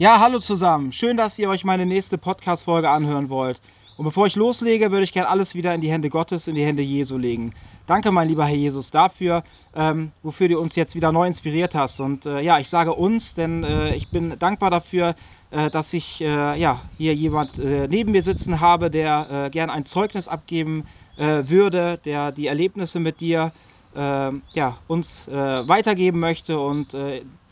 Ja, 0.00 0.20
hallo 0.20 0.38
zusammen. 0.38 0.92
Schön, 0.92 1.16
dass 1.16 1.40
ihr 1.40 1.48
euch 1.48 1.64
meine 1.64 1.84
nächste 1.84 2.18
Podcast-Folge 2.18 2.88
anhören 2.88 3.30
wollt. 3.30 3.60
Und 3.96 4.04
bevor 4.04 4.28
ich 4.28 4.36
loslege, 4.36 4.92
würde 4.92 5.02
ich 5.02 5.12
gerne 5.12 5.28
alles 5.28 5.56
wieder 5.56 5.74
in 5.74 5.80
die 5.80 5.90
Hände 5.90 6.08
Gottes, 6.08 6.46
in 6.46 6.54
die 6.54 6.64
Hände 6.64 6.82
Jesu 6.82 7.18
legen. 7.18 7.52
Danke, 7.86 8.12
mein 8.12 8.28
lieber 8.28 8.44
Herr 8.44 8.54
Jesus, 8.54 8.92
dafür, 8.92 9.42
ähm, 9.74 10.12
wofür 10.22 10.46
du 10.46 10.60
uns 10.60 10.76
jetzt 10.76 10.94
wieder 10.94 11.10
neu 11.10 11.26
inspiriert 11.26 11.74
hast. 11.74 11.98
Und 11.98 12.26
äh, 12.26 12.40
ja, 12.42 12.60
ich 12.60 12.68
sage 12.68 12.94
uns, 12.94 13.34
denn 13.34 13.64
äh, 13.64 13.96
ich 13.96 14.08
bin 14.08 14.38
dankbar 14.38 14.70
dafür, 14.70 15.16
äh, 15.50 15.68
dass 15.68 15.92
ich 15.92 16.20
äh, 16.20 16.56
ja, 16.60 16.80
hier 16.96 17.16
jemand 17.16 17.58
äh, 17.58 17.88
neben 17.88 18.12
mir 18.12 18.22
sitzen 18.22 18.60
habe, 18.60 18.92
der 18.92 19.46
äh, 19.46 19.50
gern 19.50 19.68
ein 19.68 19.84
Zeugnis 19.84 20.28
abgeben 20.28 20.84
würde, 21.20 21.98
der 22.04 22.30
die 22.30 22.46
Erlebnisse 22.46 23.00
mit 23.00 23.18
dir 23.18 23.50
ähm, 23.50 23.52
ja, 23.98 24.76
uns 24.86 25.26
weitergeben 25.28 26.20
möchte. 26.20 26.60
Und 26.60 26.94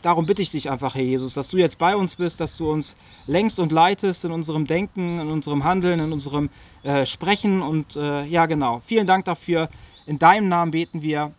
darum 0.01 0.25
bitte 0.25 0.41
ich 0.41 0.51
dich 0.51 0.69
einfach, 0.69 0.95
Herr 0.95 1.03
Jesus, 1.03 1.33
dass 1.33 1.49
du 1.49 1.57
jetzt 1.57 1.77
bei 1.77 1.95
uns 1.95 2.15
bist, 2.15 2.39
dass 2.39 2.55
du 2.55 2.71
uns 2.71 2.95
längst 3.25 3.59
und 3.59 3.71
leitest 3.71 4.23
in 4.23 4.31
unserem 4.31 4.65
Denken, 4.65 5.19
in 5.19 5.27
unserem 5.29 5.63
Handeln, 5.63 5.99
in 5.99 6.13
unserem 6.13 6.49
äh, 6.83 7.05
Sprechen. 7.05 7.61
Und 7.61 7.95
äh, 7.95 8.23
ja, 8.23 8.45
genau. 8.45 8.81
Vielen 8.85 9.07
Dank 9.07 9.25
dafür. 9.25 9.69
In 10.05 10.19
deinem 10.19 10.47
Namen 10.47 10.71
beten 10.71 11.01
wir. 11.01 11.33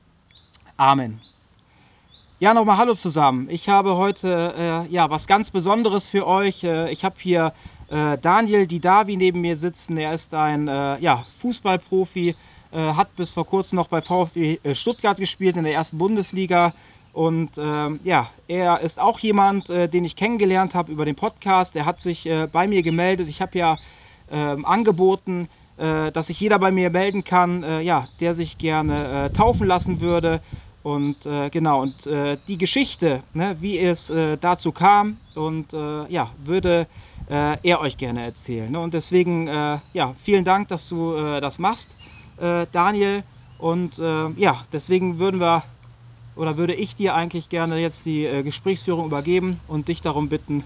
Amen. 0.76 1.20
Ja, 2.40 2.54
nochmal 2.54 2.76
Hallo 2.76 2.94
zusammen. 2.94 3.48
Ich 3.50 3.68
habe 3.68 3.96
heute 3.96 4.54
äh, 4.56 4.92
ja, 4.92 5.10
was 5.10 5.26
ganz 5.26 5.50
Besonderes 5.50 6.06
für 6.06 6.26
euch. 6.26 6.62
Äh, 6.62 6.92
ich 6.92 7.04
habe 7.04 7.16
hier 7.18 7.52
äh, 7.88 8.16
Daniel 8.18 8.66
Didavi 8.66 9.16
neben 9.16 9.40
mir 9.40 9.56
sitzen. 9.56 9.96
Er 9.96 10.12
ist 10.14 10.34
ein 10.34 10.68
äh, 10.68 10.98
ja, 11.00 11.24
Fußballprofi, 11.38 12.36
hat 12.70 13.16
bis 13.16 13.32
vor 13.32 13.46
kurzem 13.46 13.76
noch 13.76 13.88
bei 13.88 14.02
VfB 14.02 14.58
Stuttgart 14.74 15.16
gespielt 15.16 15.56
in 15.56 15.64
der 15.64 15.72
ersten 15.72 15.98
Bundesliga 15.98 16.74
und 17.18 17.58
ähm, 17.58 17.98
ja, 18.04 18.30
er 18.46 18.80
ist 18.80 19.00
auch 19.00 19.18
jemand, 19.18 19.70
äh, 19.70 19.88
den 19.88 20.04
ich 20.04 20.14
kennengelernt 20.14 20.76
habe 20.76 20.92
über 20.92 21.04
den 21.04 21.16
Podcast. 21.16 21.74
Er 21.74 21.84
hat 21.84 22.00
sich 22.00 22.26
äh, 22.26 22.46
bei 22.46 22.68
mir 22.68 22.82
gemeldet. 22.82 23.28
Ich 23.28 23.40
habe 23.40 23.58
ja 23.58 23.78
ähm, 24.30 24.64
angeboten, 24.64 25.48
äh, 25.78 26.12
dass 26.12 26.28
sich 26.28 26.38
jeder 26.38 26.60
bei 26.60 26.70
mir 26.70 26.90
melden 26.90 27.24
kann, 27.24 27.64
äh, 27.64 27.80
ja, 27.80 28.04
der 28.20 28.36
sich 28.36 28.58
gerne 28.58 29.24
äh, 29.24 29.30
taufen 29.30 29.66
lassen 29.66 30.00
würde. 30.00 30.40
Und 30.82 31.26
äh, 31.26 31.50
genau, 31.50 31.82
und 31.82 32.06
die 32.06 32.56
Geschichte, 32.56 33.24
ne, 33.34 33.56
wie 33.58 33.78
es 33.78 34.12
dazu 34.40 34.70
kam, 34.70 35.18
und 35.34 35.72
ja, 35.72 36.30
würde 36.38 36.86
er 37.26 37.80
euch 37.80 37.96
gerne 37.98 38.22
erzählen. 38.22 38.70
Ne? 38.70 38.80
Und 38.80 38.94
deswegen, 38.94 39.48
ja, 39.48 40.14
vielen 40.16 40.44
Dank, 40.44 40.68
dass 40.68 40.88
du 40.88 41.14
das 41.40 41.58
machst, 41.58 41.96
Daniel. 42.38 43.24
Und 43.58 43.98
ja, 43.98 44.62
deswegen 44.72 45.18
würden 45.18 45.40
wir 45.40 45.64
oder 46.38 46.56
würde 46.56 46.74
ich 46.74 46.94
dir 46.94 47.14
eigentlich 47.14 47.48
gerne 47.48 47.78
jetzt 47.78 48.06
die 48.06 48.24
äh, 48.24 48.42
Gesprächsführung 48.42 49.06
übergeben 49.06 49.58
und 49.66 49.88
dich 49.88 50.00
darum 50.00 50.28
bitten, 50.28 50.62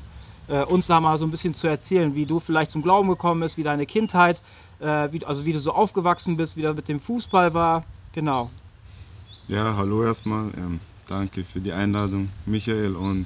äh, 0.49 0.63
uns 0.65 0.87
da 0.87 1.01
mal 1.01 1.17
so 1.17 1.25
ein 1.25 1.31
bisschen 1.31 1.55
zu 1.55 1.67
erzählen, 1.67 2.15
wie 2.15 2.27
du 2.27 2.41
vielleicht 2.41 2.71
zum 2.71 2.83
Glauben 2.83 3.09
gekommen 3.09 3.41
bist, 3.41 3.57
wie 3.57 3.63
deine 3.63 3.87
Kindheit, 3.87 4.43
äh, 4.81 5.11
wie, 5.13 5.25
also 5.25 5.47
wie 5.47 5.53
du 5.55 5.61
so 5.61 5.73
aufgewachsen 5.73 6.37
bist, 6.37 6.57
wie 6.57 6.63
das 6.63 6.77
mit 6.77 6.89
dem 6.89 7.01
Fußball 7.01 7.55
war. 7.55 7.87
Genau. 8.13 8.51
Ja, 9.49 9.75
hallo 9.77 10.05
erstmal. 10.05 10.51
Ähm, 10.59 10.81
danke 11.09 11.43
für 11.43 11.61
die 11.61 11.73
Einladung, 11.73 12.29
Michael. 12.45 12.95
Und 12.95 13.25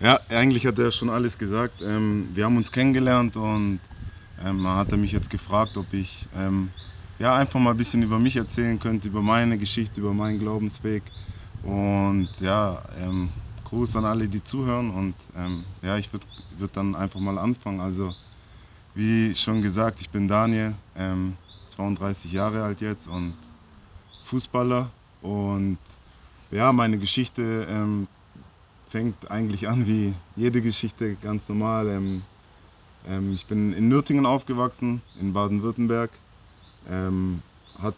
ja, 0.00 0.20
eigentlich 0.28 0.66
hat 0.66 0.78
er 0.78 0.92
schon 0.92 1.10
alles 1.10 1.38
gesagt. 1.38 1.82
Ähm, 1.82 2.28
wir 2.34 2.44
haben 2.44 2.56
uns 2.56 2.70
kennengelernt 2.70 3.36
und 3.36 3.80
ähm, 4.44 4.66
hat 4.68 4.92
er 4.92 4.98
mich 4.98 5.10
jetzt 5.10 5.28
gefragt, 5.28 5.76
ob 5.76 5.92
ich 5.92 6.28
ähm, 6.36 6.70
ja, 7.20 7.36
einfach 7.36 7.60
mal 7.60 7.72
ein 7.72 7.76
bisschen 7.76 8.02
über 8.02 8.18
mich 8.18 8.36
erzählen 8.36 8.78
könnte, 8.80 9.08
über 9.08 9.20
meine 9.20 9.58
Geschichte, 9.58 10.00
über 10.00 10.14
meinen 10.14 10.38
Glaubensweg. 10.38 11.02
Und 11.62 12.30
ja, 12.40 12.82
ähm, 12.98 13.28
Gruß 13.64 13.94
an 13.96 14.06
alle, 14.06 14.26
die 14.26 14.42
zuhören. 14.42 14.90
Und 14.90 15.14
ähm, 15.36 15.64
ja, 15.82 15.98
ich 15.98 16.10
würde 16.12 16.26
würd 16.58 16.74
dann 16.74 16.94
einfach 16.96 17.20
mal 17.20 17.38
anfangen. 17.38 17.80
Also, 17.80 18.14
wie 18.94 19.34
schon 19.36 19.60
gesagt, 19.60 20.00
ich 20.00 20.08
bin 20.08 20.28
Daniel, 20.28 20.74
ähm, 20.96 21.34
32 21.68 22.32
Jahre 22.32 22.64
alt 22.64 22.80
jetzt 22.80 23.06
und 23.06 23.34
Fußballer. 24.24 24.88
Und 25.20 25.76
ja, 26.50 26.72
meine 26.72 26.96
Geschichte 26.96 27.66
ähm, 27.68 28.08
fängt 28.88 29.30
eigentlich 29.30 29.68
an 29.68 29.86
wie 29.86 30.14
jede 30.36 30.62
Geschichte, 30.62 31.16
ganz 31.22 31.46
normal. 31.50 31.86
Ähm, 31.88 32.22
ähm, 33.06 33.34
ich 33.34 33.44
bin 33.44 33.74
in 33.74 33.88
Nürtingen 33.88 34.24
aufgewachsen, 34.24 35.02
in 35.20 35.34
Baden-Württemberg. 35.34 36.10
Hat 36.86 37.96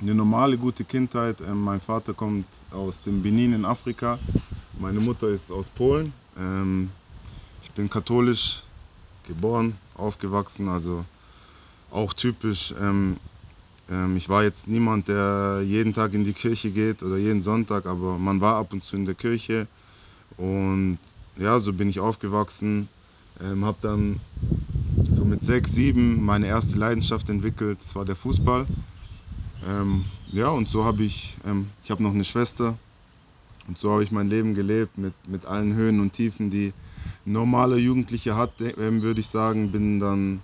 eine 0.00 0.14
normale, 0.14 0.58
gute 0.58 0.84
Kindheit. 0.84 1.40
Ähm, 1.40 1.62
mein 1.62 1.80
Vater 1.80 2.14
kommt 2.14 2.46
aus 2.70 3.02
dem 3.02 3.22
Benin 3.22 3.52
in 3.52 3.64
Afrika. 3.64 4.18
Meine 4.78 5.00
Mutter 5.00 5.28
ist 5.28 5.50
aus 5.50 5.70
Polen. 5.70 6.12
Ähm, 6.36 6.90
ich 7.62 7.70
bin 7.72 7.88
katholisch 7.88 8.62
geboren, 9.26 9.74
aufgewachsen, 9.94 10.68
also 10.68 11.04
auch 11.90 12.12
typisch. 12.12 12.74
Ähm, 12.80 13.16
ich 14.16 14.28
war 14.30 14.42
jetzt 14.42 14.66
niemand, 14.66 15.08
der 15.08 15.62
jeden 15.62 15.92
Tag 15.92 16.14
in 16.14 16.24
die 16.24 16.32
Kirche 16.32 16.70
geht 16.70 17.02
oder 17.02 17.18
jeden 17.18 17.42
Sonntag, 17.42 17.84
aber 17.84 18.18
man 18.18 18.40
war 18.40 18.56
ab 18.56 18.72
und 18.72 18.82
zu 18.82 18.96
in 18.96 19.04
der 19.04 19.14
Kirche. 19.14 19.66
Und 20.38 20.98
ja, 21.36 21.60
so 21.60 21.72
bin 21.72 21.90
ich 21.90 22.00
aufgewachsen. 22.00 22.88
Ähm, 23.40 23.64
habe 23.64 23.76
dann 23.82 24.20
so 25.24 25.30
mit 25.30 25.44
sechs, 25.44 25.72
sieben 25.74 26.24
meine 26.24 26.46
erste 26.46 26.76
Leidenschaft 26.76 27.28
entwickelt. 27.30 27.78
Das 27.84 27.96
war 27.96 28.04
der 28.04 28.16
Fußball. 28.16 28.66
Ähm, 29.66 30.04
ja, 30.32 30.48
und 30.48 30.68
so 30.68 30.84
habe 30.84 31.02
ich, 31.02 31.36
ähm, 31.44 31.68
ich 31.82 31.90
habe 31.90 32.02
noch 32.02 32.12
eine 32.12 32.24
Schwester 32.24 32.76
und 33.66 33.78
so 33.78 33.90
habe 33.90 34.04
ich 34.04 34.10
mein 34.10 34.28
Leben 34.28 34.54
gelebt 34.54 34.98
mit, 34.98 35.14
mit 35.26 35.46
allen 35.46 35.74
Höhen 35.74 36.00
und 36.00 36.12
Tiefen, 36.12 36.50
die 36.50 36.72
ein 37.26 37.32
normaler 37.32 37.76
Jugendliche 37.76 38.36
hat, 38.36 38.50
ähm, 38.60 39.02
würde 39.02 39.20
ich 39.20 39.28
sagen. 39.28 39.72
Bin 39.72 39.98
dann 39.98 40.40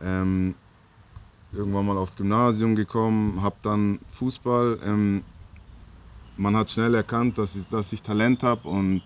ähm, 0.00 0.54
irgendwann 1.52 1.86
mal 1.86 1.96
aufs 1.96 2.16
Gymnasium 2.16 2.74
gekommen, 2.74 3.42
habe 3.42 3.56
dann 3.62 4.00
Fußball. 4.10 4.80
Ähm, 4.84 5.22
man 6.36 6.56
hat 6.56 6.70
schnell 6.70 6.94
erkannt, 6.94 7.38
dass 7.38 7.54
ich, 7.54 7.62
dass 7.70 7.92
ich 7.92 8.02
Talent 8.02 8.42
habe 8.42 8.68
und 8.68 9.02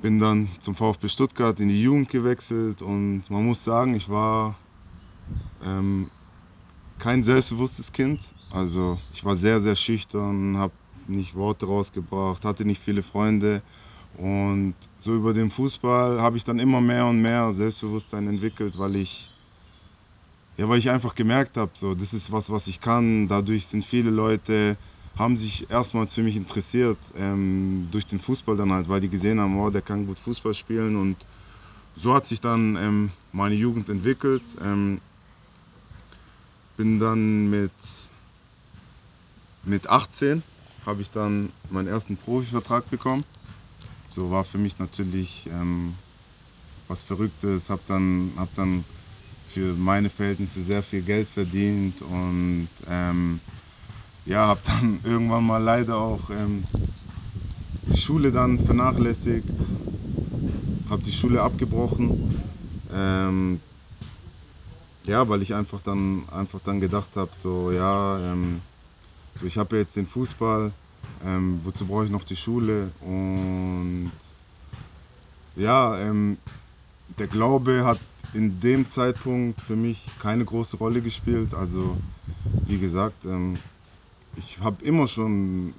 bin 0.00 0.18
dann 0.18 0.48
zum 0.60 0.74
VfB 0.74 1.08
Stuttgart 1.08 1.58
in 1.60 1.68
die 1.68 1.82
Jugend 1.82 2.08
gewechselt 2.08 2.82
und 2.82 3.28
man 3.30 3.44
muss 3.46 3.64
sagen, 3.64 3.94
ich 3.94 4.08
war 4.08 4.58
ähm, 5.60 6.10
kein 6.98 7.24
selbstbewusstes 7.24 7.92
Kind. 7.92 8.34
Also 8.50 8.98
ich 9.12 9.24
war 9.24 9.36
sehr, 9.36 9.60
sehr 9.60 9.76
schüchtern, 9.76 10.56
habe 10.56 10.74
nicht 11.06 11.34
Worte 11.34 11.66
rausgebracht, 11.66 12.44
hatte 12.44 12.64
nicht 12.64 12.82
viele 12.82 13.02
Freunde. 13.02 13.62
Und 14.12 14.76
so 14.98 15.14
über 15.14 15.34
den 15.34 15.50
Fußball 15.50 16.20
habe 16.20 16.36
ich 16.36 16.44
dann 16.44 16.58
immer 16.58 16.80
mehr 16.80 17.06
und 17.06 17.20
mehr 17.20 17.52
Selbstbewusstsein 17.52 18.26
entwickelt, 18.28 18.78
weil 18.78 18.96
ich, 18.96 19.30
ja, 20.56 20.68
weil 20.68 20.78
ich 20.78 20.88
einfach 20.90 21.14
gemerkt 21.14 21.56
habe, 21.56 21.72
so, 21.74 21.94
das 21.94 22.14
ist 22.14 22.32
was, 22.32 22.50
was 22.50 22.66
ich 22.66 22.80
kann. 22.80 23.28
Dadurch 23.28 23.66
sind 23.66 23.84
viele 23.84 24.10
Leute, 24.10 24.78
haben 25.16 25.36
sich 25.36 25.70
erstmals 25.70 26.14
für 26.14 26.22
mich 26.22 26.36
interessiert, 26.36 26.98
ähm, 27.16 27.88
durch 27.90 28.06
den 28.06 28.20
Fußball 28.20 28.56
dann 28.56 28.72
halt, 28.72 28.88
weil 28.88 29.00
die 29.00 29.08
gesehen 29.08 29.40
haben, 29.40 29.58
oh, 29.58 29.70
der 29.70 29.82
kann 29.82 30.06
gut 30.06 30.18
Fußball 30.18 30.54
spielen. 30.54 30.96
Und 30.96 31.16
so 31.96 32.14
hat 32.14 32.26
sich 32.26 32.40
dann 32.40 32.76
ähm, 32.76 33.10
meine 33.32 33.54
Jugend 33.54 33.88
entwickelt. 33.88 34.42
Ähm, 34.60 35.00
bin 36.76 36.98
dann 36.98 37.48
mit, 37.48 37.70
mit 39.64 39.88
18 39.88 40.42
habe 40.84 41.02
ich 41.02 41.10
dann 41.10 41.50
meinen 41.70 41.88
ersten 41.88 42.16
Profivertrag 42.16 42.88
bekommen. 42.90 43.24
So 44.10 44.30
war 44.30 44.44
für 44.44 44.58
mich 44.58 44.78
natürlich 44.78 45.46
ähm, 45.46 45.94
was 46.88 47.02
Verrücktes. 47.02 47.70
Habe 47.70 47.82
dann, 47.88 48.32
hab 48.36 48.54
dann 48.54 48.84
für 49.48 49.74
meine 49.74 50.10
Verhältnisse 50.10 50.62
sehr 50.62 50.82
viel 50.82 51.02
Geld 51.02 51.28
verdient 51.28 52.02
und 52.02 52.68
ähm, 52.88 53.40
ja, 54.26 54.46
habe 54.46 54.60
dann 54.64 55.00
irgendwann 55.04 55.44
mal 55.46 55.62
leider 55.62 55.96
auch 55.96 56.30
ähm, 56.30 56.64
die 57.92 57.96
Schule 57.98 58.32
dann 58.32 58.58
vernachlässigt, 58.58 59.54
habe 60.88 61.02
die 61.02 61.12
Schule 61.12 61.42
abgebrochen. 61.42 62.16
Ähm, 62.90 63.60
ja, 65.06 65.28
weil 65.28 65.42
ich 65.42 65.54
einfach 65.54 65.80
dann, 65.80 66.28
einfach 66.28 66.60
dann 66.60 66.80
gedacht 66.80 67.16
habe, 67.16 67.30
so 67.36 67.70
ja, 67.70 68.18
ähm, 68.32 68.60
so 69.36 69.46
ich 69.46 69.56
habe 69.58 69.76
jetzt 69.76 69.96
den 69.96 70.06
Fußball, 70.06 70.72
ähm, 71.22 71.60
wozu 71.64 71.86
brauche 71.86 72.04
ich 72.04 72.10
noch 72.10 72.24
die 72.24 72.36
Schule? 72.36 72.92
Und 73.00 74.12
ja, 75.54 75.98
ähm, 75.98 76.38
der 77.18 77.28
Glaube 77.28 77.84
hat 77.84 78.00
in 78.32 78.60
dem 78.60 78.86
Zeitpunkt 78.88 79.60
für 79.60 79.76
mich 79.76 80.14
keine 80.18 80.44
große 80.44 80.76
Rolle 80.76 81.02
gespielt. 81.02 81.54
Also 81.54 81.96
wie 82.66 82.78
gesagt, 82.78 83.24
ähm, 83.24 83.60
ich 84.36 84.60
habe 84.60 84.84
immer 84.84 85.08
schon, 85.08 85.74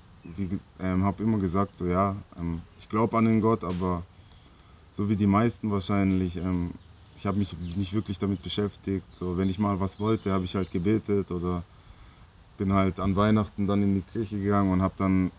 ähm, 0.80 1.04
habe 1.04 1.24
immer 1.24 1.38
gesagt, 1.38 1.76
so 1.76 1.86
ja, 1.86 2.16
ähm, 2.38 2.62
ich 2.80 2.90
glaube 2.90 3.18
an 3.18 3.26
den 3.26 3.42
Gott, 3.42 3.64
aber 3.64 4.04
so 4.94 5.10
wie 5.10 5.16
die 5.16 5.28
meisten 5.28 5.72
wahrscheinlich 5.72 6.38
ähm, 6.38 6.72
ich 7.18 7.26
habe 7.26 7.38
mich 7.38 7.56
nicht 7.76 7.94
wirklich 7.94 8.20
damit 8.20 8.44
beschäftigt. 8.44 9.04
So, 9.16 9.38
wenn 9.38 9.50
ich 9.50 9.58
mal 9.58 9.80
was 9.80 10.00
wollte, 10.00 10.32
habe 10.32 10.46
ich 10.46 10.56
halt 10.56 10.72
gebetet 10.72 11.32
oder 11.32 11.64
bin 12.58 12.74
halt 12.74 13.00
an 13.00 13.16
Weihnachten 13.16 13.68
dann 13.68 13.82
in 13.82 13.96
die 13.96 14.02
Kirche 14.02 14.40
gegangen 14.40 14.72
und 14.72 14.82
habe 14.82 14.94
dann 14.98 15.32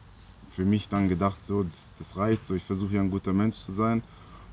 für 0.50 0.64
mich 0.64 0.88
dann 0.88 1.08
gedacht, 1.08 1.38
so, 1.46 1.62
das, 1.62 1.90
das 1.98 2.16
reicht, 2.16 2.44
so, 2.46 2.54
ich 2.54 2.64
versuche 2.64 2.94
ja 2.94 3.00
ein 3.00 3.10
guter 3.10 3.32
Mensch 3.32 3.56
zu 3.56 3.72
sein. 3.72 4.02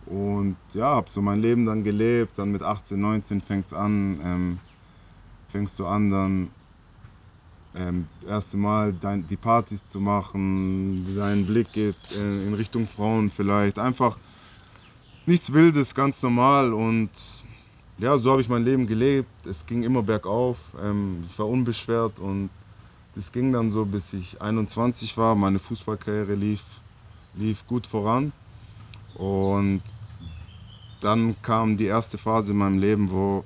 Und 0.05 0.55
ja, 0.73 0.85
habe 0.85 1.09
so 1.09 1.19
mein 1.21 1.41
Leben 1.41 1.65
dann 1.65 1.83
gelebt. 1.83 2.37
Dann 2.37 2.51
mit 2.51 2.61
18, 2.61 2.99
19 2.99 3.41
fängt 3.41 3.67
es 3.67 3.73
an, 3.73 4.19
ähm, 4.23 4.59
fängst 5.49 5.79
du 5.79 5.87
an, 5.87 6.11
dann 6.11 6.49
ähm, 7.75 8.07
das 8.21 8.29
erste 8.29 8.57
Mal 8.57 8.93
dein, 8.93 9.27
die 9.27 9.35
Partys 9.35 9.85
zu 9.87 9.99
machen, 9.99 11.15
dein 11.15 11.45
Blick 11.45 11.71
geht 11.73 11.97
in, 12.15 12.47
in 12.47 12.53
Richtung 12.53 12.87
Frauen 12.87 13.29
vielleicht. 13.29 13.79
Einfach 13.79 14.17
nichts 15.25 15.51
Wildes, 15.51 15.93
ganz 15.93 16.21
normal. 16.21 16.73
Und 16.73 17.09
ja, 17.97 18.17
so 18.17 18.31
habe 18.31 18.41
ich 18.41 18.49
mein 18.49 18.63
Leben 18.63 18.87
gelebt. 18.87 19.45
Es 19.45 19.65
ging 19.65 19.83
immer 19.83 20.03
bergauf. 20.03 20.57
Ähm, 20.81 21.25
ich 21.29 21.37
war 21.37 21.47
unbeschwert 21.47 22.19
und 22.19 22.49
das 23.15 23.31
ging 23.31 23.53
dann 23.53 23.71
so, 23.71 23.85
bis 23.85 24.13
ich 24.13 24.41
21 24.41 25.17
war. 25.17 25.35
Meine 25.35 25.59
Fußballkarriere 25.59 26.35
lief, 26.35 26.63
lief 27.35 27.65
gut 27.67 27.87
voran. 27.87 28.31
Und 29.15 29.81
dann 31.01 31.35
kam 31.41 31.77
die 31.77 31.85
erste 31.85 32.17
Phase 32.17 32.51
in 32.51 32.57
meinem 32.57 32.79
Leben, 32.79 33.11
wo, 33.11 33.43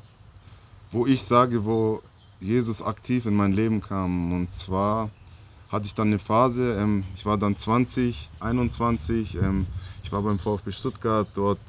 wo 0.92 1.06
ich 1.06 1.24
sage, 1.24 1.66
wo 1.66 2.02
Jesus 2.39 2.81
aktiv 2.81 3.25
in 3.25 3.36
mein 3.36 3.53
Leben 3.53 3.81
kam. 3.81 4.33
Und 4.33 4.53
zwar 4.53 5.12
hatte 5.69 5.86
ich 5.86 5.94
dann 5.94 6.07
eine 6.07 6.19
Phase, 6.19 6.77
ähm, 6.80 7.06
ich 7.13 7.25
war 7.25 7.38
dann 7.38 7.56
20, 7.56 8.31
21, 8.39 9.36
ähm, 9.36 9.68
ich 10.03 10.12
war 10.12 10.24
beim 10.24 10.39
VfB 10.39 10.71
Stuttgart, 10.71 11.27
dort 11.33 11.59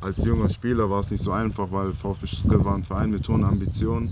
als 0.00 0.24
junger 0.24 0.48
Spieler 0.48 0.90
war 0.90 1.00
es 1.00 1.10
nicht 1.10 1.22
so 1.22 1.32
einfach, 1.32 1.70
weil 1.70 1.94
VfB 1.94 2.26
Stuttgart 2.26 2.64
war 2.64 2.74
ein 2.74 2.82
Verein 2.82 3.10
mit 3.10 3.28
hohen 3.28 3.44
Ambitionen. 3.44 4.10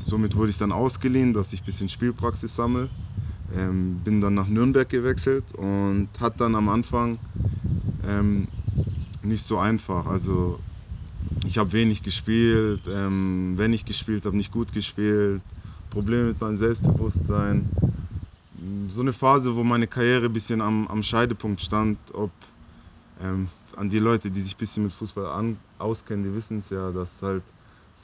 Somit 0.00 0.36
wurde 0.36 0.50
ich 0.50 0.58
dann 0.58 0.72
ausgeliehen, 0.72 1.32
dass 1.32 1.52
ich 1.52 1.62
ein 1.62 1.64
bisschen 1.64 1.88
Spielpraxis 1.88 2.54
sammle. 2.54 2.90
Ähm, 3.50 4.02
bin 4.02 4.20
dann 4.20 4.34
nach 4.34 4.48
Nürnberg 4.48 4.88
gewechselt 4.88 5.52
und 5.52 6.08
hat 6.18 6.40
dann 6.40 6.54
am 6.54 6.68
Anfang 6.68 7.18
ähm, 8.02 8.48
nicht 9.22 9.46
so 9.46 9.58
einfach. 9.58 10.06
Also 10.06 10.58
ich 11.44 11.58
habe 11.58 11.72
wenig 11.72 12.02
gespielt, 12.02 12.82
ähm, 12.88 13.54
wenn 13.56 13.72
ich 13.72 13.84
gespielt 13.84 14.24
habe, 14.24 14.36
nicht 14.36 14.50
gut 14.50 14.72
gespielt, 14.72 15.42
Probleme 15.90 16.28
mit 16.28 16.40
meinem 16.40 16.56
Selbstbewusstsein. 16.56 17.66
So 18.88 19.00
eine 19.00 19.12
Phase, 19.12 19.54
wo 19.54 19.64
meine 19.64 19.86
Karriere 19.86 20.26
ein 20.26 20.32
bisschen 20.32 20.60
am, 20.60 20.86
am 20.88 21.02
Scheidepunkt 21.02 21.60
stand, 21.60 21.98
ob 22.14 22.30
ähm, 23.20 23.48
an 23.76 23.90
die 23.90 23.98
Leute, 23.98 24.30
die 24.30 24.40
sich 24.40 24.54
ein 24.54 24.58
bisschen 24.58 24.84
mit 24.84 24.92
Fußball 24.92 25.26
an, 25.26 25.58
auskennen, 25.78 26.24
die 26.24 26.34
wissen 26.34 26.60
es 26.60 26.70
ja, 26.70 26.90
dass 26.92 27.16
es 27.16 27.22
halt 27.22 27.42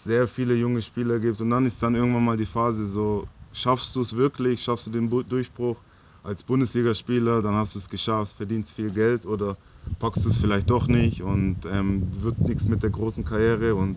sehr 0.05 0.27
viele 0.27 0.55
junge 0.55 0.83
Spieler 0.83 1.19
gibt. 1.19 1.41
Und 1.41 1.51
dann 1.51 1.67
ist 1.67 1.83
dann 1.83 1.95
irgendwann 1.95 2.25
mal 2.25 2.37
die 2.37 2.47
Phase 2.47 2.87
so, 2.87 3.27
schaffst 3.53 3.95
du 3.97 4.03
es 4.03 4.17
wirklich, 4.17 4.63
schaffst 4.63 4.87
du 4.87 4.91
den 4.91 5.09
Durchbruch 5.09 5.77
als 6.23 6.43
Bundesligaspieler, 6.43 7.43
dann 7.43 7.55
hast 7.55 7.75
du 7.75 7.79
es 7.79 7.89
geschafft, 7.89 8.37
verdienst 8.37 8.75
viel 8.75 8.91
Geld 8.91 9.25
oder 9.27 9.57
packst 9.99 10.25
du 10.25 10.29
es 10.29 10.39
vielleicht 10.39 10.71
doch 10.71 10.89
nicht 10.89 11.23
und 11.23 11.57
ähm, 11.71 12.09
wird 12.23 12.41
nichts 12.41 12.67
mit 12.67 12.83
der 12.83 12.91
großen 12.91 13.25
Karriere. 13.25 13.75
Und 13.75 13.97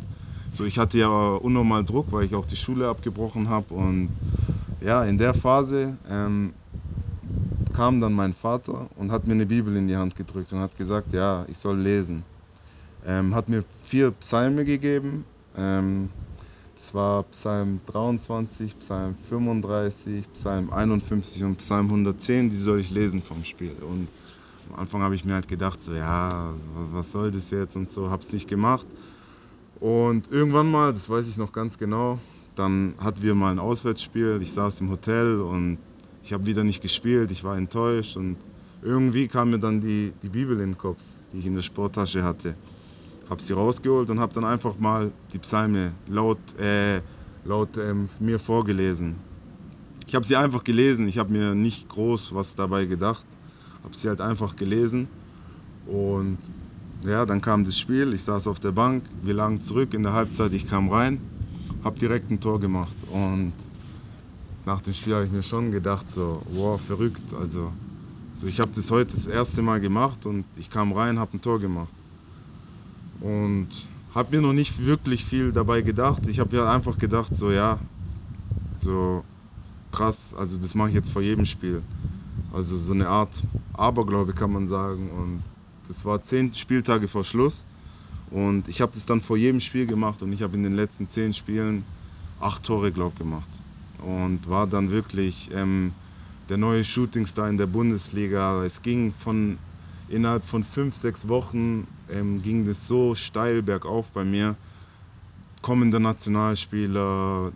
so, 0.52 0.66
ich 0.66 0.78
hatte 0.78 0.98
ja 0.98 1.08
unnormal 1.08 1.84
Druck, 1.84 2.12
weil 2.12 2.26
ich 2.26 2.36
auch 2.36 2.46
die 2.46 2.56
Schule 2.56 2.88
abgebrochen 2.88 3.50
habe. 3.50 3.74
Und 3.74 4.10
ja, 4.82 5.04
in 5.06 5.18
der 5.18 5.34
Phase 5.34 5.98
ähm, 6.10 6.54
kam 7.74 8.02
dann 8.02 8.14
mein 8.14 8.34
Vater 8.34 8.88
und 8.98 9.12
hat 9.12 9.26
mir 9.26 9.34
eine 9.34 9.46
Bibel 9.46 9.76
in 9.76 9.88
die 9.88 9.96
Hand 9.96 10.16
gedrückt 10.16 10.54
und 10.54 10.60
hat 10.60 10.78
gesagt, 10.78 11.14
ja, 11.14 11.46
ich 11.48 11.58
soll 11.58 11.80
lesen. 11.80 12.24
Ähm, 13.06 13.34
hat 13.34 13.50
mir 13.50 13.64
vier 13.86 14.12
Psalme 14.12 14.66
gegeben. 14.66 15.26
Ähm, 15.58 16.10
das 16.78 16.94
war 16.94 17.24
Psalm 17.24 17.80
23, 17.86 18.78
Psalm 18.80 19.16
35, 19.30 20.26
Psalm 20.34 20.72
51 20.72 21.44
und 21.44 21.58
Psalm 21.58 21.86
110. 21.88 22.50
Die 22.50 22.56
soll 22.56 22.82
ich 22.82 22.92
lesen 22.92 23.22
vom 23.22 23.44
Spiel. 23.46 23.72
Und 23.82 24.10
am 24.70 24.80
Anfang 24.80 25.02
habe 25.02 25.16
ich 25.16 25.26
mir 25.26 25.34
halt 25.34 25.48
gedacht, 25.48 25.82
so 25.82 25.94
ja, 25.94 26.54
was 26.92 27.12
soll 27.12 27.32
das 27.32 27.50
jetzt 27.52 27.76
und 27.76 27.92
so, 27.92 28.10
habe 28.10 28.22
es 28.22 28.32
nicht 28.32 28.48
gemacht. 28.48 28.86
Und 29.80 30.32
irgendwann 30.32 30.72
mal, 30.72 30.94
das 30.94 31.10
weiß 31.10 31.28
ich 31.28 31.38
noch 31.38 31.52
ganz 31.52 31.78
genau, 31.78 32.20
dann 32.56 32.96
hatten 33.00 33.22
wir 33.22 33.36
mal 33.36 33.52
ein 33.52 33.60
Auswärtsspiel. 33.60 34.40
Ich 34.42 34.52
saß 34.52 34.82
im 34.82 34.90
Hotel 34.90 35.42
und 35.42 35.78
ich 36.24 36.34
habe 36.34 36.46
wieder 36.46 36.64
nicht 36.64 36.82
gespielt, 36.82 37.32
ich 37.32 37.44
war 37.44 37.58
enttäuscht 37.58 38.16
und 38.16 38.38
irgendwie 38.82 39.28
kam 39.28 39.50
mir 39.50 39.60
dann 39.60 39.82
die, 39.82 40.14
die 40.22 40.30
Bibel 40.30 40.60
in 40.60 40.72
den 40.72 40.78
Kopf, 40.78 41.00
die 41.32 41.40
ich 41.40 41.46
in 41.46 41.56
der 41.56 41.62
Sporttasche 41.62 42.24
hatte. 42.24 42.56
Habe 43.30 43.42
sie 43.42 43.54
rausgeholt 43.54 44.10
und 44.10 44.20
habe 44.20 44.34
dann 44.34 44.46
einfach 44.46 44.78
mal 44.78 45.12
die 45.34 45.40
Psalme 45.40 45.94
laut, 46.08 46.38
äh, 46.60 47.02
laut 47.46 47.78
ähm, 47.78 48.10
mir 48.20 48.40
vorgelesen. 48.40 49.16
Ich 50.06 50.16
habe 50.16 50.26
sie 50.26 50.36
einfach 50.36 50.64
gelesen, 50.64 51.08
ich 51.08 51.18
habe 51.18 51.32
mir 51.32 51.56
nicht 51.56 51.90
groß 51.90 52.36
was 52.36 52.56
dabei 52.56 52.86
gedacht, 52.86 53.26
habe 53.84 53.96
sie 53.96 54.08
halt 54.08 54.22
einfach 54.22 54.56
gelesen 54.56 55.08
und 55.86 56.38
ja, 57.04 57.26
dann 57.26 57.42
kam 57.42 57.66
das 57.66 57.78
Spiel, 57.78 58.14
ich 58.14 58.24
saß 58.24 58.48
auf 58.48 58.60
der 58.60 58.72
Bank, 58.72 59.04
wir 59.22 59.34
lagen 59.34 59.62
zurück 59.62 59.94
in 59.94 60.04
der 60.04 60.14
Halbzeit, 60.14 60.54
ich 60.54 60.68
kam 60.68 60.90
rein, 60.90 61.20
habe 61.84 62.00
direkt 62.00 62.32
ein 62.32 62.40
Tor 62.40 62.60
gemacht 62.60 62.96
und 63.12 63.54
nach 64.66 64.82
dem 64.82 64.94
Spiel 64.94 65.14
habe 65.14 65.26
ich 65.26 65.32
mir 65.32 65.44
schon 65.44 65.72
gedacht, 65.72 66.10
so, 66.10 66.42
wow, 66.46 66.80
verrückt. 66.82 67.34
Also, 67.34 67.72
so 68.40 68.48
ich 68.48 68.60
habe 68.60 68.72
das 68.74 68.90
heute 68.92 69.12
das 69.12 69.28
erste 69.28 69.62
Mal 69.62 69.82
gemacht 69.82 70.26
und 70.26 70.46
ich 70.56 70.70
kam 70.70 70.94
rein, 70.94 71.20
habe 71.20 71.36
ein 71.36 71.42
Tor 71.42 71.60
gemacht. 71.60 71.92
Und 73.20 73.68
habe 74.16 74.36
mir 74.36 74.42
noch 74.42 74.54
nicht 74.54 74.86
wirklich 74.86 75.26
viel 75.26 75.52
dabei 75.52 75.82
gedacht. 75.82 76.28
Ich 76.28 76.40
habe 76.40 76.56
ja 76.56 76.72
einfach 76.72 76.98
gedacht, 76.98 77.36
so, 77.36 77.52
ja, 77.52 77.78
so 78.80 79.24
krass, 79.92 80.34
also 80.38 80.58
das 80.58 80.76
mache 80.76 80.90
ich 80.90 80.96
jetzt 80.96 81.12
vor 81.12 81.22
jedem 81.22 81.46
Spiel. 81.46 81.82
Also 82.54 82.78
so 82.78 82.94
eine 82.94 83.10
Art 83.10 83.44
Aberglaube 83.74 84.34
kann 84.34 84.54
man 84.54 84.70
sagen. 84.70 85.10
Und 85.12 85.42
das 85.88 86.06
war 86.06 86.24
zehn 86.24 86.54
Spieltage 86.54 87.08
vor 87.08 87.24
Schluss. 87.24 87.66
Und 88.30 88.68
ich 88.68 88.82
habe 88.82 88.92
das 88.94 89.06
dann 89.06 89.22
vor 89.22 89.38
jedem 89.38 89.60
Spiel 89.60 89.86
gemacht 89.86 90.24
und 90.24 90.32
ich 90.32 90.42
habe 90.42 90.56
in 90.56 90.64
den 90.64 90.74
letzten 90.74 91.10
zehn 91.10 91.34
Spielen 91.34 91.84
acht 92.40 92.64
Tore, 92.64 92.92
glaube 92.92 93.12
ich, 93.14 93.20
gemacht 93.20 93.50
und 94.04 94.50
war 94.50 94.68
dann 94.68 94.92
wirklich 94.92 95.50
ähm, 95.54 95.92
der 96.50 96.58
neue 96.58 96.84
Shootingstar 96.84 97.50
in 97.50 97.58
der 97.58 97.68
Bundesliga. 97.68 98.64
Es 98.64 98.82
ging 98.82 99.14
von 99.14 99.58
innerhalb 100.10 100.44
von 100.44 100.64
fünf, 100.64 100.96
sechs 100.96 101.28
Wochen 101.28 101.88
ähm, 102.10 102.42
ging 102.42 102.66
das 102.66 102.88
so 102.88 103.16
steil 103.16 103.62
bergauf 103.62 104.08
bei 104.10 104.24
mir. 104.24 104.56
Kommender 105.62 106.00
Nationalspieler, 106.00 107.52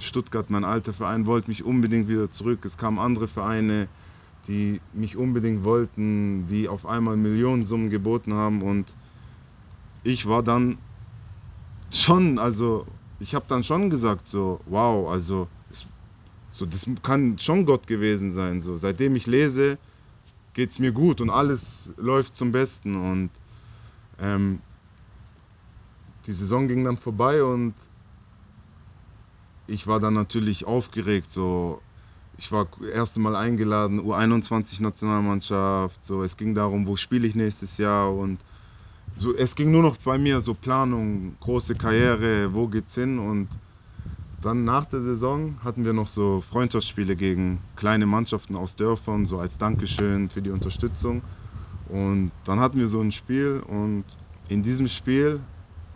Stuttgart, 0.00 0.50
mein 0.50 0.64
alter 0.64 0.92
Verein, 0.92 1.26
wollte 1.26 1.50
mich 1.50 1.64
unbedingt 1.64 2.08
wieder 2.08 2.30
zurück. 2.30 2.64
Es 2.64 2.76
kamen 2.76 2.98
andere 2.98 3.28
Vereine, 3.28 3.88
die 4.46 4.80
mich 4.92 5.16
unbedingt 5.16 5.64
wollten, 5.64 6.46
die 6.48 6.68
auf 6.68 6.86
einmal 6.86 7.16
Millionensummen 7.16 7.90
geboten 7.90 8.32
haben 8.32 8.62
und 8.62 8.86
ich 10.04 10.26
war 10.26 10.42
dann 10.42 10.78
schon, 11.90 12.38
also 12.38 12.86
ich 13.20 13.34
habe 13.34 13.44
dann 13.48 13.64
schon 13.64 13.90
gesagt, 13.90 14.28
so, 14.28 14.60
wow, 14.66 15.10
also 15.10 15.48
es, 15.70 15.84
so, 16.50 16.66
das 16.66 16.86
kann 17.02 17.38
schon 17.38 17.66
Gott 17.66 17.86
gewesen 17.86 18.32
sein. 18.32 18.60
So. 18.60 18.76
Seitdem 18.76 19.16
ich 19.16 19.26
lese, 19.26 19.78
geht 20.54 20.70
es 20.70 20.78
mir 20.78 20.92
gut 20.92 21.20
und 21.20 21.30
alles 21.30 21.90
läuft 21.96 22.36
zum 22.36 22.52
Besten. 22.52 22.96
Und 22.96 23.30
ähm, 24.20 24.60
die 26.26 26.32
Saison 26.32 26.68
ging 26.68 26.84
dann 26.84 26.96
vorbei 26.96 27.42
und 27.42 27.74
ich 29.68 29.86
war 29.86 30.00
dann 30.00 30.14
natürlich 30.14 30.66
aufgeregt. 30.66 31.30
So. 31.30 31.82
Ich 32.36 32.52
war 32.52 32.68
das 32.80 32.88
erste 32.88 33.20
Mal 33.20 33.36
eingeladen, 33.36 34.00
U21-Nationalmannschaft. 34.00 36.04
So. 36.04 36.22
Es 36.22 36.36
ging 36.36 36.54
darum, 36.54 36.86
wo 36.86 36.96
spiele 36.96 37.26
ich 37.28 37.34
nächstes 37.34 37.78
Jahr 37.78 38.14
und 38.14 38.44
so, 39.18 39.34
es 39.34 39.56
ging 39.56 39.72
nur 39.72 39.82
noch 39.82 39.96
bei 39.96 40.16
mir 40.16 40.40
so 40.40 40.54
Planung, 40.54 41.36
große 41.40 41.74
Karriere, 41.74 42.54
wo 42.54 42.68
geht's 42.68 42.94
hin 42.94 43.18
und 43.18 43.48
dann 44.40 44.64
nach 44.64 44.84
der 44.84 45.00
Saison 45.00 45.58
hatten 45.64 45.84
wir 45.84 45.92
noch 45.92 46.06
so 46.06 46.40
Freundschaftsspiele 46.40 47.16
gegen 47.16 47.64
kleine 47.74 48.06
Mannschaften 48.06 48.54
aus 48.54 48.76
Dörfern, 48.76 49.26
so 49.26 49.40
als 49.40 49.58
Dankeschön 49.58 50.30
für 50.30 50.42
die 50.42 50.50
Unterstützung. 50.50 51.24
Und 51.84 52.30
dann 52.44 52.60
hatten 52.60 52.78
wir 52.78 52.86
so 52.86 53.00
ein 53.00 53.10
Spiel 53.10 53.60
und 53.66 54.04
in 54.46 54.62
diesem 54.62 54.86
Spiel 54.86 55.40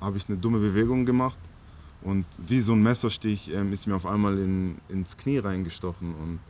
habe 0.01 0.19
ich 0.19 0.29
eine 0.29 0.39
dumme 0.39 0.59
Bewegung 0.59 1.07
gemacht 1.07 1.39
und 2.03 2.27
wie 2.39 2.61
so 2.61 2.73
ein 2.73 2.83
Messerstich 2.83 3.51
ähm, 3.53 3.73
ist 3.73 3.87
mir 3.87 3.95
auf 3.97 4.07
einmal 4.07 4.39
in, 4.39 4.79
ins 4.89 5.17
Knie 5.17 5.39
reingestochen 5.39 6.15
und 6.15 6.41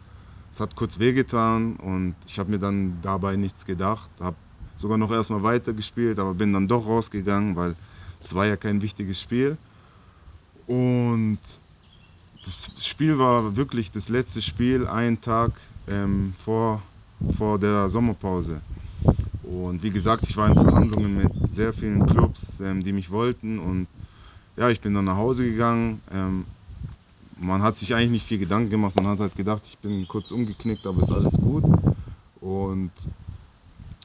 es 0.50 0.61
hat 0.61 0.75
kurz 0.76 0.99
wehgetan 0.99 1.76
und 1.76 2.16
ich 2.26 2.38
habe 2.38 2.50
mir 2.50 2.59
dann 2.59 3.00
dabei 3.00 3.37
nichts 3.37 3.64
gedacht, 3.64 4.11
habe 4.21 4.37
sogar 4.76 4.99
noch 4.99 5.11
erstmal 5.11 5.42
weitergespielt, 5.42 6.18
aber 6.18 6.35
bin 6.35 6.52
dann 6.52 6.68
doch 6.68 6.87
rausgegangen, 6.87 7.56
weil 7.56 7.76
es 8.21 8.35
war 8.35 8.47
ja 8.47 8.56
kein 8.56 8.82
wichtiges 8.82 9.21
Spiel. 9.21 9.59
Und 10.66 11.40
das 12.42 12.71
Spiel 12.78 13.18
war 13.18 13.56
wirklich 13.56 13.90
das 13.90 14.09
letzte 14.09 14.42
Spiel, 14.42 14.87
einen 14.87 15.21
Tag 15.21 15.61
ähm, 15.87 16.35
vor, 16.38 16.82
vor 17.26 17.59
der 17.59 17.88
Sommerpause. 17.88 18.62
Und 19.42 19.82
wie 19.82 19.90
gesagt, 19.90 20.26
ich 20.26 20.37
war 20.37 20.49
in 20.49 20.56
Verhandlungen 20.56 21.16
mit 21.16 21.32
sehr 21.47 21.73
vielen 21.73 22.06
Clubs, 22.06 22.61
ähm, 22.61 22.82
die 22.82 22.92
mich 22.92 23.11
wollten. 23.11 23.59
Und 23.59 23.88
ja, 24.56 24.68
ich 24.71 24.80
bin 24.80 24.94
dann 24.94 25.04
nach 25.04 25.16
Hause 25.16 25.44
gegangen. 25.44 26.02
Ähm, 26.11 26.47
man 27.37 27.62
hat 27.62 27.78
sich 27.78 27.94
eigentlich 27.94 28.11
nicht 28.11 28.26
viel 28.26 28.38
Gedanken 28.38 28.71
gemacht. 28.71 28.97
Man 28.97 29.06
hat 29.06 29.21
halt 29.21 29.37
gedacht, 29.37 29.62
ich 29.66 29.78
bin 29.78 30.06
kurz 30.06 30.30
umgeknickt, 30.30 30.87
aber 30.87 31.00
ist 31.00 31.12
alles 31.12 31.40
gut. 31.40 31.64
Und 32.35 32.92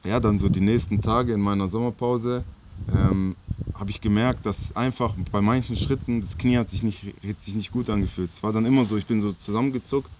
ja, 0.04 0.20
dann 0.20 0.38
so 0.38 0.48
die 0.48 0.60
nächsten 0.60 1.00
Tage 1.00 1.32
in 1.32 1.40
meiner 1.40 1.68
Sommerpause 1.68 2.44
ähm, 2.88 3.36
habe 3.74 3.90
ich 3.90 4.00
gemerkt, 4.00 4.46
dass 4.46 4.74
einfach 4.74 5.14
bei 5.30 5.40
manchen 5.40 5.76
Schritten 5.76 6.20
das 6.20 6.36
Knie 6.38 6.56
hat 6.56 6.68
sich 6.70 6.82
nicht, 6.82 7.14
hat 7.24 7.42
sich 7.42 7.54
nicht 7.54 7.70
gut 7.70 7.90
angefühlt. 7.90 8.30
Es 8.30 8.42
war 8.42 8.52
dann 8.52 8.66
immer 8.66 8.86
so, 8.86 8.96
ich 8.96 9.06
bin 9.06 9.20
so 9.20 9.32
zusammengezuckt, 9.32 10.10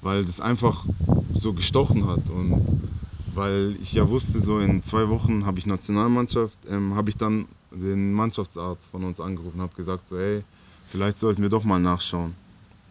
weil 0.00 0.24
das 0.24 0.40
einfach 0.40 0.88
so 1.32 1.54
gestochen 1.54 2.06
hat. 2.06 2.30
Und 2.30 2.60
weil 3.34 3.76
ich 3.80 3.94
ja 3.94 4.08
wusste, 4.08 4.40
so 4.40 4.58
in 4.58 4.82
zwei 4.82 5.08
Wochen 5.08 5.46
habe 5.46 5.58
ich 5.58 5.66
Nationalmannschaft, 5.66 6.58
ähm, 6.66 6.94
habe 6.94 7.10
ich 7.10 7.16
dann 7.16 7.48
den 7.70 8.12
Mannschaftsarzt 8.12 8.84
von 8.90 9.04
uns 9.04 9.20
angerufen 9.20 9.56
und 9.56 9.62
habe 9.62 9.76
gesagt, 9.76 10.08
so 10.08 10.18
hey, 10.18 10.42
vielleicht 10.90 11.18
sollten 11.18 11.42
wir 11.42 11.48
doch 11.48 11.64
mal 11.64 11.78
nachschauen, 11.78 12.34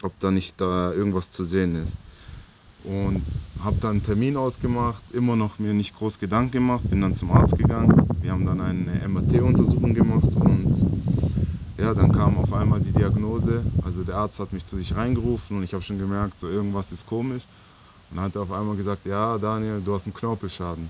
ob 0.02 0.18
da 0.20 0.32
nicht 0.32 0.60
da 0.60 0.94
irgendwas 0.94 1.32
zu 1.32 1.44
sehen 1.44 1.76
ist. 1.76 1.94
Und 2.84 3.22
habe 3.64 3.76
dann 3.82 3.92
einen 3.92 4.06
Termin 4.06 4.38
ausgemacht, 4.38 5.02
immer 5.12 5.36
noch 5.36 5.60
mir 5.60 5.74
nicht 5.74 5.98
groß 5.98 6.18
Gedanken 6.18 6.52
gemacht, 6.52 6.90
bin 6.90 7.02
dann 7.02 7.16
zum 7.16 7.32
Arzt 7.32 7.58
gegangen. 7.58 8.08
Wir 8.22 8.32
haben 8.32 8.46
dann 8.46 8.62
eine 8.62 9.06
MRT-Untersuchung 9.08 9.94
gemacht 9.94 10.34
und 10.36 11.10
ja, 11.78 11.94
dann 11.94 12.12
kam 12.12 12.38
auf 12.38 12.54
einmal 12.54 12.80
die 12.80 12.92
Diagnose. 12.92 13.64
Also 13.84 14.04
der 14.04 14.16
Arzt 14.16 14.40
hat 14.40 14.54
mich 14.54 14.66
zu 14.66 14.78
sich 14.78 14.96
reingerufen 14.96 15.58
und 15.58 15.64
ich 15.64 15.74
habe 15.74 15.84
schon 15.84 16.00
gemerkt, 16.00 16.40
so 16.40 16.48
irgendwas 16.48 16.92
ist 16.92 17.06
komisch. 17.06 17.44
Und 18.10 18.18
dann 18.18 18.26
hat 18.26 18.36
er 18.36 18.42
auf 18.44 18.52
einmal 18.52 18.76
gesagt, 18.76 19.06
ja 19.06 19.38
Daniel, 19.38 19.82
du 19.84 19.94
hast 19.94 20.06
einen 20.06 20.14
Knorpelschaden. 20.14 20.90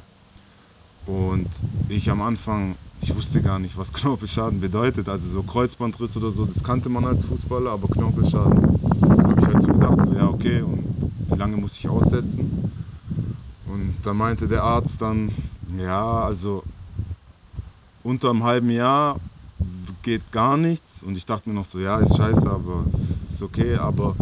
Und 1.05 1.49
ich 1.89 2.09
am 2.11 2.21
Anfang, 2.21 2.75
ich 3.01 3.15
wusste 3.15 3.41
gar 3.41 3.59
nicht, 3.59 3.77
was 3.77 3.91
Knorpelschaden 3.93 4.59
bedeutet. 4.59 5.09
Also 5.09 5.29
so 5.29 5.43
Kreuzbandriss 5.43 6.17
oder 6.17 6.31
so, 6.31 6.45
das 6.45 6.63
kannte 6.63 6.89
man 6.89 7.05
als 7.05 7.23
Fußballer, 7.25 7.71
aber 7.71 7.87
Knorpelschaden 7.87 8.79
habe 9.01 9.39
ich 9.39 9.47
halt 9.47 9.61
so 9.61 9.67
gedacht, 9.67 10.01
so 10.05 10.13
ja 10.13 10.27
okay, 10.27 10.61
und 10.61 11.11
wie 11.29 11.37
lange 11.37 11.57
muss 11.57 11.77
ich 11.77 11.87
aussetzen? 11.87 12.71
Und 13.67 13.95
dann 14.03 14.17
meinte 14.17 14.47
der 14.47 14.63
Arzt 14.63 15.01
dann, 15.01 15.31
ja, 15.77 16.19
also 16.19 16.63
unter 18.03 18.31
einem 18.31 18.43
halben 18.43 18.71
Jahr 18.71 19.17
geht 20.01 20.31
gar 20.31 20.57
nichts. 20.57 21.03
Und 21.03 21.17
ich 21.17 21.25
dachte 21.25 21.49
mir 21.49 21.55
noch 21.55 21.65
so, 21.65 21.79
ja, 21.79 21.99
ist 21.99 22.15
scheiße, 22.15 22.49
aber 22.49 22.85
es 22.91 23.33
ist 23.33 23.43
okay. 23.43 23.75
Aber 23.75 24.15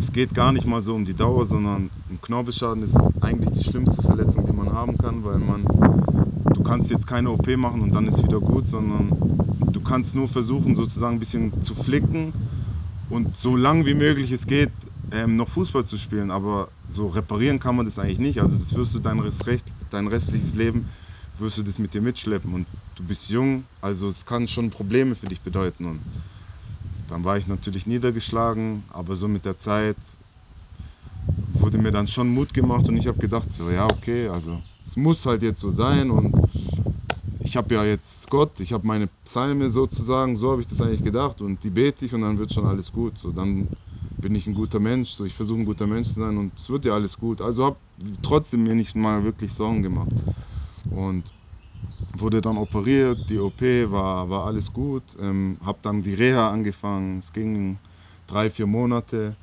es 0.00 0.12
geht 0.12 0.34
gar 0.34 0.52
nicht 0.52 0.66
mal 0.66 0.82
so 0.82 0.94
um 0.94 1.04
die 1.04 1.14
Dauer, 1.14 1.46
sondern 1.46 1.90
ein 2.10 2.18
Knorpelschaden 2.22 2.82
ist 2.82 2.96
eigentlich 3.20 3.50
die 3.50 3.64
schlimmste 3.64 4.00
Verletzung, 4.02 4.46
die 4.46 4.52
man 4.52 4.72
haben 4.72 4.96
kann, 4.98 5.24
weil 5.24 5.38
man, 5.38 5.64
kannst 6.64 6.90
jetzt 6.90 7.06
keine 7.06 7.30
OP 7.30 7.56
machen 7.56 7.82
und 7.82 7.94
dann 7.94 8.08
ist 8.08 8.22
wieder 8.22 8.40
gut, 8.40 8.68
sondern 8.68 9.12
du 9.72 9.80
kannst 9.80 10.14
nur 10.14 10.28
versuchen, 10.28 10.76
sozusagen 10.76 11.16
ein 11.16 11.20
bisschen 11.20 11.62
zu 11.62 11.74
flicken 11.74 12.32
und 13.08 13.36
so 13.36 13.56
lang 13.56 13.86
wie 13.86 13.94
möglich 13.94 14.30
es 14.32 14.46
geht, 14.46 14.70
ähm, 15.12 15.36
noch 15.36 15.48
Fußball 15.48 15.84
zu 15.84 15.98
spielen. 15.98 16.30
Aber 16.30 16.72
so 16.88 17.08
reparieren 17.08 17.60
kann 17.60 17.76
man 17.76 17.86
das 17.86 17.98
eigentlich 17.98 18.18
nicht. 18.18 18.40
Also 18.40 18.56
das 18.56 18.74
wirst 18.74 18.94
du 18.94 18.98
dein, 18.98 19.20
Rest, 19.20 19.44
dein 19.90 20.06
restliches 20.06 20.54
Leben 20.54 20.86
wirst 21.38 21.58
du 21.58 21.62
das 21.62 21.78
mit 21.78 21.94
dir 21.94 22.00
mitschleppen 22.00 22.54
und 22.54 22.68
du 22.94 23.04
bist 23.04 23.28
jung, 23.28 23.66
also 23.80 24.08
es 24.08 24.24
kann 24.24 24.48
schon 24.48 24.70
Probleme 24.70 25.14
für 25.14 25.26
dich 25.26 25.42
bedeuten. 25.42 25.84
Und 25.84 26.02
dann 27.08 27.24
war 27.24 27.36
ich 27.36 27.46
natürlich 27.46 27.86
niedergeschlagen, 27.86 28.84
aber 28.88 29.16
so 29.16 29.28
mit 29.28 29.44
der 29.44 29.58
Zeit 29.58 29.98
wurde 31.54 31.78
mir 31.78 31.90
dann 31.90 32.08
schon 32.08 32.28
Mut 32.28 32.54
gemacht 32.54 32.88
und 32.88 32.96
ich 32.96 33.06
habe 33.06 33.18
gedacht, 33.18 33.52
so 33.52 33.70
ja, 33.70 33.86
okay, 33.86 34.28
also 34.28 34.62
es 34.86 34.96
muss 34.96 35.26
halt 35.26 35.42
jetzt 35.42 35.60
so 35.60 35.70
sein 35.70 36.10
und 36.10 36.33
ich 37.44 37.56
habe 37.58 37.74
ja 37.74 37.84
jetzt 37.84 38.30
Gott, 38.30 38.58
ich 38.60 38.72
habe 38.72 38.86
meine 38.86 39.06
Psalme 39.24 39.68
sozusagen, 39.70 40.36
so 40.38 40.50
habe 40.50 40.62
ich 40.62 40.66
das 40.66 40.80
eigentlich 40.80 41.02
gedacht 41.02 41.42
und 41.42 41.62
die 41.62 41.70
bete 41.70 42.06
ich 42.06 42.14
und 42.14 42.22
dann 42.22 42.38
wird 42.38 42.52
schon 42.52 42.64
alles 42.64 42.90
gut. 42.92 43.18
So 43.18 43.32
dann 43.32 43.68
bin 44.22 44.34
ich 44.34 44.46
ein 44.46 44.54
guter 44.54 44.80
Mensch, 44.80 45.10
so 45.10 45.24
ich 45.26 45.34
versuche 45.34 45.60
ein 45.60 45.66
guter 45.66 45.86
Mensch 45.86 46.08
zu 46.08 46.20
sein 46.20 46.38
und 46.38 46.58
es 46.58 46.70
wird 46.70 46.86
ja 46.86 46.94
alles 46.94 47.18
gut. 47.18 47.42
Also 47.42 47.64
habe 47.64 47.78
trotzdem 48.22 48.62
mir 48.62 48.74
nicht 48.74 48.94
mal 48.96 49.24
wirklich 49.24 49.52
Sorgen 49.52 49.82
gemacht 49.82 50.24
und 50.90 51.34
wurde 52.16 52.40
dann 52.40 52.58
operiert, 52.58 53.28
die 53.28 53.38
OP 53.38 53.62
war, 53.90 54.30
war 54.30 54.46
alles 54.46 54.72
gut, 54.72 55.16
ähm, 55.20 55.58
habe 55.64 55.80
dann 55.82 56.02
die 56.02 56.14
Reha 56.14 56.50
angefangen, 56.50 57.18
es 57.18 57.32
ging 57.32 57.80
drei, 58.26 58.50
vier 58.50 58.66
Monate 58.66 59.36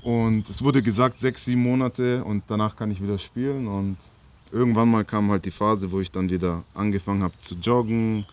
und 0.00 0.48
es 0.48 0.62
wurde 0.62 0.82
gesagt 0.82 1.18
sechs, 1.18 1.44
sieben 1.44 1.62
Monate 1.62 2.24
und 2.24 2.44
danach 2.50 2.76
kann 2.76 2.90
ich 2.90 3.02
wieder 3.02 3.18
spielen 3.18 3.68
und 3.68 3.98
irgendwann 4.52 4.90
mal 4.90 5.04
kam 5.04 5.30
halt 5.30 5.44
die 5.44 5.50
Phase, 5.50 5.90
wo 5.90 6.00
ich 6.00 6.10
dann 6.10 6.30
wieder 6.30 6.64
angefangen 6.74 7.22
habe 7.22 7.38
zu 7.38 7.54
joggen. 7.54 8.26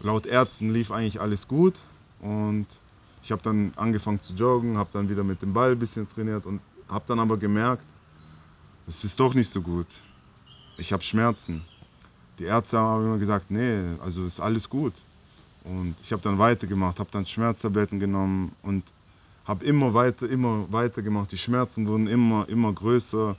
Laut 0.00 0.26
Ärzten 0.26 0.72
lief 0.72 0.90
eigentlich 0.90 1.20
alles 1.20 1.48
gut 1.48 1.74
und 2.20 2.66
ich 3.22 3.32
habe 3.32 3.42
dann 3.42 3.72
angefangen 3.76 4.20
zu 4.22 4.34
joggen, 4.34 4.76
habe 4.76 4.90
dann 4.92 5.08
wieder 5.08 5.24
mit 5.24 5.40
dem 5.40 5.52
Ball 5.52 5.72
ein 5.72 5.78
bisschen 5.78 6.08
trainiert 6.08 6.46
und 6.46 6.60
habe 6.88 7.04
dann 7.08 7.18
aber 7.18 7.36
gemerkt, 7.36 7.82
es 8.86 9.02
ist 9.04 9.18
doch 9.18 9.34
nicht 9.34 9.50
so 9.50 9.62
gut. 9.62 9.86
Ich 10.76 10.92
habe 10.92 11.02
Schmerzen. 11.02 11.62
Die 12.38 12.44
Ärzte 12.44 12.78
haben 12.78 13.04
immer 13.06 13.18
gesagt, 13.18 13.50
nee, 13.50 13.80
also 14.02 14.26
ist 14.26 14.40
alles 14.40 14.68
gut. 14.68 14.92
Und 15.64 15.94
ich 16.02 16.12
habe 16.12 16.20
dann 16.20 16.38
weitergemacht, 16.38 16.98
habe 16.98 17.10
dann 17.10 17.24
Schmerztabletten 17.24 17.98
genommen 17.98 18.52
und 18.62 18.84
habe 19.46 19.64
immer 19.64 19.94
weiter, 19.94 20.28
immer 20.28 20.70
weiter 20.70 21.00
gemacht. 21.00 21.32
Die 21.32 21.38
Schmerzen 21.38 21.86
wurden 21.86 22.06
immer, 22.06 22.48
immer 22.48 22.72
größer. 22.72 23.36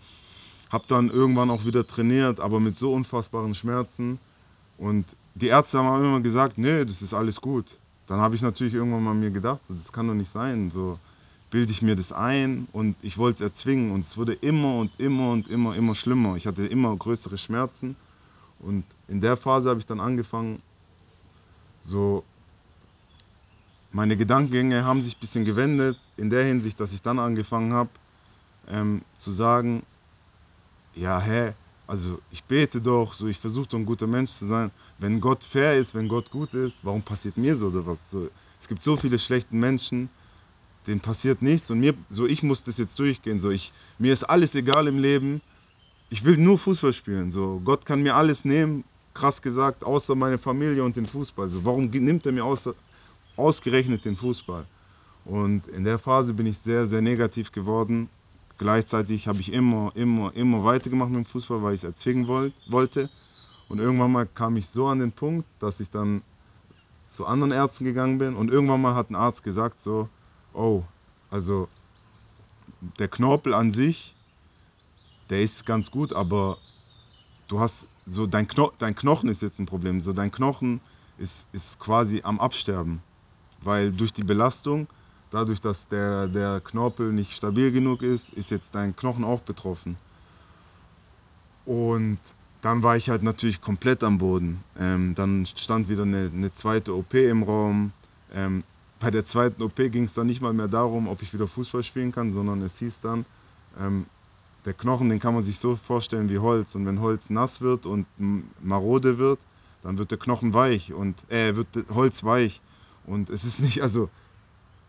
Habe 0.70 0.86
dann 0.88 1.10
irgendwann 1.10 1.50
auch 1.50 1.66
wieder 1.66 1.86
trainiert, 1.86 2.40
aber 2.40 2.60
mit 2.60 2.78
so 2.78 2.94
unfassbaren 2.94 3.56
Schmerzen. 3.56 4.20
Und 4.78 5.06
die 5.36 5.48
Ärzte 5.48 5.80
haben 5.80 6.04
immer 6.04 6.22
gesagt, 6.22 6.58
nee, 6.58 6.86
das 6.86 7.02
ist 7.02 7.14
alles 7.14 7.40
gut. 7.40 7.78
Dann 8.08 8.20
habe 8.20 8.36
ich 8.36 8.42
natürlich 8.42 8.74
irgendwann 8.74 9.04
mal 9.04 9.14
mir 9.14 9.32
gedacht, 9.32 9.66
so, 9.66 9.74
das 9.74 9.92
kann 9.92 10.08
doch 10.08 10.14
nicht 10.14 10.32
sein. 10.32 10.72
So 10.72 11.00
bilde 11.50 11.72
ich 11.72 11.82
mir 11.82 11.96
das 11.96 12.12
ein 12.12 12.68
und 12.72 12.96
ich 13.02 13.18
wollte 13.18 13.44
es 13.44 13.52
erzwingen. 13.52 13.92
Und 13.92 14.02
es 14.02 14.18
wurde 14.18 14.34
immer 14.34 14.78
und 14.78 14.92
immer 15.00 15.32
und 15.32 15.48
immer, 15.48 15.76
immer 15.76 15.96
schlimmer. 15.96 16.36
Ich 16.36 16.48
hatte 16.48 16.66
immer 16.66 16.96
größere 16.96 17.38
Schmerzen. 17.38 17.96
Und 18.60 18.84
in 19.08 19.22
der 19.22 19.38
Phase 19.38 19.70
habe 19.70 19.80
ich 19.80 19.86
dann 19.86 20.00
angefangen, 20.00 20.62
so 21.82 22.24
meine 23.92 24.18
Gedankengänge 24.18 24.84
haben 24.84 25.02
sich 25.02 25.16
ein 25.16 25.20
bisschen 25.20 25.46
gewendet, 25.46 25.98
in 26.18 26.30
der 26.30 26.44
Hinsicht, 26.44 26.80
dass 26.80 26.92
ich 26.92 27.02
dann 27.02 27.20
angefangen 27.20 27.72
habe 27.72 27.90
ähm, 28.68 29.02
zu 29.18 29.32
sagen, 29.32 29.84
ja, 30.96 31.20
hä, 31.20 31.54
also 31.88 32.20
ich 32.32 32.44
bete 32.44 32.82
doch, 32.82 33.14
so 33.14 33.28
ich 33.28 33.38
versuche 33.38 33.68
doch 33.68 33.78
ein 33.78 33.86
guter 33.86 34.08
Mensch 34.08 34.32
zu 34.32 34.48
sein. 34.48 34.72
Wenn 34.98 35.22
Gott 35.22 35.44
fair 35.44 35.78
ist, 35.78 35.94
wenn 35.94 36.08
Gott 36.08 36.32
gut 36.32 36.54
ist, 36.54 36.78
warum 36.84 37.02
passiert 37.02 37.38
mir 37.38 37.56
so 37.56 37.68
oder 37.68 37.86
was? 37.86 37.98
So, 38.10 38.30
es 38.60 38.68
gibt 38.68 38.82
so 38.82 38.98
viele 38.98 39.20
schlechte 39.20 39.56
Menschen, 39.56 40.10
denen 40.88 41.00
passiert 41.00 41.42
nichts 41.42 41.70
und 41.70 41.80
mir, 41.80 41.94
so 42.10 42.26
ich 42.26 42.42
muss 42.44 42.64
das 42.64 42.78
jetzt 42.78 42.98
durchgehen. 42.98 43.40
So 43.40 43.52
ich, 43.52 43.72
mir 44.00 44.14
ist 44.14 44.24
alles 44.24 44.56
egal 44.56 44.88
im 44.88 45.00
Leben. 45.00 45.42
Ich 46.10 46.24
will 46.24 46.38
nur 46.38 46.58
Fußball 46.58 46.94
spielen. 46.94 47.32
So 47.32 47.62
Gott 47.64 47.86
kann 47.86 48.02
mir 48.02 48.16
alles 48.16 48.46
nehmen, 48.46 48.84
krass 49.14 49.42
gesagt, 49.42 49.84
außer 49.84 50.16
meine 50.16 50.38
Familie 50.38 50.84
und 50.84 50.96
den 50.96 51.06
Fußball. 51.06 51.50
So 51.50 51.64
warum 51.66 51.86
nimmt 51.86 52.26
er 52.26 52.32
mir 52.32 52.46
außer, 52.46 52.74
ausgerechnet 53.36 54.06
den 54.06 54.16
Fußball? 54.16 54.66
Und 55.26 55.68
in 55.68 55.84
der 55.84 56.00
Phase 56.00 56.34
bin 56.34 56.46
ich 56.46 56.58
sehr, 56.60 56.86
sehr 56.86 57.02
negativ 57.02 57.52
geworden 57.52 58.10
Gleichzeitig 58.58 59.28
habe 59.28 59.42
ich 59.42 59.52
immer, 59.52 59.92
immer, 59.96 60.34
immer 60.36 60.64
weitergemacht 60.64 61.10
mit 61.10 61.18
dem 61.18 61.26
Fußball, 61.26 61.62
weil 61.62 61.74
ich 61.74 61.82
es 61.82 61.84
erzwingen 61.84 62.28
wollte. 62.68 63.10
Und 63.68 63.80
irgendwann 63.80 64.12
mal 64.12 64.26
kam 64.26 64.56
ich 64.56 64.68
so 64.68 64.88
an 64.88 65.00
den 65.00 65.12
Punkt, 65.12 65.48
dass 65.60 65.80
ich 65.80 65.90
dann 65.90 66.22
zu 67.06 67.26
anderen 67.26 67.52
Ärzten 67.52 67.84
gegangen 67.84 68.18
bin. 68.18 68.36
Und 68.36 68.50
irgendwann 68.50 68.82
mal 68.82 68.96
hat 68.96 69.10
ein 69.10 69.16
Arzt 69.16 69.44
gesagt 69.44 69.82
so, 69.82 70.08
oh, 70.54 70.84
also 71.30 71.68
der 73.00 73.08
Knorpel 73.08 73.54
an 73.54 73.74
sich, 73.74 74.16
der 75.30 75.42
ist 75.42 75.66
ganz 75.66 75.92
gut, 75.92 76.14
aber 76.14 76.58
du 77.48 77.60
hast 77.60 77.88
so 78.06 78.28
dein, 78.28 78.48
Kno 78.48 78.72
dein 78.78 78.96
Knochen 78.96 79.30
ist 79.30 79.42
jetzt 79.42 79.60
ein 79.60 79.66
Problem. 79.66 80.02
So 80.02 80.14
dein 80.14 80.32
Knochen 80.32 80.80
ist, 81.18 81.48
ist 81.52 81.80
quasi 81.80 82.22
am 82.24 82.40
Absterben, 82.40 83.02
weil 83.62 83.92
durch 83.92 84.14
die 84.14 84.24
Belastung 84.24 84.88
dadurch, 85.32 85.62
dass 85.62 85.88
der, 85.88 86.28
der 86.28 86.62
Knorpel 86.62 87.12
nicht 87.12 87.34
stabil 87.34 87.72
genug 87.72 88.02
ist, 88.02 88.30
ist 88.34 88.52
jetzt 88.52 88.74
dein 88.74 88.96
Knochen 88.96 89.24
auch 89.24 89.42
betroffen. 89.42 89.98
Und 91.66 92.20
dann 92.62 92.84
war 92.84 92.98
ich 92.98 93.10
halt 93.10 93.24
natürlich 93.24 93.62
komplett 93.62 94.04
am 94.04 94.18
Boden. 94.18 94.64
Ähm, 94.80 95.14
dann 95.16 95.46
stand 95.46 95.90
wieder 95.90 96.04
eine, 96.04 96.32
eine, 96.34 96.54
zweite 96.54 96.96
OP 96.96 97.14
im 97.14 97.44
Raum. 97.44 97.92
Ähm, 98.34 98.64
bei 99.00 99.12
der 99.12 99.26
zweiten 99.26 99.62
OP 99.62 99.76
ging 99.76 100.04
es 100.06 100.14
dann 100.14 100.28
nicht 100.28 100.42
mal 100.42 100.54
mehr 100.54 100.68
darum, 100.68 101.08
ob 101.08 101.22
ich 101.22 101.34
wieder 101.34 101.48
Fußball 101.48 101.84
spielen 101.84 102.12
kann, 102.12 102.32
sondern 102.32 102.62
es 102.62 102.80
hieß 102.80 103.02
dann, 103.02 103.26
ähm, 103.80 104.06
der 104.66 104.74
Knochen, 104.74 105.10
den 105.10 105.20
kann 105.20 105.36
man 105.36 105.44
sich 105.44 105.60
so 105.60 105.76
vorstellen 105.76 106.30
wie 106.30 106.40
Holz. 106.40 106.74
Und 106.74 106.88
wenn 106.88 107.00
Holz 107.02 107.30
nass 107.30 107.62
wird 107.62 107.86
und 107.86 108.08
marode 108.64 109.20
wird, 109.20 109.40
dann 109.84 110.00
wird 110.00 110.10
der 110.10 110.18
Knochen 110.18 110.54
weich 110.56 110.92
und 110.92 111.16
äh, 111.30 111.56
wird 111.56 111.68
Holz 111.94 112.24
weich. 112.24 112.62
Und 113.06 113.30
es 113.30 113.46
ist 113.46 113.60
nicht, 113.60 113.84
also 113.84 114.10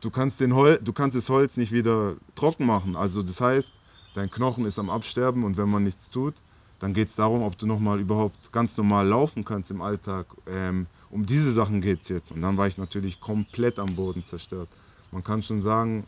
du 0.01 0.11
kannst, 0.11 0.41
den 0.41 0.55
Hol 0.55 0.79
du 0.83 0.93
kannst 0.93 1.17
das 1.17 1.29
Holz 1.29 1.57
nicht 1.57 1.73
wieder 1.73 2.15
trocken 2.35 2.67
machen. 2.67 2.97
Also 2.97 3.23
das 3.23 3.41
heißt, 3.41 3.73
dein 4.15 4.31
Knochen 4.31 4.65
ist 4.65 4.79
am 4.79 4.91
Absterben 4.91 5.45
und 5.45 5.57
wenn 5.57 5.71
man 5.71 5.85
nichts 5.85 6.11
tut, 6.11 6.35
dann 6.79 6.93
geht 6.93 7.09
es 7.09 7.15
darum, 7.15 7.43
ob 7.43 7.57
du 7.57 7.67
nochmal 7.67 8.01
überhaupt 8.01 8.53
ganz 8.53 8.77
normal 8.77 9.07
laufen 9.07 9.45
kannst 9.45 9.71
im 9.71 9.81
Alltag. 9.81 10.27
Ähm, 10.47 10.87
um 11.11 11.25
diese 11.25 11.53
Sachen 11.53 11.81
geht 11.81 12.03
es 12.03 12.09
jetzt. 12.09 12.33
Und 12.33 12.43
dann 12.43 12.57
war 12.57 12.67
ich 12.67 12.77
natürlich 12.77 13.21
komplett 13.21 13.79
am 13.79 13.95
Boden 13.97 14.25
zerstört. 14.25 14.69
Man 15.13 15.25
kann 15.25 15.43
schon 15.43 15.63
sagen, 15.63 16.05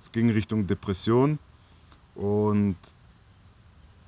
es 0.00 0.10
ging 0.12 0.30
Richtung 0.30 0.66
Depression. 0.66 1.38
Und 2.14 2.76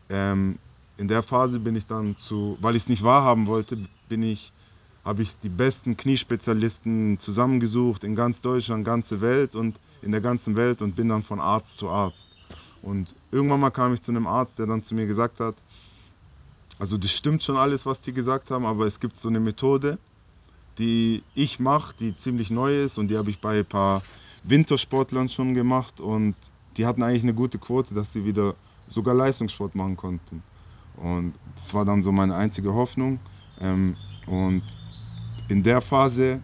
ähm, 0.09 0.59
in 0.97 1.09
der 1.09 1.23
Phase 1.23 1.61
bin 1.61 1.77
ich 1.77 1.87
dann 1.87 2.17
zu, 2.17 2.57
weil 2.61 2.77
ich 2.77 2.85
es 2.85 2.89
nicht 2.89 3.03
wahrhaben 3.03 3.47
wollte, 3.47 3.79
bin 4.09 4.23
ich, 4.23 4.53
habe 5.05 5.23
ich 5.23 5.37
die 5.39 5.49
besten 5.49 5.97
Kniespezialisten 5.97 7.19
zusammengesucht 7.19 8.05
in 8.05 8.15
ganz 8.15 8.41
Deutschland, 8.41 8.85
ganze 8.85 9.21
Welt 9.21 9.55
und 9.55 9.79
in 10.03 10.13
der 10.13 10.21
ganzen 10.21 10.57
Welt 10.57 10.83
und 10.83 10.97
bin 10.97 11.09
dann 11.09 11.23
von 11.23 11.41
Arzt 11.41 11.79
zu 11.79 11.89
Arzt. 11.89 12.27
Und 12.83 13.15
irgendwann 13.31 13.61
mal 13.61 13.71
kam 13.71 13.95
ich 13.95 14.03
zu 14.03 14.13
einem 14.13 14.27
Arzt, 14.27 14.59
der 14.59 14.67
dann 14.67 14.83
zu 14.83 14.95
mir 14.95 15.07
gesagt 15.07 15.41
hat, 15.41 15.55
also 16.79 16.97
das 16.97 17.13
stimmt 17.13 17.43
schon 17.43 17.57
alles, 17.57 17.85
was 17.85 18.01
die 18.01 18.13
gesagt 18.13 18.51
haben, 18.51 18.65
aber 18.65 18.87
es 18.87 19.01
gibt 19.01 19.19
so 19.19 19.29
eine 19.29 19.41
Methode, 19.41 19.99
die 20.79 21.23
ich 21.35 21.61
mache, 21.61 21.95
die 21.99 22.17
ziemlich 22.17 22.51
neu 22.51 22.83
ist 22.83 22.97
und 22.97 23.09
die 23.09 23.19
habe 23.19 23.31
ich 23.31 23.39
bei 23.39 23.59
ein 23.59 23.67
paar 23.67 24.03
Wintersportlern 24.45 25.29
schon 25.29 25.55
gemacht 25.55 26.01
und 26.01 26.35
die 26.77 26.87
hatten 26.87 27.03
eigentlich 27.03 27.23
eine 27.23 27.35
gute 27.35 27.59
Quote, 27.59 27.95
dass 27.95 28.13
sie 28.13 28.25
wieder 28.25 28.55
sogar 28.89 29.15
Leistungssport 29.15 29.75
machen 29.75 29.97
konnten. 29.97 30.43
Und 30.97 31.35
das 31.57 31.75
war 31.75 31.85
dann 31.85 32.03
so 32.03 32.13
meine 32.13 32.35
einzige 32.35 32.73
Hoffnung. 32.73 33.19
Ähm, 33.61 33.97
und 34.27 34.63
in 35.51 35.65
der 35.65 35.81
Phase, 35.81 36.41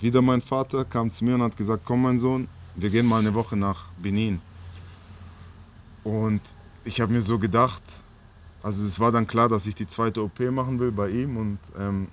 wieder 0.00 0.20
mein 0.20 0.42
Vater 0.42 0.84
kam 0.84 1.10
zu 1.10 1.24
mir 1.24 1.34
und 1.34 1.42
hat 1.42 1.56
gesagt, 1.56 1.82
komm 1.86 2.02
mein 2.02 2.18
Sohn, 2.18 2.46
wir 2.74 2.90
gehen 2.90 3.06
mal 3.06 3.20
eine 3.20 3.34
Woche 3.34 3.56
nach 3.56 3.90
Benin. 3.96 4.38
Und 6.04 6.42
ich 6.84 7.00
habe 7.00 7.10
mir 7.12 7.22
so 7.22 7.38
gedacht, 7.38 7.82
also 8.62 8.84
es 8.84 9.00
war 9.00 9.12
dann 9.12 9.26
klar, 9.26 9.48
dass 9.48 9.66
ich 9.66 9.74
die 9.74 9.88
zweite 9.88 10.22
OP 10.22 10.38
machen 10.40 10.78
will 10.78 10.92
bei 10.92 11.08
ihm 11.08 11.38
und 11.38 11.58
ähm, 11.78 12.08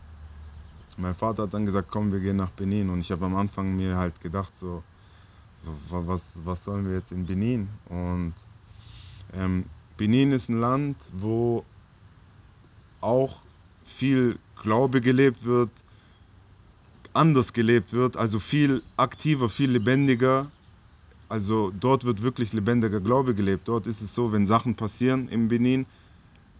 mein 0.95 1.15
Vater 1.15 1.43
hat 1.43 1.53
dann 1.53 1.65
gesagt, 1.65 1.89
komm, 1.91 2.13
wir 2.13 2.21
gehen 2.21 2.37
nach 2.37 2.51
Benin. 2.51 2.89
Und 2.89 3.01
ich 3.01 3.11
habe 3.11 3.25
am 3.25 3.35
Anfang 3.35 3.75
mir 3.75 3.97
halt 3.97 4.21
gedacht, 4.21 4.53
so, 4.61 4.81
so 5.61 5.73
was, 6.07 6.21
was 6.45 6.63
sollen 6.63 6.87
wir 6.87 6.95
jetzt 6.95 7.11
in 7.11 7.25
Benin? 7.25 7.67
Und 7.89 8.33
ähm, 9.33 9.65
Benin 9.97 10.31
ist 10.31 10.49
ein 10.49 10.61
Land, 10.61 10.95
wo 11.11 11.65
auch 13.01 13.42
viel 13.85 14.39
Glaube 14.61 15.01
gelebt 15.01 15.43
wird, 15.45 15.69
anders 17.13 17.53
gelebt 17.53 17.93
wird, 17.93 18.17
also 18.17 18.39
viel 18.39 18.83
aktiver, 18.97 19.49
viel 19.49 19.71
lebendiger. 19.71 20.51
Also 21.29 21.71
dort 21.71 22.03
wird 22.05 22.21
wirklich 22.21 22.53
lebendiger 22.53 22.99
Glaube 22.99 23.33
gelebt. 23.35 23.67
Dort 23.67 23.87
ist 23.87 24.01
es 24.01 24.13
so, 24.13 24.31
wenn 24.31 24.47
Sachen 24.47 24.75
passieren 24.75 25.27
im 25.29 25.47
Benin, 25.47 25.85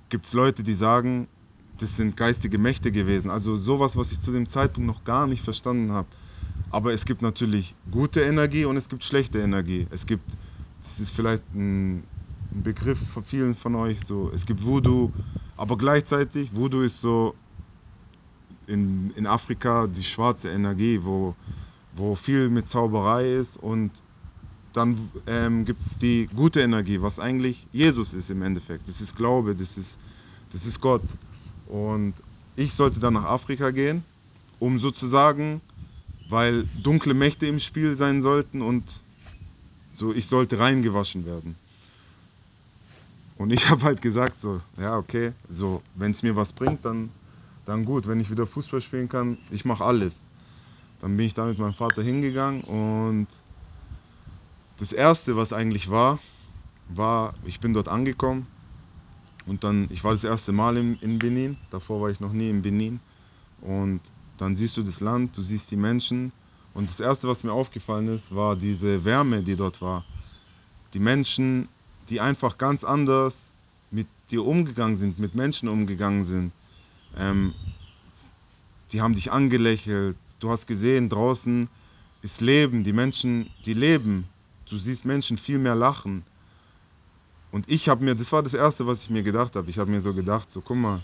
gibt 0.10 0.26
es 0.26 0.34
Leute, 0.34 0.64
die 0.64 0.74
sagen, 0.74 1.28
das 1.78 1.98
sind 1.98 2.18
geistige 2.18 2.58
Mächte 2.58 2.92
gewesen. 2.92 3.30
Also 3.30 3.56
sowas, 3.56 3.96
was 3.98 4.12
ich 4.12 4.22
zu 4.22 4.32
dem 4.32 4.48
Zeitpunkt 4.48 4.88
noch 4.88 5.04
gar 5.04 5.28
nicht 5.28 5.42
verstanden 5.42 5.92
habe. 5.92 6.08
Aber 6.70 6.94
es 6.94 7.06
gibt 7.06 7.22
natürlich 7.22 7.76
gute 7.90 8.22
Energie 8.22 8.66
und 8.66 8.78
es 8.78 8.90
gibt 8.90 9.04
schlechte 9.04 9.40
Energie. 9.40 9.88
Es 9.90 10.06
gibt, 10.06 10.38
das 10.82 11.00
ist 11.00 11.16
vielleicht 11.16 11.44
ein, 11.54 12.08
ein 12.54 12.64
Begriff 12.64 13.00
von 13.00 13.24
vielen 13.24 13.56
von 13.56 13.76
euch, 13.76 14.02
so, 14.02 14.32
es 14.32 14.46
gibt 14.46 14.64
Voodoo, 14.64 15.12
aber 15.56 15.78
gleichzeitig, 15.78 16.56
Voodoo 16.56 16.82
ist 16.82 17.02
so 17.02 17.36
in, 18.68 19.10
in 19.12 19.26
Afrika 19.26 19.88
die 19.88 20.04
schwarze 20.04 20.50
Energie, 20.50 21.00
wo, 21.04 21.36
wo 21.92 22.16
viel 22.16 22.50
mit 22.50 22.70
Zauberei 22.70 23.34
ist 23.36 23.58
und 23.58 24.04
dann 24.74 25.12
ähm, 25.28 25.66
gibt 25.66 25.84
es 25.84 25.98
die 25.98 26.28
gute 26.34 26.62
Energie, 26.62 27.02
was 27.02 27.20
eigentlich 27.20 27.68
Jesus 27.72 28.14
ist 28.14 28.30
im 28.32 28.42
Endeffekt. 28.42 28.88
Das 28.88 29.02
ist 29.02 29.16
Glaube, 29.16 29.56
das 29.56 29.78
ist, 29.78 30.00
das 30.52 30.66
ist 30.66 30.82
Gott. 30.82 31.04
Und 31.66 32.16
ich 32.56 32.74
sollte 32.74 33.00
dann 33.00 33.14
nach 33.14 33.26
Afrika 33.26 33.70
gehen, 33.70 34.04
um 34.60 34.80
sozusagen, 34.80 35.62
weil 36.28 36.66
dunkle 36.74 37.14
Mächte 37.14 37.46
im 37.46 37.60
Spiel 37.60 37.96
sein 37.96 38.22
sollten 38.22 38.64
und 38.64 39.04
so, 39.92 40.12
ich 40.12 40.26
sollte 40.26 40.58
reingewaschen 40.58 41.26
werden. 41.26 41.56
Und 43.38 43.52
ich 43.52 43.68
habe 43.70 43.84
halt 43.84 44.02
gesagt, 44.02 44.40
so, 44.40 44.62
ja, 44.78 44.98
okay, 44.98 45.34
so, 45.50 45.82
wenn 45.96 46.12
es 46.12 46.24
mir 46.24 46.36
was 46.36 46.54
bringt, 46.54 46.86
dann, 46.86 47.12
dann 47.66 47.86
gut. 47.86 48.08
Wenn 48.08 48.20
ich 48.20 48.30
wieder 48.30 48.46
Fußball 48.46 48.82
spielen 48.82 49.10
kann, 49.10 49.38
ich 49.50 49.66
mache 49.66 49.84
alles. 49.84 50.14
Dann 51.00 51.18
bin 51.18 51.26
ich 51.26 51.34
da 51.34 51.46
mit 51.46 51.58
meinem 51.58 51.74
Vater 51.74 52.02
hingegangen 52.02 52.62
und 52.62 53.28
das 54.78 54.94
Erste, 54.94 55.36
was 55.36 55.54
eigentlich 55.54 55.90
war, 55.90 56.20
war, 56.88 57.34
ich 57.44 57.60
bin 57.60 57.74
dort 57.74 57.88
angekommen 57.88 58.48
und 59.46 59.64
dann, 59.64 59.88
ich 59.92 60.04
war 60.04 60.12
das 60.14 60.24
erste 60.24 60.52
Mal 60.52 60.78
in, 60.78 60.98
in 61.00 61.20
Benin, 61.20 61.58
davor 61.70 62.02
war 62.02 62.10
ich 62.10 62.20
noch 62.20 62.32
nie 62.32 62.50
in 62.50 62.62
Benin. 62.62 63.00
Und 63.62 64.02
dann 64.38 64.56
siehst 64.56 64.78
du 64.78 64.84
das 64.84 65.00
Land, 65.00 65.38
du 65.38 65.42
siehst 65.42 65.72
die 65.72 65.76
Menschen. 65.76 66.32
Und 66.74 66.90
das 66.90 67.00
Erste, 67.00 67.28
was 67.28 67.44
mir 67.44 67.52
aufgefallen 67.52 68.08
ist, 68.08 68.34
war 68.34 68.56
diese 68.56 69.06
Wärme, 69.06 69.44
die 69.44 69.56
dort 69.56 69.82
war. 69.82 70.04
Die 70.94 71.00
Menschen, 71.00 71.68
die 72.10 72.20
einfach 72.22 72.58
ganz 72.58 72.84
anders 72.84 73.52
mit 73.92 74.08
dir 74.32 74.46
umgegangen 74.46 74.98
sind, 74.98 75.20
mit 75.20 75.36
Menschen 75.36 75.70
umgegangen 75.70 76.26
sind. 76.26 76.52
Ähm, 77.16 77.54
die 78.92 79.02
haben 79.02 79.16
dich 79.16 79.32
angelächelt. 79.32 80.18
Du 80.40 80.50
hast 80.50 80.68
gesehen, 80.68 81.10
draußen 81.10 81.68
ist 82.22 82.42
Leben. 82.42 82.84
Die 82.84 82.94
Menschen, 82.94 83.50
die 83.66 83.74
leben. 83.74 84.26
Du 84.66 84.78
siehst 84.78 85.06
Menschen 85.06 85.38
viel 85.38 85.60
mehr 85.60 85.76
lachen. 85.76 86.24
Und 87.52 87.70
ich 87.70 87.88
habe 87.88 88.04
mir, 88.04 88.16
das 88.16 88.32
war 88.32 88.42
das 88.42 88.54
Erste, 88.54 88.88
was 88.88 89.04
ich 89.04 89.10
mir 89.10 89.24
gedacht 89.24 89.56
habe. 89.56 89.70
Ich 89.70 89.78
habe 89.78 89.92
mir 89.92 90.02
so 90.02 90.14
gedacht, 90.14 90.50
so 90.50 90.62
guck 90.62 90.78
mal, 90.78 91.02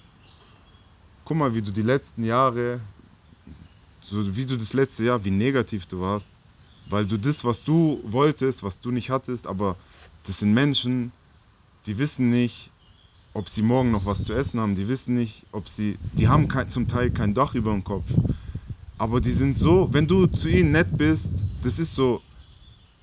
guck 1.23 1.37
mal, 1.37 1.53
wie 1.53 1.61
du 1.61 1.71
die 1.71 1.83
letzten 1.83 2.23
Jahre, 2.23 2.81
so 4.01 4.35
wie 4.35 4.45
du 4.45 4.57
das 4.57 4.73
letzte 4.73 5.03
Jahr, 5.03 5.23
wie 5.23 5.31
negativ 5.31 5.85
du 5.85 6.01
warst. 6.01 6.27
Weil 6.89 7.05
du 7.05 7.17
das, 7.17 7.43
was 7.43 7.63
du 7.63 8.01
wolltest, 8.03 8.63
was 8.63 8.81
du 8.81 8.89
nicht 8.89 9.11
hattest, 9.11 9.45
aber 9.45 9.77
das 10.29 10.39
sind 10.39 10.53
Menschen, 10.53 11.11
die 11.85 11.97
wissen 11.97 12.29
nicht, 12.29 12.71
ob 13.33 13.49
sie 13.49 13.61
morgen 13.61 13.91
noch 13.91 14.05
was 14.05 14.23
zu 14.23 14.33
essen 14.33 14.59
haben. 14.59 14.75
Die 14.75 14.87
wissen 14.87 15.15
nicht, 15.15 15.45
ob 15.51 15.67
sie, 15.67 15.99
die 16.17 16.27
haben 16.29 16.47
kein, 16.47 16.69
zum 16.69 16.87
Teil 16.87 17.09
kein 17.09 17.33
Dach 17.33 17.55
über 17.55 17.71
dem 17.71 17.83
Kopf. 17.83 18.21
Aber 18.97 19.19
die 19.19 19.33
sind 19.33 19.57
so, 19.57 19.91
wenn 19.91 20.07
du 20.07 20.27
zu 20.27 20.47
ihnen 20.47 20.71
nett 20.71 20.97
bist, 20.97 21.43
das 21.61 21.79
ist 21.79 21.95
so, 21.95 22.21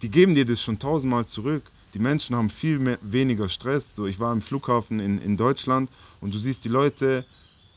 die 0.03 0.11
geben 0.11 0.35
dir 0.35 0.47
das 0.47 0.63
schon 0.63 0.79
tausendmal 0.79 1.27
zurück 1.27 1.73
die 1.97 2.03
Menschen 2.03 2.37
haben 2.37 2.51
viel 2.51 2.79
mehr, 2.79 2.99
weniger 3.01 3.49
Stress. 3.49 3.95
So, 3.97 4.05
ich 4.05 4.21
war 4.21 4.31
im 4.31 4.43
Flughafen 4.43 5.01
in, 5.01 5.19
in 5.19 5.39
Deutschland 5.39 5.91
und 6.21 6.35
du 6.35 6.39
siehst 6.39 6.65
die 6.65 6.69
Leute, 6.69 7.25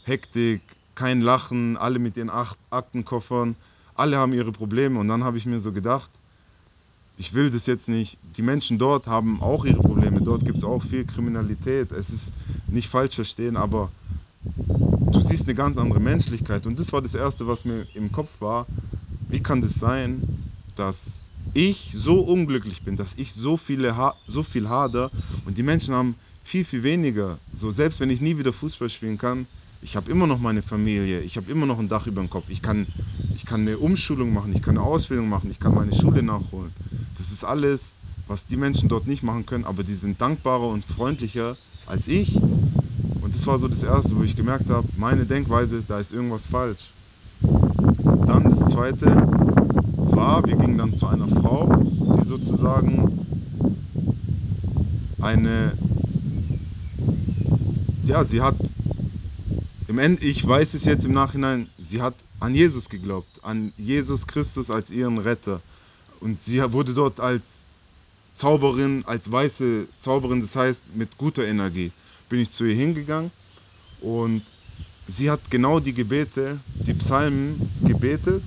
Hektik, 0.01 0.75
kein 0.93 1.21
Lachen, 1.21 1.77
alle 1.77 1.99
mit 1.99 2.17
ihren 2.17 2.29
Aktenkoffern, 2.29 3.55
alle 3.93 4.17
haben 4.17 4.33
ihre 4.33 4.51
Probleme. 4.51 4.99
Und 4.99 5.07
dann 5.07 5.23
habe 5.23 5.37
ich 5.37 5.45
mir 5.45 5.61
so 5.61 5.71
gedacht, 5.71 6.18
ich 7.19 7.33
will 7.33 7.51
das 7.51 7.65
jetzt 7.65 7.89
nicht. 7.89 8.17
Die 8.23 8.41
Menschen 8.41 8.79
dort 8.79 9.05
haben 9.05 9.41
auch 9.41 9.65
ihre 9.65 9.81
Probleme. 9.81 10.21
Dort 10.21 10.45
gibt 10.45 10.59
es 10.59 10.63
auch 10.63 10.81
viel 10.81 11.03
Kriminalität. 11.03 11.91
Es 11.91 12.13
ist 12.13 12.33
nicht 12.69 12.87
falsch 12.87 13.15
verstehen, 13.15 13.57
aber 13.57 13.91
du 15.11 15.19
siehst 15.21 15.45
eine 15.45 15.53
ganz 15.55 15.77
andere 15.77 15.99
Menschlichkeit. 15.99 16.65
Und 16.65 16.79
das 16.79 16.93
war 16.93 17.01
das 17.01 17.15
Erste, 17.15 17.45
was 17.45 17.65
mir 17.65 17.85
im 17.93 18.09
Kopf 18.13 18.39
war. 18.39 18.67
Wie 19.27 19.41
kann 19.41 19.61
das 19.61 19.77
sein, 19.79 20.23
dass 20.75 21.21
ich 21.53 21.91
so 21.93 22.21
unglücklich 22.21 22.83
bin, 22.83 22.95
dass 22.95 23.13
ich 23.17 23.33
so, 23.33 23.57
viele 23.57 23.97
ha 23.97 24.15
so 24.25 24.41
viel 24.41 24.69
hader 24.69 25.11
und 25.43 25.57
die 25.57 25.63
Menschen 25.63 25.93
haben 25.93 26.15
viel, 26.41 26.63
viel 26.63 26.83
weniger. 26.83 27.41
So 27.51 27.69
selbst 27.69 27.99
wenn 27.99 28.09
ich 28.11 28.21
nie 28.21 28.37
wieder 28.37 28.53
Fußball 28.53 28.89
spielen 28.89 29.17
kann, 29.17 29.45
ich 29.81 29.97
habe 29.97 30.09
immer 30.09 30.25
noch 30.25 30.39
meine 30.39 30.61
Familie, 30.61 31.19
ich 31.21 31.35
habe 31.35 31.51
immer 31.51 31.65
noch 31.65 31.79
ein 31.79 31.89
Dach 31.89 32.07
über 32.07 32.21
dem 32.21 32.29
Kopf, 32.29 32.49
ich 32.49 32.61
kann, 32.61 32.87
ich 33.33 33.45
kann 33.45 33.61
eine 33.61 33.77
Umschulung 33.77 34.31
machen, 34.33 34.53
ich 34.53 34.61
kann 34.61 34.77
eine 34.77 34.85
Ausbildung 34.87 35.27
machen, 35.27 35.51
ich 35.51 35.59
kann 35.59 35.73
meine 35.73 35.93
Schule 35.93 36.23
nachholen. 36.23 36.71
Das 37.19 37.31
ist 37.31 37.43
alles, 37.43 37.81
was 38.27 38.45
die 38.45 38.57
Menschen 38.57 38.87
dort 38.87 39.05
nicht 39.05 39.23
machen 39.23 39.45
können, 39.45 39.65
aber 39.65 39.83
die 39.83 39.93
sind 39.93 40.19
dankbarer 40.21 40.69
und 40.69 40.85
freundlicher 40.85 41.57
als 41.85 42.07
ich. 42.07 42.35
Und 42.35 43.35
das 43.35 43.45
war 43.45 43.59
so 43.59 43.67
das 43.67 43.83
Erste, 43.83 44.17
wo 44.17 44.23
ich 44.23 44.35
gemerkt 44.35 44.69
habe, 44.69 44.87
meine 44.97 45.25
Denkweise, 45.25 45.83
da 45.85 45.99
ist 45.99 46.13
irgendwas 46.13 46.47
falsch. 46.47 46.91
Dann 47.41 48.45
das 48.45 48.69
Zweite, 48.71 49.05
war, 50.15 50.45
wir 50.45 50.55
gingen 50.55 50.77
dann 50.77 50.95
zu 50.95 51.07
einer 51.07 51.27
Frau, 51.27 51.69
die 51.81 52.25
sozusagen 52.25 53.27
eine, 55.21 55.73
ja, 58.05 58.23
sie 58.23 58.41
hat, 58.41 58.55
im 59.87 59.99
Ende, 59.99 60.23
ich 60.25 60.47
weiß 60.47 60.73
es 60.73 60.85
jetzt 60.85 61.05
im 61.05 61.11
Nachhinein, 61.11 61.67
sie 61.77 62.01
hat 62.01 62.15
an 62.39 62.55
Jesus 62.55 62.87
geglaubt, 62.89 63.43
an 63.43 63.73
Jesus 63.77 64.25
Christus 64.25 64.69
als 64.69 64.89
ihren 64.89 65.17
Retter. 65.17 65.59
Und 66.19 66.43
sie 66.43 66.61
wurde 66.71 66.93
dort 66.93 67.19
als 67.19 67.41
Zauberin, 68.35 69.03
als 69.05 69.31
weiße 69.31 69.87
Zauberin, 69.99 70.41
das 70.41 70.55
heißt 70.55 70.83
mit 70.95 71.17
guter 71.17 71.45
Energie, 71.45 71.91
bin 72.29 72.39
ich 72.39 72.51
zu 72.51 72.65
ihr 72.65 72.75
hingegangen 72.75 73.31
und 73.99 74.43
sie 75.07 75.29
hat 75.29 75.49
genau 75.49 75.79
die 75.79 75.93
Gebete, 75.93 76.59
die 76.85 76.93
Psalmen 76.93 77.59
gebetet, 77.85 78.43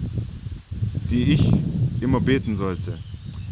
die 1.11 1.33
ich 1.33 1.43
immer 2.01 2.21
beten 2.21 2.57
sollte. 2.57 2.99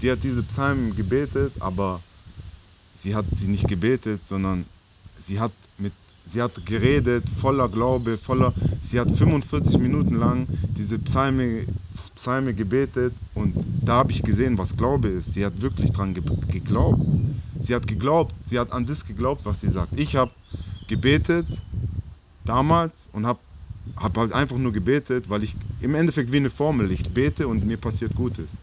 Die 0.01 0.11
hat 0.11 0.23
diese 0.23 0.43
Psalmen 0.43 0.95
gebetet, 0.97 1.53
aber 1.61 2.01
sie 2.95 3.15
hat 3.15 3.27
sie 3.37 3.49
nicht 3.49 3.69
gebetet, 3.69 4.27
sondern 4.27 4.65
sie 5.19 5.41
hat 5.41 5.53
mit 5.79 5.93
sie 6.31 6.43
hat 6.43 6.65
geredet 6.67 7.29
voller 7.31 7.69
Glaube, 7.69 8.19
voller 8.19 8.55
sie 8.81 9.01
hat 9.01 9.11
45 9.11 9.79
Minuten 9.79 10.17
lang 10.17 10.51
diese 10.77 10.99
Psalme 10.99 11.67
Psalme 12.15 12.55
gebetet 12.55 13.21
und 13.35 13.67
da 13.85 13.95
habe 13.95 14.13
ich 14.13 14.25
gesehen, 14.25 14.59
was 14.59 14.77
Glaube 14.77 15.09
ist. 15.09 15.33
Sie 15.35 15.45
hat 15.45 15.61
wirklich 15.61 15.93
dran 15.93 16.15
geglaubt. 16.15 17.03
Sie 17.59 17.75
hat 17.75 17.87
geglaubt, 17.87 18.37
sie 18.49 18.59
hat 18.59 18.73
an 18.73 18.87
das 18.87 19.05
geglaubt, 19.05 19.45
was 19.45 19.61
sie 19.61 19.69
sagt. 19.71 19.99
Ich 19.99 20.17
habe 20.17 20.33
gebetet 20.87 21.63
damals 22.45 23.09
und 23.09 23.27
habe 23.27 23.41
hab 23.97 24.17
halt 24.19 24.33
einfach 24.33 24.57
nur 24.59 24.73
gebetet, 24.73 25.29
weil 25.29 25.43
ich 25.45 25.57
im 25.79 25.95
Endeffekt 25.95 26.33
wie 26.33 26.39
eine 26.39 26.51
Formel, 26.51 26.91
ich 26.91 27.05
bete 27.13 27.49
und 27.49 27.65
mir 27.65 27.77
passiert 27.79 28.15
Gutes. 28.15 28.61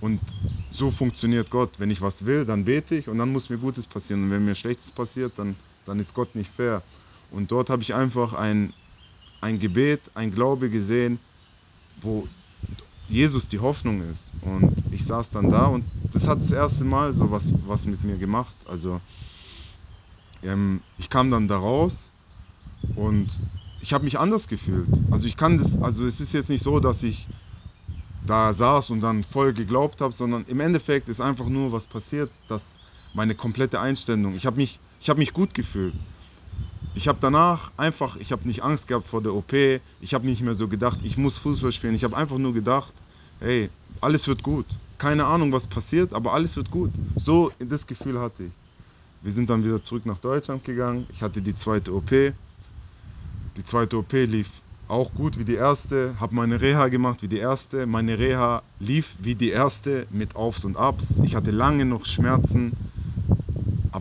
Und 0.00 0.34
so 0.70 0.90
funktioniert 0.90 1.50
Gott. 1.50 1.78
Wenn 1.78 1.90
ich 1.90 2.00
was 2.02 2.26
will, 2.26 2.44
dann 2.44 2.64
bete 2.64 2.94
ich 2.96 3.08
und 3.08 3.18
dann 3.18 3.32
muss 3.32 3.50
mir 3.50 3.58
Gutes 3.58 3.86
passieren. 3.86 4.24
Und 4.24 4.30
wenn 4.30 4.44
mir 4.44 4.54
Schlechtes 4.54 4.92
passiert, 4.92 5.38
dann, 5.38 5.56
dann 5.84 5.98
ist 5.98 6.14
Gott 6.14 6.34
nicht 6.34 6.50
fair. 6.50 6.82
Und 7.30 7.50
dort 7.50 7.70
habe 7.70 7.82
ich 7.82 7.94
einfach 7.94 8.32
ein, 8.34 8.72
ein 9.40 9.58
Gebet, 9.58 10.10
ein 10.14 10.30
Glaube 10.30 10.70
gesehen, 10.70 11.18
wo 11.96 12.28
Jesus 13.08 13.48
die 13.48 13.58
Hoffnung 13.58 14.02
ist. 14.10 14.32
Und 14.40 14.72
ich 14.90 15.04
saß 15.04 15.30
dann 15.30 15.48
da 15.48 15.66
und 15.66 15.84
das 16.10 16.26
hat 16.26 16.40
das 16.40 16.52
erste 16.52 16.84
Mal 16.84 17.12
so 17.12 17.30
was, 17.30 17.52
was 17.56 17.86
mit 17.86 18.04
mir 18.04 18.18
gemacht. 18.18 18.56
Also 18.66 19.00
ähm, 20.42 20.82
ich 20.96 21.08
kam 21.08 21.30
dann 21.30 21.48
da 21.48 21.56
raus 21.56 22.12
und 22.94 23.40
ich 23.80 23.92
habe 23.92 24.04
mich 24.04 24.18
anders 24.18 24.46
gefühlt. 24.46 25.02
Also 25.10 25.26
ich 25.26 25.36
kann 25.36 25.58
das, 25.58 25.80
also 25.80 26.06
es 26.06 26.20
ist 26.20 26.32
jetzt 26.32 26.50
nicht 26.50 26.62
so, 26.62 26.80
dass 26.80 27.02
ich 27.02 27.28
da 28.26 28.54
saß 28.54 28.90
und 28.90 29.00
dann 29.00 29.24
voll 29.24 29.52
geglaubt 29.52 30.00
habe, 30.00 30.14
sondern 30.14 30.44
im 30.44 30.60
Endeffekt 30.60 31.08
ist 31.08 31.20
einfach 31.20 31.48
nur 31.48 31.72
was 31.72 31.86
passiert, 31.86 32.30
dass 32.46 32.78
meine 33.12 33.34
komplette 33.34 33.80
Einstellung, 33.80 34.34
ich 34.34 34.46
habe 34.46 34.56
mich, 34.56 34.80
ich 35.02 35.10
habe 35.10 35.18
mich 35.18 35.32
gut 35.32 35.52
gefühlt. 35.52 35.96
Ich 36.94 37.08
habe 37.08 37.18
danach 37.20 37.72
einfach, 37.76 38.14
ich 38.16 38.30
habe 38.30 38.46
nicht 38.46 38.62
Angst 38.62 38.86
gehabt 38.86 39.08
vor 39.08 39.20
der 39.20 39.34
OP, 39.34 39.52
ich 39.52 40.14
habe 40.14 40.26
nicht 40.26 40.42
mehr 40.42 40.54
so 40.54 40.68
gedacht, 40.68 41.00
ich 41.02 41.16
muss 41.16 41.38
Fußball 41.38 41.72
spielen, 41.72 41.96
ich 41.96 42.04
habe 42.04 42.16
einfach 42.16 42.38
nur 42.38 42.54
gedacht, 42.54 42.94
hey, 43.40 43.68
alles 44.00 44.28
wird 44.28 44.44
gut. 44.44 44.78
Keine 44.98 45.26
Ahnung, 45.26 45.50
was 45.50 45.66
passiert, 45.66 46.14
aber 46.14 46.34
alles 46.34 46.56
wird 46.56 46.70
gut. 46.70 46.92
So 47.16 47.50
das 47.58 47.84
Gefühl 47.88 48.20
hatte 48.20 48.44
ich. 48.44 48.52
Wir 49.20 49.32
sind 49.32 49.50
dann 49.50 49.64
wieder 49.64 49.82
zurück 49.82 50.06
nach 50.06 50.18
Deutschland 50.18 50.62
gegangen. 50.62 51.08
Ich 51.10 51.20
hatte 51.20 51.42
die 51.42 51.56
zweite 51.56 51.92
OP. 51.92 52.10
Die 52.10 53.64
zweite 53.64 53.96
OP 53.98 54.12
lief 54.12 54.62
auch 54.86 55.14
gut 55.14 55.36
wie 55.36 55.44
die 55.44 55.56
erste, 55.56 56.20
habe 56.20 56.36
meine 56.36 56.60
Reha 56.60 56.86
gemacht 56.86 57.22
wie 57.22 57.28
die 57.28 57.38
erste. 57.38 57.86
Meine 57.86 58.20
Reha 58.20 58.62
lief 58.78 59.16
wie 59.18 59.34
die 59.34 59.50
erste 59.50 60.06
mit 60.10 60.36
Aufs 60.36 60.64
und 60.64 60.76
Abs. 60.76 61.18
Ich 61.22 61.34
hatte 61.34 61.50
lange 61.50 61.86
noch 61.86 62.04
Schmerzen, 62.04 62.76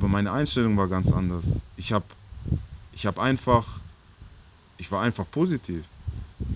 aber 0.01 0.07
meine 0.07 0.31
Einstellung 0.31 0.77
war 0.77 0.87
ganz 0.87 1.13
anders. 1.13 1.61
Ich 1.75 1.93
habe 1.93 2.05
ich 2.91 3.05
hab 3.05 3.19
einfach, 3.19 3.83
ich 4.77 4.91
war 4.91 5.03
einfach 5.03 5.29
positiv. 5.29 5.85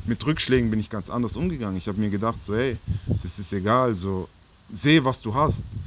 Mit 0.08 0.26
Rückschlägen 0.26 0.72
bin 0.72 0.80
ich 0.80 0.90
ganz 0.90 1.12
anders 1.12 1.38
umgegangen. 1.38 1.78
Ich 1.78 1.88
habe 1.88 2.00
mir 2.00 2.10
gedacht, 2.10 2.44
so 2.44 2.56
hey, 2.56 2.80
das 3.22 3.38
ist 3.38 3.54
egal, 3.54 3.94
so 3.94 4.28
seh, 4.68 5.04
was 5.04 5.22
du 5.22 5.36
hast. 5.36 5.78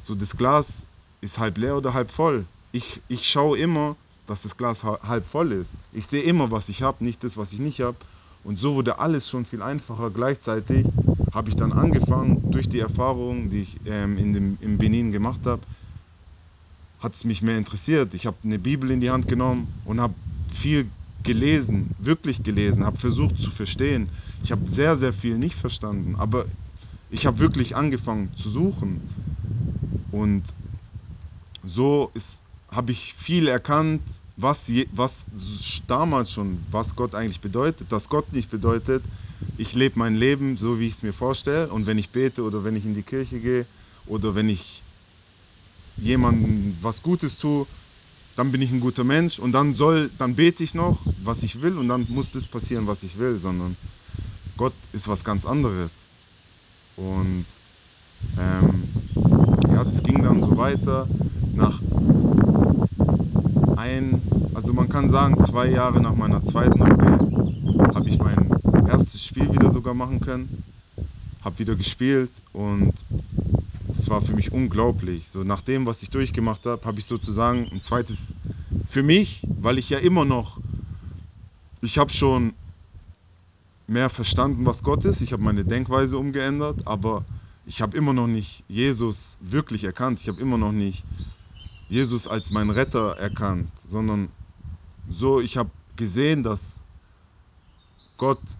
So 0.00 0.14
das 0.14 0.36
Glas 0.36 0.86
ist 1.20 1.40
halb 1.40 1.58
leer 1.58 1.76
oder 1.76 1.92
halb 1.92 2.12
voll. 2.12 2.46
Ich, 2.70 3.02
ich 3.08 3.28
schaue 3.28 3.58
immer, 3.58 3.96
dass 4.26 4.42
das 4.42 4.56
Glas 4.56 4.84
halb 4.84 5.26
voll 5.26 5.50
ist. 5.50 5.72
Ich 5.90 6.06
sehe 6.06 6.22
immer, 6.22 6.52
was 6.52 6.68
ich 6.68 6.82
habe, 6.84 7.02
nicht 7.02 7.24
das, 7.24 7.36
was 7.36 7.52
ich 7.52 7.58
nicht 7.58 7.80
habe. 7.80 7.98
Und 8.44 8.60
so 8.60 8.76
wurde 8.76 9.00
alles 9.00 9.28
schon 9.28 9.44
viel 9.44 9.62
einfacher. 9.62 10.12
Gleichzeitig 10.12 10.86
habe 11.32 11.48
ich 11.48 11.56
dann 11.56 11.72
angefangen, 11.72 12.44
durch 12.52 12.68
die 12.68 12.78
Erfahrungen, 12.78 13.50
die 13.50 13.62
ich 13.62 13.80
ähm, 13.86 14.18
in 14.18 14.32
dem, 14.32 14.56
im 14.60 14.78
Benin 14.78 15.10
gemacht 15.10 15.46
habe, 15.46 15.66
hat 17.02 17.16
es 17.16 17.24
mich 17.24 17.42
mehr 17.42 17.58
interessiert. 17.58 18.14
Ich 18.14 18.26
habe 18.26 18.36
eine 18.44 18.58
Bibel 18.58 18.90
in 18.90 19.00
die 19.00 19.10
Hand 19.10 19.26
genommen 19.28 19.68
und 19.84 20.00
habe 20.00 20.14
viel 20.52 20.90
gelesen, 21.24 21.90
wirklich 21.98 22.42
gelesen, 22.42 22.84
habe 22.84 22.98
versucht 22.98 23.36
zu 23.40 23.50
verstehen. 23.50 24.08
Ich 24.44 24.52
habe 24.52 24.62
sehr, 24.68 24.96
sehr 24.96 25.12
viel 25.12 25.36
nicht 25.38 25.56
verstanden, 25.56 26.14
aber 26.16 26.46
ich 27.10 27.26
habe 27.26 27.38
wirklich 27.38 27.76
angefangen 27.76 28.32
zu 28.34 28.50
suchen. 28.50 29.02
Und 30.10 30.44
so 31.62 32.12
habe 32.70 32.92
ich 32.92 33.14
viel 33.14 33.48
erkannt, 33.48 34.02
was, 34.36 34.66
je, 34.66 34.88
was 34.92 35.26
damals 35.86 36.32
schon, 36.32 36.64
was 36.70 36.96
Gott 36.96 37.14
eigentlich 37.14 37.40
bedeutet, 37.40 37.92
dass 37.92 38.08
Gott 38.08 38.32
nicht 38.32 38.50
bedeutet, 38.50 39.04
ich 39.56 39.74
lebe 39.74 39.98
mein 39.98 40.14
Leben 40.16 40.56
so, 40.56 40.80
wie 40.80 40.88
ich 40.88 40.94
es 40.94 41.02
mir 41.02 41.12
vorstelle 41.12 41.68
und 41.68 41.86
wenn 41.86 41.98
ich 41.98 42.10
bete 42.10 42.42
oder 42.42 42.64
wenn 42.64 42.74
ich 42.74 42.84
in 42.86 42.94
die 42.94 43.02
Kirche 43.02 43.38
gehe 43.40 43.66
oder 44.06 44.34
wenn 44.34 44.48
ich 44.48 44.81
jemandem 45.98 46.76
was 46.82 47.02
Gutes 47.02 47.38
tue, 47.38 47.66
dann 48.36 48.50
bin 48.50 48.62
ich 48.62 48.70
ein 48.70 48.80
guter 48.80 49.04
Mensch 49.04 49.38
und 49.38 49.52
dann 49.52 49.74
soll, 49.74 50.10
dann 50.18 50.34
bete 50.34 50.64
ich 50.64 50.74
noch, 50.74 50.98
was 51.22 51.42
ich 51.42 51.60
will 51.60 51.76
und 51.76 51.88
dann 51.88 52.06
muss 52.08 52.30
das 52.30 52.46
passieren, 52.46 52.86
was 52.86 53.02
ich 53.02 53.18
will, 53.18 53.38
sondern 53.38 53.76
Gott 54.56 54.72
ist 54.92 55.08
was 55.08 55.24
ganz 55.24 55.44
anderes. 55.44 55.90
Und 56.96 57.44
ähm, 58.38 58.84
ja, 59.72 59.84
das 59.84 60.02
ging 60.02 60.22
dann 60.22 60.40
so 60.40 60.56
weiter 60.56 61.06
nach 61.54 61.80
ein, 63.76 64.22
also 64.54 64.72
man 64.72 64.88
kann 64.88 65.10
sagen, 65.10 65.42
zwei 65.44 65.68
Jahre 65.68 66.00
nach 66.00 66.14
meiner 66.14 66.44
zweiten 66.44 66.80
OP 66.80 67.94
habe 67.94 68.08
ich 68.08 68.18
mein 68.18 68.50
erstes 68.88 69.24
Spiel 69.24 69.50
wieder 69.52 69.70
sogar 69.70 69.94
machen 69.94 70.20
können, 70.20 70.62
habe 71.44 71.58
wieder 71.58 71.74
gespielt 71.74 72.30
und 72.52 72.92
es 74.02 74.10
war 74.10 74.20
für 74.20 74.34
mich 74.34 74.52
unglaublich. 74.52 75.30
So 75.30 75.44
nach 75.44 75.62
dem, 75.62 75.86
was 75.86 76.02
ich 76.02 76.10
durchgemacht 76.10 76.66
habe, 76.66 76.84
habe 76.84 76.98
ich 76.98 77.06
sozusagen 77.06 77.68
ein 77.70 77.82
zweites 77.82 78.34
für 78.84 79.02
mich, 79.04 79.48
weil 79.56 79.78
ich 79.78 79.90
ja 79.90 79.98
immer 79.98 80.24
noch, 80.24 80.60
ich 81.80 81.98
habe 81.98 82.10
schon 82.10 82.54
mehr 83.86 84.10
verstanden, 84.10 84.66
was 84.66 84.82
Gott 84.82 85.04
ist. 85.04 85.20
Ich 85.20 85.32
habe 85.32 85.42
meine 85.42 85.64
Denkweise 85.64 86.18
umgeändert, 86.18 86.84
aber 86.86 87.24
ich 87.64 87.80
habe 87.80 87.96
immer 87.96 88.12
noch 88.12 88.26
nicht 88.26 88.64
Jesus 88.66 89.38
wirklich 89.40 89.84
erkannt. 89.84 90.20
Ich 90.20 90.26
habe 90.28 90.40
immer 90.40 90.58
noch 90.58 90.72
nicht 90.72 91.06
Jesus 91.88 92.26
als 92.26 92.50
meinen 92.50 92.70
Retter 92.70 93.16
erkannt, 93.16 93.70
sondern 93.86 94.30
so, 95.06 95.40
ich 95.40 95.56
habe 95.56 95.70
gesehen, 95.94 96.42
dass 96.42 96.82
Gott 98.16 98.56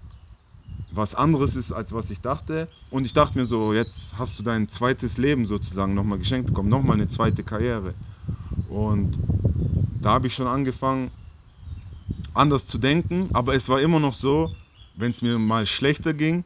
was 0.95 1.15
anderes 1.15 1.57
ist, 1.57 1.73
als 1.73 1.93
was 1.93 2.11
ich 2.11 2.21
dachte. 2.21 2.69
Und 2.91 3.05
ich 3.05 3.13
dachte 3.13 3.39
mir 3.39 3.47
so, 3.47 3.73
jetzt 3.73 4.19
hast 4.19 4.39
du 4.39 4.43
dein 4.43 4.69
zweites 4.69 5.17
Leben 5.17 5.47
sozusagen 5.47 5.95
nochmal 5.95 6.19
geschenkt 6.19 6.47
bekommen, 6.47 6.69
nochmal 6.69 6.97
eine 6.97 7.09
zweite 7.09 7.43
Karriere. 7.43 7.95
Und 8.65 9.19
da 10.03 10.13
habe 10.13 10.27
ich 10.27 10.35
schon 10.35 10.47
angefangen, 10.47 11.11
anders 12.35 12.67
zu 12.67 12.79
denken, 12.79 13.31
aber 13.33 13.55
es 13.55 13.69
war 13.69 13.81
immer 13.81 14.01
noch 14.01 14.15
so, 14.15 14.55
wenn 14.95 15.11
es 15.11 15.23
mir 15.23 15.39
mal 15.39 15.67
schlechter 15.67 16.15
ging, 16.15 16.45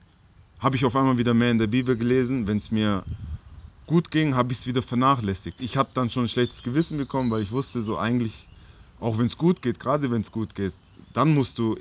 habe 0.58 0.76
ich 0.76 0.84
auf 0.84 0.96
einmal 0.96 1.18
wieder 1.18 1.34
mehr 1.34 1.50
in 1.50 1.58
der 1.58 1.66
Bibel 1.66 1.96
gelesen. 1.96 2.46
Wenn 2.46 2.58
es 2.58 2.70
mir 2.70 3.04
gut 3.86 4.10
ging, 4.10 4.34
habe 4.34 4.52
ich 4.52 4.58
es 4.58 4.66
wieder 4.66 4.82
vernachlässigt. 4.82 5.60
Ich 5.60 5.76
habe 5.76 5.90
dann 5.94 6.10
schon 6.10 6.24
ein 6.24 6.28
schlechtes 6.28 6.62
Gewissen 6.62 6.96
bekommen, 6.98 7.30
weil 7.30 7.42
ich 7.42 7.50
wusste 7.52 7.82
so 7.82 7.98
eigentlich, 7.98 8.48
auch 8.98 9.18
wenn 9.18 9.26
es 9.26 9.36
gut 9.36 9.62
geht, 9.62 9.80
gerade 9.80 10.10
wenn 10.10 10.22
es 10.22 10.30
gut 10.32 10.54
geht, 10.54 10.74
dann 11.12 11.34
musst 11.34 11.58
du 11.58 11.76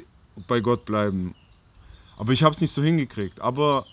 bei 0.47 0.59
Gott 0.59 0.85
bleiben. 0.85 1.35
Aber 2.17 2.33
ich 2.33 2.43
habe 2.43 2.53
es 2.53 2.61
nicht 2.61 2.71
so 2.71 2.81
hingekriegt. 2.81 3.41
Aber 3.41 3.87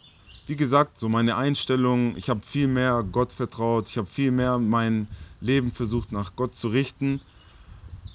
wie 0.46 0.56
gesagt, 0.56 0.98
so 0.98 1.08
meine 1.08 1.36
Einstellung, 1.36 2.16
ich 2.16 2.28
habe 2.28 2.40
viel 2.44 2.68
mehr 2.68 3.04
Gott 3.04 3.32
vertraut, 3.32 3.88
ich 3.88 3.98
habe 3.98 4.08
viel 4.08 4.30
mehr 4.30 4.58
mein 4.58 5.08
Leben 5.40 5.70
versucht 5.70 6.12
nach 6.12 6.36
Gott 6.36 6.54
zu 6.54 6.68
richten. 6.68 7.20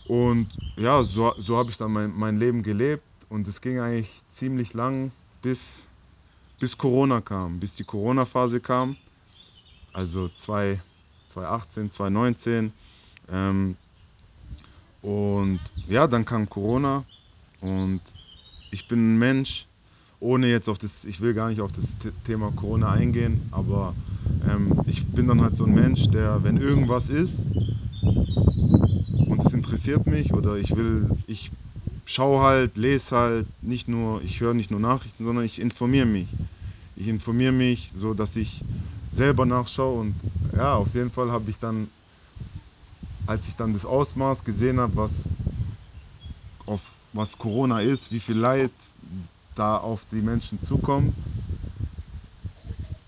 Und 0.05 0.47
ja, 0.77 1.03
so, 1.03 1.33
so 1.37 1.57
habe 1.57 1.71
ich 1.71 1.77
dann 1.77 1.91
mein, 1.91 2.13
mein 2.17 2.37
Leben 2.37 2.63
gelebt. 2.63 3.03
Und 3.29 3.47
es 3.47 3.61
ging 3.61 3.79
eigentlich 3.79 4.21
ziemlich 4.31 4.73
lang, 4.73 5.11
bis, 5.41 5.87
bis 6.59 6.77
Corona 6.77 7.21
kam, 7.21 7.59
bis 7.59 7.75
die 7.75 7.83
Corona-Phase 7.83 8.61
kam 8.61 8.95
also 9.97 10.29
2018, 10.29 11.91
2019. 11.91 12.71
Ähm, 13.29 13.75
und 15.01 15.59
ja, 15.87 16.07
dann 16.07 16.23
kam 16.23 16.47
Corona 16.47 17.03
und 17.61 18.01
ich 18.69 18.85
bin 18.87 19.15
ein 19.15 19.17
Mensch, 19.17 19.67
ohne 20.19 20.47
jetzt 20.47 20.69
auf 20.69 20.77
das, 20.77 21.03
ich 21.03 21.21
will 21.21 21.33
gar 21.33 21.49
nicht 21.49 21.61
auf 21.61 21.71
das 21.71 21.95
Thema 22.23 22.51
Corona 22.51 22.91
eingehen, 22.91 23.41
aber 23.51 23.95
ähm, 24.41 24.77
ich 24.85 25.05
bin 25.13 25.27
dann 25.27 25.41
halt 25.41 25.55
so 25.55 25.63
ein 25.65 25.73
Mensch, 25.73 26.09
der, 26.09 26.43
wenn 26.43 26.57
irgendwas 26.57 27.09
ist 27.09 27.45
und 29.27 29.43
es 29.43 29.53
interessiert 29.53 30.07
mich 30.07 30.33
oder 30.33 30.55
ich 30.55 30.75
will, 30.75 31.13
ich 31.27 31.51
schaue 32.05 32.41
halt, 32.41 32.77
lese 32.77 33.15
halt, 33.15 33.47
nicht 33.61 33.87
nur, 33.87 34.21
ich 34.21 34.39
höre 34.39 34.53
nicht 34.53 34.71
nur 34.71 34.79
Nachrichten, 34.79 35.25
sondern 35.25 35.45
ich 35.45 35.59
informiere 35.59 36.05
mich. 36.05 36.37
Ich 36.95 37.07
informiere 37.07 37.51
mich, 37.51 37.91
so 37.93 38.13
dass 38.13 38.35
ich 38.35 38.63
selber 39.11 39.45
nachschaue. 39.45 39.99
Und 39.99 40.15
ja, 40.55 40.75
auf 40.75 40.93
jeden 40.95 41.11
Fall 41.11 41.31
habe 41.31 41.49
ich 41.49 41.59
dann, 41.59 41.89
als 43.25 43.47
ich 43.47 43.55
dann 43.55 43.73
das 43.73 43.85
Ausmaß 43.85 44.43
gesehen 44.43 44.79
habe, 44.79 44.95
was, 44.95 45.31
was 47.13 47.37
Corona 47.37 47.81
ist, 47.81 48.11
wie 48.11 48.19
viel 48.19 48.37
Leid 48.37 48.71
da 49.57 49.77
auf 49.77 50.05
die 50.05 50.21
Menschen 50.21 50.61
zukommt, 50.61 51.11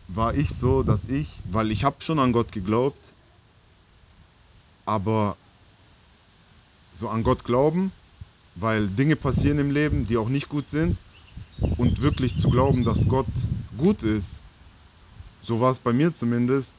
war 0.08 0.34
ich 0.34 0.52
so, 0.52 0.84
dass 0.84 1.06
ich, 1.08 1.28
weil 1.46 1.72
ich 1.72 1.84
habe 1.84 1.98
schon 2.04 2.20
an 2.20 2.32
Gott 2.32 2.52
geglaubt, 2.52 3.00
aber 4.86 5.38
so 6.94 7.08
an 7.10 7.24
Gott 7.24 7.44
glauben, 7.44 7.92
weil 8.56 8.88
Dinge 8.88 9.16
passieren 9.16 9.60
im 9.60 9.72
Leben, 9.72 10.08
die 10.08 10.18
auch 10.18 10.30
nicht 10.30 10.50
gut 10.50 10.68
sind 10.68 10.96
und 11.78 12.02
wirklich 12.02 12.36
zu 12.38 12.50
glauben, 12.50 12.84
dass 12.84 13.08
Gott 13.08 13.28
gut 13.78 14.04
ist, 14.04 14.28
so 15.42 15.62
war 15.62 15.72
es 15.72 15.80
bei 15.80 15.94
mir 15.94 16.14
zumindest. 16.16 16.74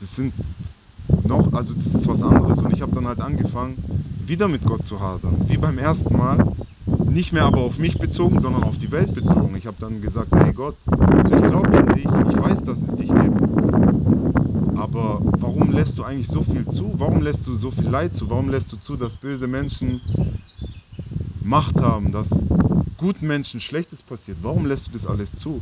Das 0.00 0.16
sind 0.16 0.34
noch, 1.26 1.52
also 1.52 1.74
das 1.74 1.86
ist 1.86 2.08
was 2.08 2.22
anderes. 2.22 2.58
Und 2.58 2.72
ich 2.72 2.82
habe 2.82 2.92
dann 2.92 3.06
halt 3.06 3.20
angefangen, 3.20 3.78
wieder 4.26 4.48
mit 4.48 4.66
Gott 4.66 4.86
zu 4.86 5.00
hadern. 5.00 5.44
Wie 5.48 5.56
beim 5.56 5.78
ersten 5.78 6.16
Mal. 6.16 6.65
Nicht 7.16 7.32
mehr 7.32 7.44
aber 7.44 7.62
auf 7.62 7.78
mich 7.78 7.98
bezogen, 7.98 8.42
sondern 8.42 8.62
auf 8.64 8.76
die 8.76 8.92
Welt 8.92 9.14
bezogen. 9.14 9.56
Ich 9.56 9.66
habe 9.66 9.78
dann 9.80 10.02
gesagt, 10.02 10.28
hey 10.36 10.52
Gott, 10.52 10.76
so 10.86 11.34
ich 11.34 11.50
glaube 11.50 11.78
an 11.78 11.86
dich, 11.94 12.04
ich 12.04 12.36
weiß, 12.36 12.62
dass 12.64 12.82
es 12.82 12.94
dich 12.94 13.08
gibt. 13.08 14.76
Aber 14.76 15.22
warum 15.40 15.72
lässt 15.72 15.96
du 15.96 16.04
eigentlich 16.04 16.28
so 16.28 16.42
viel 16.42 16.68
zu? 16.68 16.92
Warum 16.98 17.22
lässt 17.22 17.46
du 17.46 17.54
so 17.54 17.70
viel 17.70 17.88
Leid 17.88 18.14
zu? 18.14 18.28
Warum 18.28 18.50
lässt 18.50 18.70
du 18.70 18.76
zu, 18.76 18.96
dass 18.96 19.16
böse 19.16 19.46
Menschen 19.46 20.02
Macht 21.42 21.80
haben, 21.80 22.12
dass 22.12 22.28
guten 22.98 23.26
Menschen 23.26 23.62
Schlechtes 23.62 24.02
passiert? 24.02 24.36
Warum 24.42 24.66
lässt 24.66 24.88
du 24.88 24.92
das 24.92 25.06
alles 25.06 25.34
zu? 25.38 25.58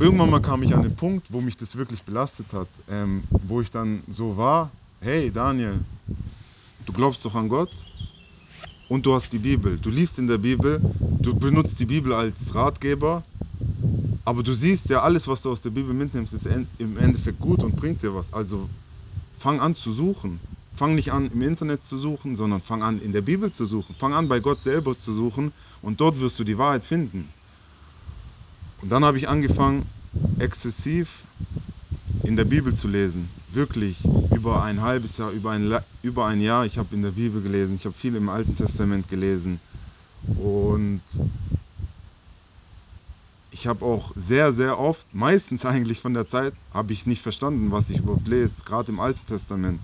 Irgendwann 0.00 0.30
mal 0.30 0.40
kam 0.40 0.62
ich 0.62 0.74
an 0.74 0.82
den 0.82 0.96
Punkt, 0.96 1.30
wo 1.30 1.42
mich 1.42 1.58
das 1.58 1.76
wirklich 1.76 2.02
belastet 2.02 2.46
hat, 2.54 2.68
ähm, 2.88 3.22
wo 3.46 3.60
ich 3.60 3.70
dann 3.70 4.02
so 4.08 4.34
war, 4.38 4.70
hey 5.02 5.30
Daniel, 5.30 5.74
du 6.86 6.92
glaubst 6.94 7.22
doch 7.22 7.34
an 7.34 7.50
Gott 7.50 7.68
und 8.88 9.06
du 9.06 9.14
hast 9.14 9.32
die 9.32 9.38
Bibel. 9.38 9.78
Du 9.78 9.90
liest 9.90 10.18
in 10.18 10.26
der 10.26 10.38
Bibel, 10.38 10.82
du 11.22 11.34
benutzt 11.34 11.78
die 11.80 11.86
Bibel 11.86 12.12
als 12.12 12.54
Ratgeber, 12.54 13.24
aber 14.24 14.42
du 14.42 14.54
siehst 14.54 14.88
ja, 14.90 15.02
alles, 15.02 15.28
was 15.28 15.42
du 15.42 15.50
aus 15.50 15.60
der 15.60 15.70
Bibel 15.70 15.94
mitnimmst, 15.94 16.32
ist 16.32 16.46
im 16.46 16.96
Endeffekt 16.96 17.40
gut 17.40 17.62
und 17.62 17.76
bringt 17.76 18.02
dir 18.02 18.14
was. 18.14 18.32
Also 18.32 18.68
fang 19.32 19.60
an 19.60 19.76
zu 19.76 19.92
suchen. 19.92 20.40
Fang 20.74 20.94
nicht 20.94 21.10
an, 21.10 21.30
im 21.30 21.40
Internet 21.40 21.84
zu 21.84 21.96
suchen, 21.96 22.36
sondern 22.36 22.60
fang 22.60 22.82
an, 22.82 23.00
in 23.00 23.12
der 23.12 23.22
Bibel 23.22 23.50
zu 23.50 23.64
suchen. 23.64 23.94
Fang 23.98 24.12
an, 24.12 24.28
bei 24.28 24.40
Gott 24.40 24.60
selber 24.62 24.98
zu 24.98 25.14
suchen 25.14 25.52
und 25.80 26.00
dort 26.00 26.20
wirst 26.20 26.38
du 26.38 26.44
die 26.44 26.58
Wahrheit 26.58 26.84
finden. 26.84 27.30
Und 28.82 28.90
dann 28.90 29.04
habe 29.04 29.16
ich 29.16 29.28
angefangen, 29.28 29.84
exzessiv 30.38 31.24
in 32.24 32.36
der 32.36 32.44
Bibel 32.44 32.74
zu 32.74 32.88
lesen. 32.88 33.30
Wirklich 33.56 33.96
über 34.34 34.62
ein 34.62 34.82
halbes 34.82 35.16
Jahr, 35.16 35.30
über 35.30 35.52
ein, 35.52 35.80
über 36.02 36.26
ein 36.26 36.42
Jahr. 36.42 36.66
Ich 36.66 36.76
habe 36.76 36.94
in 36.94 37.00
der 37.00 37.12
Bibel 37.12 37.40
gelesen, 37.40 37.76
ich 37.76 37.86
habe 37.86 37.94
viel 37.94 38.14
im 38.14 38.28
Alten 38.28 38.54
Testament 38.54 39.08
gelesen. 39.08 39.60
Und 40.36 41.00
ich 43.50 43.66
habe 43.66 43.82
auch 43.82 44.12
sehr, 44.14 44.52
sehr 44.52 44.78
oft, 44.78 45.06
meistens 45.14 45.64
eigentlich 45.64 46.00
von 46.00 46.12
der 46.12 46.28
Zeit, 46.28 46.52
habe 46.70 46.92
ich 46.92 47.06
nicht 47.06 47.22
verstanden, 47.22 47.72
was 47.72 47.88
ich 47.88 48.00
überhaupt 48.00 48.28
lese, 48.28 48.62
gerade 48.62 48.92
im 48.92 49.00
Alten 49.00 49.24
Testament. 49.24 49.80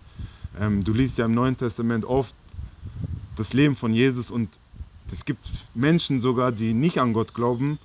Ähm, 0.61 0.85
du 0.85 0.93
liest 0.93 1.17
ja 1.17 1.25
im 1.25 1.33
Neuen 1.33 1.57
Testament 1.57 2.05
oft 2.05 2.37
das 3.37 3.55
Leben 3.55 3.77
von 3.77 3.95
Jesus 3.95 4.31
und 4.31 4.51
es 5.11 5.25
gibt 5.25 5.49
Menschen 5.73 6.21
sogar, 6.21 6.53
die 6.53 6.75
nicht 6.75 7.01
an 7.01 7.15
Gott 7.15 7.33
glauben, 7.33 7.79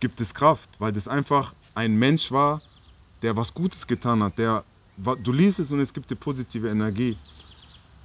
gibt 0.00 0.20
es 0.20 0.34
Kraft, 0.34 0.68
weil 0.78 0.92
das 0.92 1.08
einfach 1.08 1.54
ein 1.74 1.98
Mensch 1.98 2.30
war, 2.30 2.60
der 3.22 3.38
was 3.38 3.54
Gutes 3.54 3.86
getan 3.86 4.22
hat. 4.22 4.36
Der, 4.36 4.66
du 5.22 5.32
liest 5.32 5.58
es 5.58 5.72
und 5.72 5.80
es 5.80 5.92
gibt 5.92 6.10
dir 6.10 6.16
positive 6.16 6.68
Energie. 6.68 7.16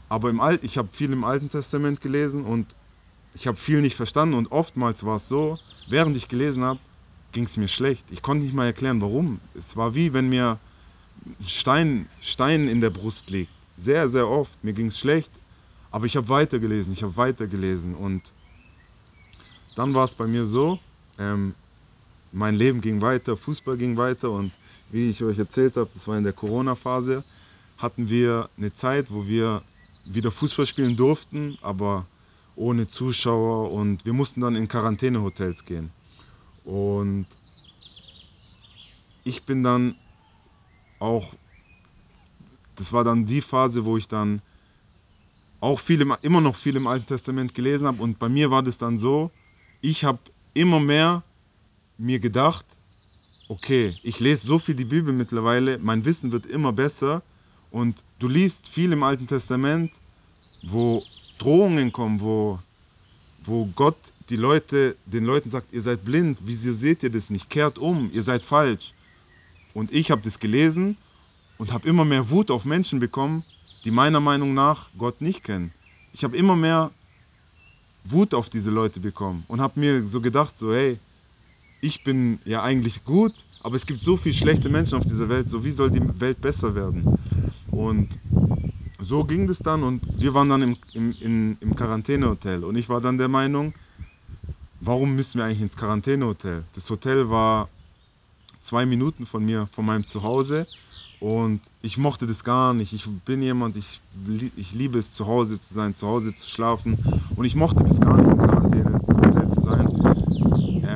Aber 0.10 0.30
im 0.30 0.40
Alt, 0.40 0.64
ich 0.64 0.78
habe 0.78 0.90
viel 0.92 1.12
im 1.12 1.24
Alten 1.24 1.50
Testament 1.50 2.02
gelesen 2.02 2.46
und 2.46 2.76
ich 3.34 3.48
habe 3.48 3.58
viel 3.58 3.82
nicht 3.82 3.96
verstanden 3.96 4.36
und 4.36 4.52
oftmals 4.52 5.06
war 5.06 5.18
es 5.18 5.28
so, 5.28 5.60
während 5.88 6.16
ich 6.16 6.28
gelesen 6.28 6.64
habe, 6.64 6.80
ging 7.32 7.46
es 7.46 7.58
mir 7.58 7.68
schlecht. 7.68 8.12
Ich 8.12 8.22
konnte 8.22 8.46
nicht 8.46 8.56
mal 8.56 8.66
erklären, 8.66 9.02
warum. 9.02 9.40
Es 9.54 9.76
war 9.76 9.94
wie 9.94 10.14
wenn 10.14 10.30
mir 10.30 10.60
ein 11.26 11.48
Stein, 11.48 12.08
Stein 12.22 12.68
in 12.68 12.82
der 12.82 12.92
Brust 12.92 13.30
liegt. 13.30 13.52
Sehr, 13.78 14.10
sehr 14.10 14.30
oft. 14.30 14.64
Mir 14.64 14.74
ging 14.74 14.88
es 14.88 15.00
schlecht, 15.00 15.32
aber 15.92 16.06
ich 16.06 16.16
habe 16.16 16.30
weitergelesen, 16.30 16.94
ich 16.94 17.04
habe 17.04 17.18
weitergelesen 17.18 17.96
und 17.96 18.22
dann 19.76 19.94
war 19.94 20.06
es 20.06 20.16
bei 20.16 20.28
mir 20.28 20.46
so, 20.46 20.80
ähm, 21.20 21.54
mein 22.32 22.56
Leben 22.56 22.80
ging 22.82 23.02
weiter, 23.02 23.36
Fußball 23.36 23.78
ging 23.78 23.98
weiter 23.98 24.32
und 24.32 24.52
wie 24.96 25.10
ich 25.10 25.22
euch 25.24 25.38
erzählt 25.38 25.76
habe, 25.76 25.90
das 25.94 26.08
war 26.08 26.18
in 26.18 26.24
der 26.24 26.32
Corona-Phase, 26.32 27.26
hatten 27.78 28.08
wir 28.10 28.50
eine 28.58 28.74
Zeit, 28.74 29.08
wo 29.10 29.28
wir 29.28 29.62
wieder 30.06 30.32
Fußball 30.32 30.66
spielen 30.66 30.96
durften, 30.96 31.58
aber 31.62 32.06
ohne 32.56 32.88
Zuschauer 32.88 33.72
und 33.72 34.06
wir 34.06 34.14
mussten 34.14 34.40
dann 34.40 34.56
in 34.56 34.70
Quarantänehotels 34.70 35.66
gehen. 35.66 35.92
Und 36.64 37.26
ich 39.26 39.44
bin 39.44 39.64
dann 39.64 39.96
auch, 41.00 41.34
das 42.78 42.94
war 42.94 43.04
dann 43.04 43.26
die 43.26 43.42
Phase, 43.42 43.84
wo 43.84 43.98
ich 43.98 44.08
dann 44.08 44.42
auch 45.60 45.82
viel 45.82 46.00
im, 46.00 46.16
immer 46.22 46.40
noch 46.40 46.56
viel 46.56 46.78
im 46.78 46.88
Alten 46.88 47.08
Testament 47.08 47.54
gelesen 47.54 47.86
habe. 47.86 48.02
Und 48.02 48.18
bei 48.18 48.30
mir 48.30 48.50
war 48.50 48.64
das 48.64 48.78
dann 48.78 48.98
so, 48.98 49.30
ich 49.82 50.06
habe 50.06 50.20
immer 50.54 50.80
mehr 50.80 51.22
mir 51.98 52.20
gedacht, 52.20 52.66
okay, 53.48 53.94
ich 54.04 54.20
lese 54.20 54.48
so 54.48 54.60
viel 54.60 54.76
die 54.76 54.86
Bibel 54.86 55.14
mittlerweile, 55.14 55.78
mein 55.78 56.06
Wissen 56.06 56.32
wird 56.32 56.46
immer 56.46 56.74
besser. 56.74 57.22
Und 57.72 58.04
du 58.20 58.28
liest 58.28 58.68
viel 58.68 58.92
im 58.92 59.04
Alten 59.04 59.28
Testament, 59.28 59.92
wo 60.62 61.04
Drohungen 61.38 61.92
kommen, 61.92 62.22
wo, 62.22 62.60
wo 63.44 63.66
Gott 63.76 63.98
die 64.30 64.38
Leute, 64.38 64.96
den 65.06 65.26
Leuten 65.26 65.50
sagt, 65.50 65.74
ihr 65.74 65.82
seid 65.82 66.06
blind, 66.06 66.40
wieso 66.42 66.74
seht 66.74 67.04
ihr 67.04 67.10
das 67.10 67.30
nicht? 67.30 67.50
Kehrt 67.50 67.78
um, 67.78 68.10
ihr 68.14 68.24
seid 68.24 68.42
falsch. 68.42 68.94
Und 69.74 69.94
ich 69.94 70.10
habe 70.10 70.22
das 70.22 70.40
gelesen 70.40 70.98
und 71.58 71.74
habe 71.74 71.88
immer 71.88 72.06
mehr 72.06 72.30
Wut 72.30 72.50
auf 72.50 72.66
Menschen 72.66 73.00
bekommen, 73.00 73.44
die 73.84 73.92
meiner 73.92 74.22
Meinung 74.22 74.54
nach 74.54 74.90
Gott 74.98 75.22
nicht 75.22 75.44
kennen. 75.44 75.72
Ich 76.14 76.24
habe 76.24 76.38
immer 76.38 76.56
mehr 76.56 76.92
Wut 78.06 78.34
auf 78.34 78.50
diese 78.50 78.72
Leute 78.72 79.00
bekommen 79.00 79.44
und 79.48 79.60
habe 79.60 79.80
mir 79.80 80.08
so 80.08 80.22
gedacht, 80.22 80.58
so 80.58 80.74
hey, 80.74 80.98
ich 81.86 82.04
bin 82.04 82.40
ja 82.46 82.64
eigentlich 82.64 83.04
gut, 83.04 83.34
aber 83.60 83.76
es 83.76 83.86
gibt 83.86 84.02
so 84.02 84.18
viele 84.18 84.34
schlechte 84.34 84.70
Menschen 84.70 84.98
auf 84.98 85.06
dieser 85.06 85.30
Welt, 85.30 85.50
so 85.50 85.64
wie 85.64 85.72
soll 85.72 85.92
die 85.92 86.20
Welt 86.20 86.42
besser 86.42 86.74
werden? 86.74 87.16
Und 87.72 88.18
so 89.00 89.24
ging 89.24 89.48
das 89.48 89.62
dann 89.62 89.84
und 89.84 90.02
wir 90.18 90.34
waren 90.34 90.50
dann 90.50 90.62
im, 90.64 90.78
im, 90.94 91.16
im, 91.20 91.58
im 91.60 91.76
Quarantänehotel 91.76 92.64
und 92.64 92.76
ich 92.76 92.90
war 92.90 93.02
dann 93.02 93.18
der 93.18 93.28
Meinung, 93.28 93.74
warum 94.80 95.16
müssen 95.16 95.38
wir 95.38 95.46
eigentlich 95.46 95.62
ins 95.62 95.78
Quarantänehotel? 95.78 96.64
Das 96.74 96.90
Hotel 96.90 97.30
war 97.30 97.70
zwei 98.62 98.86
Minuten 98.86 99.26
von 99.26 99.46
mir, 99.46 99.68
von 99.68 99.86
meinem 99.86 100.08
Zuhause. 100.08 100.68
Und 101.20 101.62
ich 101.82 101.98
mochte 101.98 102.28
das 102.28 102.44
gar 102.44 102.74
nicht. 102.74 102.94
Ich 102.94 103.08
bin 103.26 103.42
jemand, 103.42 103.78
ich, 103.78 104.02
ich 104.56 104.74
liebe 104.74 105.00
es, 105.00 105.12
zu 105.14 105.26
Hause 105.28 105.60
zu 105.60 105.74
sein, 105.74 105.96
zu 105.96 106.08
Hause 106.08 106.36
zu 106.36 106.48
schlafen. 106.50 106.98
Und 107.36 107.46
ich 107.46 107.56
mochte 107.56 107.84
das 107.84 108.00
gar 108.00 108.18
nicht, 108.18 108.36
zu 108.36 108.70
sein. 108.70 108.95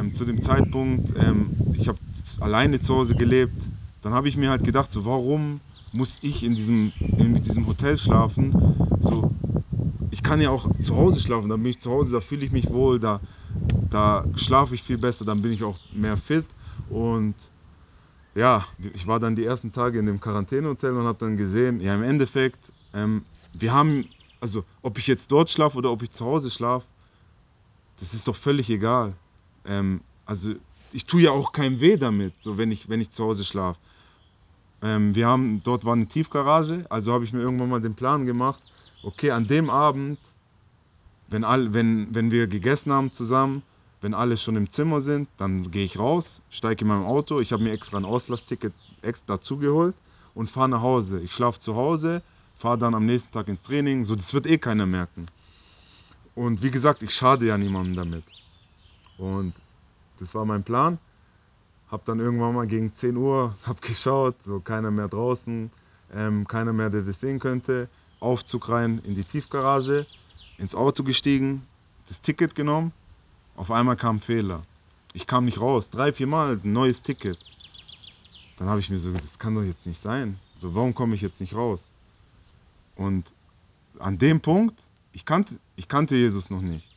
Ähm, 0.09 0.13
zu 0.13 0.25
dem 0.25 0.41
Zeitpunkt, 0.41 1.13
ähm, 1.15 1.53
ich 1.71 1.87
habe 1.87 1.99
alleine 2.39 2.79
zu 2.79 2.95
Hause 2.95 3.15
gelebt. 3.15 3.71
Dann 4.01 4.13
habe 4.13 4.29
ich 4.29 4.37
mir 4.37 4.49
halt 4.49 4.63
gedacht, 4.63 4.91
so 4.91 5.05
warum 5.05 5.61
muss 5.91 6.17
ich 6.21 6.43
in 6.43 6.55
diesem, 6.55 6.93
in 7.17 7.35
diesem 7.35 7.67
Hotel 7.67 7.97
schlafen? 7.97 8.55
So, 8.99 9.27
ich 10.11 10.23
kann 10.23 10.41
ja 10.41 10.51
auch 10.51 10.71
zu 10.79 10.95
Hause 10.97 11.19
schlafen, 11.21 11.49
dann 11.49 11.61
bin 11.63 11.71
ich 11.71 11.81
zu 11.81 11.91
Hause, 11.91 12.13
da 12.13 12.21
fühle 12.21 12.45
ich 12.45 12.51
mich 12.51 12.71
wohl, 12.71 12.99
da 12.99 13.21
da 13.91 14.27
schlafe 14.35 14.75
ich 14.75 14.83
viel 14.83 14.97
besser, 14.97 15.25
dann 15.25 15.41
bin 15.41 15.51
ich 15.51 15.63
auch 15.63 15.79
mehr 15.91 16.17
fit. 16.17 16.55
Und 16.87 17.35
ja, 18.35 18.65
ich 18.93 19.07
war 19.07 19.19
dann 19.19 19.35
die 19.35 19.45
ersten 19.45 19.71
Tage 19.71 19.99
in 19.99 20.05
dem 20.07 20.19
Quarantänehotel 20.19 20.97
und 20.97 21.05
habe 21.05 21.19
dann 21.19 21.37
gesehen, 21.37 21.81
ja, 21.81 21.95
im 21.95 22.03
Endeffekt, 22.03 22.73
ähm, 22.93 23.25
wir 23.53 23.73
haben, 23.73 24.09
also 24.41 24.65
ob 24.83 24.97
ich 24.99 25.07
jetzt 25.07 25.31
dort 25.31 25.49
schlafe 25.49 25.77
oder 25.77 25.91
ob 25.91 26.03
ich 26.03 26.11
zu 26.11 26.25
Hause 26.25 26.51
schlafe, 26.51 26.87
das 27.97 28.13
ist 28.13 28.27
doch 28.27 28.35
völlig 28.35 28.69
egal. 28.69 29.15
Ähm, 29.65 30.01
also 30.25 30.53
ich 30.91 31.05
tue 31.05 31.21
ja 31.21 31.31
auch 31.31 31.51
keinem 31.51 31.79
weh 31.81 31.97
damit, 31.97 32.33
so 32.39 32.57
wenn 32.57 32.71
ich, 32.71 32.89
wenn 32.89 33.01
ich 33.01 33.09
zu 33.09 33.23
Hause 33.23 33.45
schlafe. 33.45 33.79
Ähm, 34.81 35.13
wir 35.15 35.27
haben, 35.27 35.61
dort 35.63 35.85
war 35.85 35.93
eine 35.93 36.07
Tiefgarage, 36.07 36.85
also 36.89 37.13
habe 37.13 37.25
ich 37.25 37.33
mir 37.33 37.41
irgendwann 37.41 37.69
mal 37.69 37.81
den 37.81 37.95
Plan 37.95 38.25
gemacht, 38.25 38.59
okay, 39.03 39.31
an 39.31 39.47
dem 39.47 39.69
Abend, 39.69 40.17
wenn, 41.27 41.43
all, 41.43 41.73
wenn, 41.73 42.13
wenn 42.13 42.31
wir 42.31 42.47
gegessen 42.47 42.91
haben 42.91 43.11
zusammen, 43.11 43.61
wenn 44.01 44.13
alle 44.13 44.37
schon 44.37 44.55
im 44.55 44.71
Zimmer 44.71 45.01
sind, 45.01 45.27
dann 45.37 45.71
gehe 45.71 45.83
ich 45.83 45.99
raus, 45.99 46.41
steige 46.49 46.81
in 46.81 46.87
mein 46.87 47.03
Auto. 47.03 47.39
Ich 47.39 47.51
habe 47.51 47.63
mir 47.63 47.71
extra 47.71 47.97
ein 47.97 48.05
Auslassticket 48.05 48.73
extra 49.01 49.35
dazugeholt 49.35 49.95
und 50.33 50.49
fahre 50.49 50.69
nach 50.69 50.81
Hause. 50.81 51.19
Ich 51.19 51.33
schlafe 51.33 51.59
zu 51.59 51.75
Hause, 51.75 52.21
fahre 52.55 52.77
dann 52.77 52.95
am 52.95 53.05
nächsten 53.05 53.31
Tag 53.31 53.49
ins 53.49 53.63
Training. 53.63 54.05
So, 54.05 54.15
das 54.15 54.33
wird 54.33 54.47
eh 54.47 54.57
keiner 54.57 54.85
merken. 54.85 55.27
Und 56.35 56.63
wie 56.63 56.71
gesagt, 56.71 57.03
ich 57.03 57.13
schade 57.13 57.45
ja 57.45 57.57
niemandem 57.57 57.95
damit. 57.95 58.23
Und 59.19 59.53
das 60.19 60.33
war 60.33 60.45
mein 60.45 60.63
Plan. 60.63 60.97
Hab 61.91 62.05
dann 62.05 62.19
irgendwann 62.19 62.55
mal 62.55 62.65
gegen 62.65 62.95
10 62.95 63.15
Uhr 63.17 63.55
hab 63.63 63.81
geschaut, 63.83 64.35
so 64.43 64.59
keiner 64.59 64.89
mehr 64.89 65.07
draußen, 65.07 65.69
ähm, 66.15 66.47
keiner 66.47 66.73
mehr, 66.73 66.89
der 66.89 67.03
das 67.03 67.19
sehen 67.19 67.39
könnte. 67.39 67.87
Aufzug 68.19 68.69
rein 68.69 68.99
in 69.03 69.15
die 69.15 69.23
Tiefgarage, 69.23 70.07
ins 70.57 70.73
Auto 70.73 71.03
gestiegen, 71.03 71.67
das 72.07 72.19
Ticket 72.21 72.55
genommen 72.55 72.91
auf 73.59 73.71
einmal 73.71 73.97
kam 73.97 74.21
Fehler. 74.21 74.63
Ich 75.11 75.27
kam 75.27 75.43
nicht 75.43 75.59
raus. 75.59 75.89
Drei, 75.89 76.13
vier 76.13 76.27
Mal 76.27 76.61
ein 76.63 76.71
neues 76.71 77.01
Ticket. 77.01 77.37
Dann 78.55 78.69
habe 78.69 78.79
ich 78.79 78.89
mir 78.89 78.99
so 78.99 79.09
gesagt, 79.09 79.27
das 79.29 79.37
kann 79.37 79.53
doch 79.53 79.63
jetzt 79.63 79.85
nicht 79.85 80.01
sein. 80.01 80.39
So, 80.57 80.73
warum 80.73 80.95
komme 80.95 81.13
ich 81.15 81.21
jetzt 81.21 81.41
nicht 81.41 81.53
raus? 81.53 81.89
Und 82.95 83.33
an 83.99 84.17
dem 84.17 84.39
Punkt, 84.39 84.81
ich 85.11 85.25
kannte, 85.25 85.59
ich 85.75 85.89
kannte 85.89 86.15
Jesus 86.15 86.49
noch 86.49 86.61
nicht. 86.61 86.88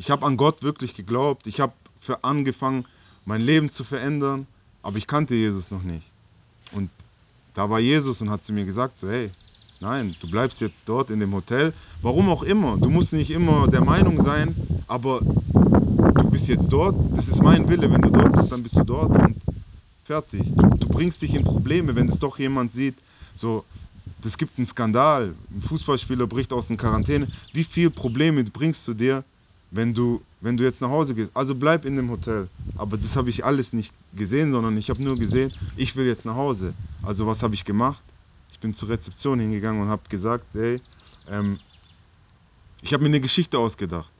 Ich 0.00 0.10
habe 0.10 0.24
an 0.24 0.38
Gott 0.38 0.62
wirklich 0.62 0.94
geglaubt. 0.94 1.46
Ich 1.46 1.60
habe 1.60 1.74
angefangen, 2.22 2.86
mein 3.26 3.42
Leben 3.42 3.70
zu 3.70 3.84
verändern. 3.84 4.46
Aber 4.82 4.96
ich 4.96 5.06
kannte 5.06 5.34
Jesus 5.34 5.70
noch 5.70 5.82
nicht. 5.82 6.06
Und 6.72 6.88
da 7.52 7.68
war 7.68 7.80
Jesus 7.80 8.22
und 8.22 8.30
hat 8.30 8.42
zu 8.42 8.54
mir 8.54 8.64
gesagt, 8.64 8.98
so 8.98 9.10
hey, 9.10 9.30
Nein, 9.78 10.16
du 10.20 10.30
bleibst 10.30 10.62
jetzt 10.62 10.80
dort 10.86 11.10
in 11.10 11.20
dem 11.20 11.34
Hotel. 11.34 11.74
Warum 12.00 12.30
auch 12.30 12.42
immer. 12.42 12.78
Du 12.78 12.88
musst 12.88 13.12
nicht 13.12 13.30
immer 13.30 13.68
der 13.68 13.84
Meinung 13.84 14.22
sein, 14.22 14.54
aber 14.86 15.20
du 15.20 16.30
bist 16.30 16.48
jetzt 16.48 16.72
dort. 16.72 16.96
Das 17.14 17.28
ist 17.28 17.42
mein 17.42 17.68
Wille. 17.68 17.90
Wenn 17.90 18.00
du 18.00 18.08
dort 18.08 18.32
bist, 18.32 18.50
dann 18.50 18.62
bist 18.62 18.76
du 18.76 18.84
dort 18.84 19.10
und 19.10 19.36
fertig. 20.04 20.50
Du, 20.54 20.66
du 20.78 20.88
bringst 20.88 21.20
dich 21.20 21.34
in 21.34 21.44
Probleme, 21.44 21.94
wenn 21.94 22.08
es 22.08 22.18
doch 22.18 22.38
jemand 22.38 22.72
sieht, 22.72 22.96
so, 23.34 23.64
das 24.22 24.38
gibt 24.38 24.56
einen 24.56 24.66
Skandal. 24.66 25.34
Ein 25.50 25.62
Fußballspieler 25.62 26.26
bricht 26.26 26.54
aus 26.54 26.68
der 26.68 26.78
Quarantäne. 26.78 27.28
Wie 27.52 27.64
viele 27.64 27.90
Probleme 27.90 28.44
bringst 28.44 28.88
du 28.88 28.94
dir, 28.94 29.24
wenn 29.70 29.94
du, 29.94 30.20
wenn 30.40 30.56
du 30.56 30.64
jetzt 30.64 30.80
nach 30.80 30.90
Hause 30.90 31.14
gehst? 31.14 31.30
Also 31.34 31.54
bleib 31.54 31.84
in 31.84 31.96
dem 31.96 32.10
Hotel. 32.10 32.48
Aber 32.74 32.96
das 32.96 33.16
habe 33.16 33.30
ich 33.30 33.44
alles 33.44 33.72
nicht 33.72 33.92
gesehen, 34.12 34.52
sondern 34.52 34.76
ich 34.78 34.90
habe 34.90 35.02
nur 35.02 35.18
gesehen, 35.18 35.52
ich 35.76 35.96
will 35.96 36.06
jetzt 36.06 36.24
nach 36.24 36.34
Hause. 36.34 36.74
Also 37.02 37.26
was 37.26 37.42
habe 37.42 37.54
ich 37.54 37.64
gemacht? 37.64 38.04
Ich 38.50 38.58
bin 38.58 38.74
zur 38.74 38.88
Rezeption 38.88 39.38
hingegangen 39.38 39.82
und 39.82 39.88
habe 39.88 40.02
gesagt, 40.08 40.46
hey, 40.54 40.80
ähm, 41.28 41.58
ich 42.82 42.92
habe 42.92 43.02
mir 43.02 43.08
eine 43.08 43.20
Geschichte 43.20 43.58
ausgedacht. 43.58 44.12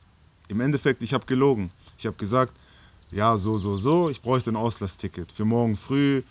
Im 0.47 0.61
Endeffekt, 0.61 1.01
ich 1.01 1.13
habe 1.13 1.25
gelogen. 1.25 1.71
Ich 1.97 2.05
habe 2.05 2.17
gesagt, 2.17 2.53
ja, 3.11 3.37
so, 3.37 3.57
so, 3.57 3.77
so, 3.77 4.09
ich 4.09 4.21
bräuchte 4.21 4.51
ein 4.51 4.55
Auslassticket 4.55 5.31
für 5.31 5.45
morgen 5.45 5.75
früh, 5.75 6.21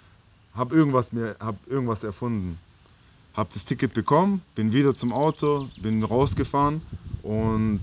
habe 0.52 0.74
irgendwas, 0.74 1.10
hab 1.40 1.66
irgendwas 1.66 2.04
erfunden 2.04 2.58
habe 3.32 3.50
das 3.52 3.64
Ticket 3.64 3.94
bekommen, 3.94 4.42
bin 4.54 4.72
wieder 4.72 4.94
zum 4.94 5.12
Auto, 5.12 5.70
bin 5.76 6.02
rausgefahren 6.02 6.82
und 7.22 7.80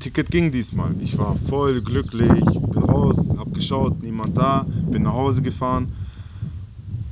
Ticket 0.00 0.30
ging 0.30 0.50
diesmal. 0.50 0.94
Ich 0.98 1.16
war 1.18 1.36
voll 1.36 1.82
glücklich, 1.82 2.60
bin 2.72 2.82
raus, 2.82 3.34
habe 3.36 3.52
geschaut, 3.52 4.02
niemand 4.02 4.36
da, 4.36 4.66
bin 4.90 5.02
nach 5.02 5.12
Hause 5.12 5.42
gefahren 5.42 5.88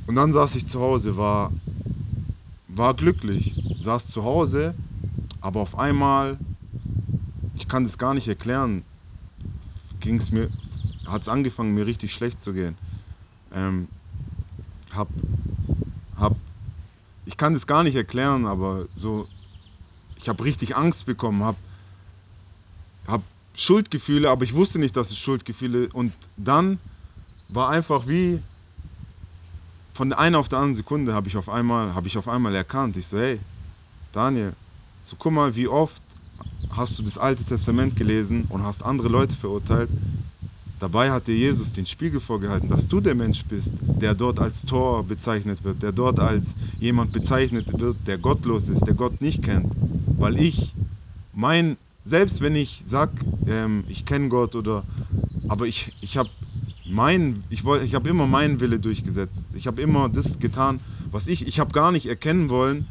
und 0.09 0.15
dann 0.15 0.33
saß 0.33 0.55
ich 0.55 0.65
zu 0.65 0.79
Hause, 0.81 1.17
war, 1.17 1.53
war 2.67 2.95
glücklich, 2.95 3.55
saß 3.77 4.09
zu 4.09 4.23
Hause, 4.23 4.73
aber 5.39 5.59
auf 5.61 5.77
einmal, 5.77 6.39
ich 7.55 7.67
kann 7.67 7.83
das 7.83 7.99
gar 7.99 8.15
nicht 8.15 8.27
erklären, 8.27 8.83
ging 9.99 10.15
es 10.15 10.31
mir, 10.31 10.49
hat 11.05 11.21
es 11.21 11.29
angefangen, 11.29 11.75
mir 11.75 11.85
richtig 11.85 12.11
schlecht 12.11 12.41
zu 12.41 12.53
gehen. 12.53 12.75
Ähm, 13.51 13.87
hab 14.91 15.09
habe, 16.15 16.35
ich 17.25 17.37
kann 17.37 17.53
das 17.53 17.67
gar 17.67 17.83
nicht 17.83 17.95
erklären, 17.95 18.47
aber 18.47 18.87
so, 18.95 19.27
ich 20.15 20.27
habe 20.27 20.43
richtig 20.43 20.75
Angst 20.75 21.05
bekommen, 21.05 21.43
habe 21.43 21.57
hab 23.09 23.23
Schuldgefühle, 23.55 24.29
aber 24.29 24.43
ich 24.43 24.53
wusste 24.53 24.79
nicht, 24.79 24.95
dass 24.95 25.11
es 25.11 25.17
Schuldgefühle 25.17 25.89
und 25.93 26.13
dann 26.37 26.79
war 27.49 27.69
einfach 27.69 28.07
wie 28.07 28.41
von 29.93 30.09
der 30.09 30.19
einen 30.19 30.35
auf 30.35 30.49
der 30.49 30.59
anderen 30.59 30.75
Sekunde 30.75 31.13
habe 31.13 31.27
ich 31.27 31.35
auf 31.37 31.49
einmal 31.49 31.93
habe 31.93 32.07
ich 32.07 32.17
auf 32.17 32.27
einmal 32.27 32.55
erkannt. 32.55 32.95
Ich 32.97 33.07
so, 33.07 33.17
hey, 33.17 33.41
Daniel, 34.11 34.53
so 35.03 35.15
guck 35.17 35.33
mal, 35.33 35.55
wie 35.55 35.67
oft 35.67 36.03
hast 36.69 36.97
du 36.99 37.03
das 37.03 37.17
Alte 37.17 37.43
Testament 37.43 37.95
gelesen 37.95 38.45
und 38.45 38.63
hast 38.63 38.83
andere 38.83 39.09
Leute 39.09 39.35
verurteilt 39.35 39.91
Dabei 40.79 41.11
hat 41.11 41.27
dir 41.27 41.35
Jesus 41.35 41.73
den 41.73 41.85
Spiegel 41.85 42.21
vorgehalten, 42.21 42.69
dass 42.69 42.87
du 42.87 43.01
der 43.01 43.13
Mensch 43.13 43.45
bist, 43.45 43.83
der 43.99 44.15
dort 44.15 44.39
als 44.39 44.63
Tor 44.63 45.03
bezeichnet 45.05 45.65
wird, 45.65 45.81
der 45.81 45.91
dort 45.91 46.21
als 46.21 46.55
jemand 46.79 47.11
bezeichnet 47.11 47.79
wird, 47.79 48.07
der 48.07 48.17
gottlos 48.17 48.69
ist, 48.69 48.87
der 48.87 48.93
Gott 48.93 49.19
nicht 49.19 49.41
kennt. 49.41 49.75
Weil 50.19 50.37
ich, 50.37 50.77
mein, 51.33 51.77
selbst 52.09 52.41
wenn 52.41 52.55
ich 52.55 52.83
sag, 52.85 53.25
ähm, 53.45 53.85
ich 53.87 54.05
kenne 54.05 54.29
Gott 54.29 54.55
oder, 54.55 54.85
aber 55.47 55.67
ich, 55.67 55.93
ich 56.01 56.17
habe 56.17 56.31
mein, 56.83 57.45
ich, 57.49 57.63
ich 57.65 57.93
habe 57.93 58.09
immer 58.09 58.27
meinen 58.27 58.59
Wille 58.59 58.79
durchgesetzt. 58.79 59.53
Ich 59.53 59.67
habe 59.67 59.81
immer 59.81 60.09
das 60.09 60.39
getan, 60.39 60.81
was 61.11 61.27
ich, 61.27 61.47
ich 61.47 61.59
habe 61.59 61.71
gar 61.71 61.91
nicht 61.91 62.07
erkennen 62.07 62.49
wollen, 62.49 62.83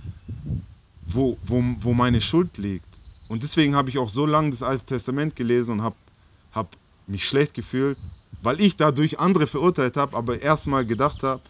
wo, 1.04 1.38
wo, 1.42 1.62
wo 1.80 1.94
meine 1.94 2.20
Schuld 2.20 2.58
liegt. 2.58 3.00
Und 3.28 3.42
deswegen 3.42 3.74
habe 3.74 3.90
ich 3.90 3.98
auch 3.98 4.08
so 4.08 4.24
lange 4.24 4.50
das 4.50 4.62
Alte 4.62 4.86
Testament 4.86 5.36
gelesen 5.36 5.72
und 5.72 5.82
habe 5.82 5.96
hab 6.52 6.76
mich 7.06 7.26
schlecht 7.26 7.54
gefühlt, 7.54 7.98
weil 8.40 8.60
ich 8.60 8.76
dadurch 8.76 9.18
andere 9.18 9.46
verurteilt 9.46 9.96
habe, 9.96 10.16
aber 10.16 10.40
erstmal 10.40 10.86
gedacht 10.86 11.22
habe, 11.22 11.42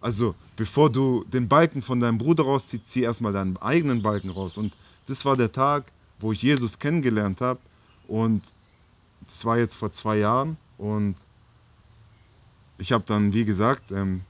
also 0.00 0.36
bevor 0.56 0.90
du 0.92 1.24
den 1.24 1.48
Balken 1.48 1.82
von 1.82 2.00
deinem 2.00 2.18
Bruder 2.18 2.44
rausziehst, 2.44 2.88
zieh 2.88 3.02
erstmal 3.02 3.32
deinen 3.32 3.56
eigenen 3.56 4.02
Balken 4.02 4.30
raus. 4.30 4.58
Und 4.58 4.76
das 5.06 5.24
war 5.24 5.36
der 5.36 5.52
Tag, 5.52 5.92
wo 6.18 6.32
ich 6.32 6.42
Jesus 6.42 6.78
kennengelernt 6.78 7.40
habe. 7.40 7.60
Und 8.08 8.42
das 9.26 9.44
war 9.44 9.58
jetzt 9.58 9.74
vor 9.74 9.92
zwei 9.92 10.18
Jahren. 10.18 10.56
Und 10.78 11.16
ich 12.78 12.92
habe 12.92 13.04
dann, 13.06 13.32
wie 13.32 13.44
gesagt, 13.44 13.90
ähm, 13.90 14.22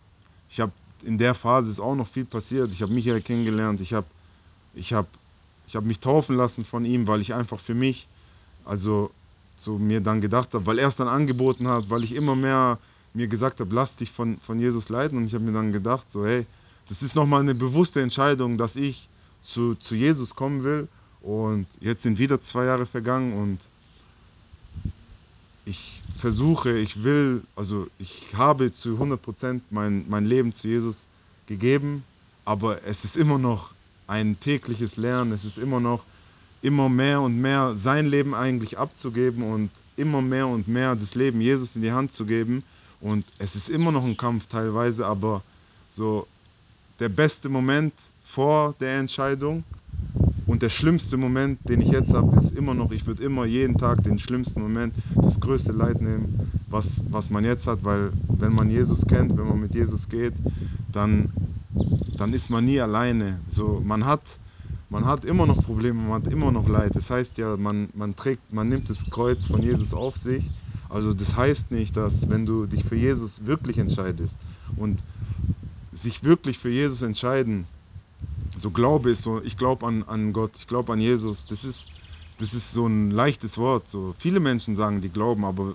ich 0.49 0.61
habe 0.61 0.73
in 1.03 1.19
der 1.19 1.35
Phase 1.35 1.71
ist 1.71 1.81
auch 1.81 1.95
noch 1.95 2.09
viel 2.09 2.25
passiert. 2.25 2.73
Ich 2.73 2.83
habe 2.83 2.93
Michael 2.93 3.21
kennengelernt. 3.21 3.81
Ich 3.81 3.93
habe 3.93 4.07
ich 4.75 4.93
hab, 4.93 5.07
ich 5.67 5.77
hab 5.77 5.85
mich 5.85 6.01
taufen 6.01 6.37
lassen 6.37 6.65
von 6.65 6.85
ihm, 6.85 7.07
weil 7.07 7.21
ich 7.21 7.35
einfach 7.35 7.61
für 7.61 7.75
mich, 7.75 8.09
also 8.65 9.11
so 9.57 9.79
mir 9.79 10.01
dann 10.01 10.21
gedacht 10.21 10.53
habe, 10.55 10.67
weil 10.67 10.79
er 10.79 10.89
es 10.89 10.97
dann 10.97 11.09
angeboten 11.09 11.69
hat, 11.69 11.89
weil 11.89 12.05
ich 12.05 12.15
immer 12.15 12.37
mehr 12.37 12.79
mir 13.15 13.29
gesagt 13.29 13.61
habe, 13.61 13.75
lass 13.75 13.97
dich 13.97 14.11
von, 14.11 14.39
von 14.39 14.59
Jesus 14.61 14.89
leiten. 14.89 15.17
Und 15.19 15.27
ich 15.27 15.35
habe 15.35 15.45
mir 15.45 15.53
dann 15.53 15.73
gedacht, 15.73 16.11
so 16.11 16.27
hey, 16.27 16.47
das 16.89 17.03
ist 17.03 17.17
nochmal 17.17 17.41
eine 17.41 17.55
bewusste 17.55 18.03
Entscheidung, 18.03 18.59
dass 18.59 18.77
ich 18.77 19.09
zu, 19.43 19.75
zu 19.77 19.95
Jesus 19.95 20.35
kommen 20.35 20.63
will. 20.63 20.89
Und 21.27 21.67
jetzt 21.81 22.05
sind 22.05 22.21
wieder 22.21 22.41
zwei 22.41 22.67
Jahre 22.67 22.87
vergangen 22.87 23.33
und 23.33 23.59
ich 25.65 26.01
versuche, 26.21 26.79
ich 26.79 27.03
will, 27.03 27.43
also 27.57 27.89
ich 27.99 28.23
habe 28.35 28.73
zu 28.73 28.91
100% 28.91 29.61
mein, 29.71 30.05
mein 30.09 30.25
Leben 30.25 30.53
zu 30.53 30.69
Jesus 30.69 31.09
gegeben, 31.49 32.05
aber 32.45 32.85
es 32.85 33.05
ist 33.05 33.17
immer 33.17 33.39
noch 33.39 33.75
ein 34.07 34.39
tägliches 34.39 34.97
Lernen, 34.97 35.33
es 35.33 35.45
ist 35.45 35.59
immer 35.59 35.81
noch 35.81 36.05
immer 36.63 36.89
mehr 36.89 37.21
und 37.21 37.41
mehr 37.41 37.75
sein 37.77 38.07
Leben 38.07 38.33
eigentlich 38.33 38.79
abzugeben 38.79 39.43
und 39.43 39.71
immer 39.97 40.23
mehr 40.23 40.47
und 40.47 40.69
mehr 40.69 40.95
das 40.95 41.17
Leben 41.17 41.41
Jesus 41.41 41.75
in 41.75 41.83
die 41.83 41.91
Hand 41.91 42.13
zu 42.13 42.25
geben. 42.25 42.63
Und 43.01 43.25
es 43.39 43.57
ist 43.57 43.69
immer 43.69 43.91
noch 43.91 44.05
ein 44.05 44.17
Kampf 44.17 44.47
teilweise, 44.47 45.05
aber 45.05 45.43
so 45.89 46.29
der 47.01 47.09
beste 47.09 47.49
Moment 47.49 47.95
vor 48.25 48.77
der 48.79 48.99
Entscheidung 48.99 49.65
und 50.47 50.63
der 50.63 50.69
schlimmste 50.69 51.17
Moment, 51.17 51.59
den 51.69 51.81
ich 51.81 51.91
jetzt 51.91 52.13
habe, 52.13 52.37
ist 52.37 52.53
immer 52.53 52.75
noch, 52.75 52.93
ich 52.93 53.07
würde 53.07 53.23
immer 53.23 53.45
jeden 53.47 53.77
Tag 53.77 54.03
den 54.03 54.19
schlimmsten 54.19 54.63
Moment, 54.63 54.95
das 55.17 55.41
größte 55.41 55.73
Leid 55.73 56.01
nehmen, 56.01 56.51
was, 56.71 57.03
was 57.11 57.31
man 57.31 57.45
jetzt 57.45 57.67
hat, 57.67 57.85
weil 57.85 58.13
wenn 58.39 58.53
man 58.53 58.71
Jesus 58.71 59.07
kennt, 59.07 59.37
wenn 59.37 59.49
man 59.49 59.61
mit 59.61 59.75
Jesus 59.75 60.09
geht, 60.09 60.35
dann, 60.93 61.29
dann 62.17 62.33
ist 62.33 62.49
man 62.51 62.65
nie 62.65 62.81
alleine. 62.81 63.41
So, 63.49 63.83
man 63.85 64.05
hat 64.05 64.23
man 64.89 65.05
hat 65.05 65.25
immer 65.25 65.47
noch 65.47 65.63
Probleme, 65.65 66.01
man 66.01 66.23
hat 66.23 66.33
immer 66.33 66.53
noch 66.53 66.69
Leid. 66.69 66.95
Das 66.95 67.11
heißt 67.11 67.39
ja, 67.39 67.57
man, 67.57 67.89
man 67.95 68.15
trägt, 68.15 68.53
man 68.53 68.69
nimmt 68.69 68.89
das 68.89 68.99
Kreuz 69.11 69.47
von 69.47 69.63
Jesus 69.63 69.93
auf 69.93 70.17
sich. 70.17 70.45
Also 70.89 71.13
das 71.13 71.37
heißt 71.37 71.73
nicht, 71.73 71.97
dass 71.97 72.31
wenn 72.31 72.47
du 72.47 72.67
dich 72.67 72.85
für 72.85 72.95
Jesus 72.95 73.47
wirklich 73.47 73.79
entscheidest 73.79 74.37
und 74.77 74.97
sich 75.93 76.23
wirklich 76.23 76.59
für 76.59 76.69
Jesus 76.69 77.03
entscheiden, 77.03 77.67
so 78.57 78.71
Glaube 78.71 79.11
ist 79.11 79.23
so, 79.23 79.43
ich 79.43 79.57
glaube 79.57 79.87
an, 79.87 80.03
an 80.05 80.33
Gott, 80.33 80.53
ich 80.57 80.67
glaube 80.67 80.93
an 80.93 81.01
Jesus, 81.01 81.47
das 81.47 81.65
ist, 81.65 81.89
das 82.39 82.55
ist 82.55 82.73
so 82.73 82.87
ein 82.87 83.11
leichtes 83.11 83.59
Wort. 83.59 83.89
So 83.89 84.15
viele 84.19 84.41
Menschen 84.41 84.77
sagen, 84.77 85.01
die 85.01 85.11
glauben, 85.11 85.45
aber 85.45 85.75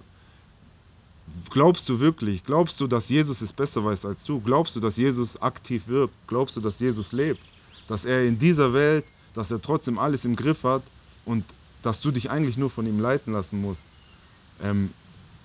glaubst 1.50 1.88
du 1.90 2.00
wirklich? 2.00 2.44
Glaubst 2.44 2.80
du, 2.80 2.88
dass 2.88 3.10
Jesus 3.10 3.42
es 3.42 3.54
besser 3.54 3.84
weiß 3.86 4.06
als 4.06 4.24
du? 4.24 4.42
Glaubst 4.42 4.76
du, 4.76 4.80
dass 4.80 4.98
Jesus 4.98 5.42
aktiv 5.42 5.88
wirkt? 5.88 6.16
Glaubst 6.28 6.56
du, 6.56 6.62
dass 6.62 6.80
Jesus 6.80 7.12
lebt? 7.12 7.46
dass 7.88 8.06
er 8.06 8.24
in 8.26 8.40
dieser 8.40 8.74
Welt, 8.74 9.06
dass 9.34 9.52
er 9.52 9.62
trotzdem 9.62 10.00
alles 10.00 10.24
im 10.24 10.36
Griff 10.38 10.64
hat 10.64 10.84
und 11.26 11.44
dass 11.82 12.00
du 12.00 12.12
dich 12.12 12.30
eigentlich 12.30 12.58
nur 12.58 12.70
von 12.70 12.86
ihm 12.86 13.00
leiten 13.00 13.34
lassen 13.34 13.60
musst. 13.60 13.84
Ähm, 14.62 14.92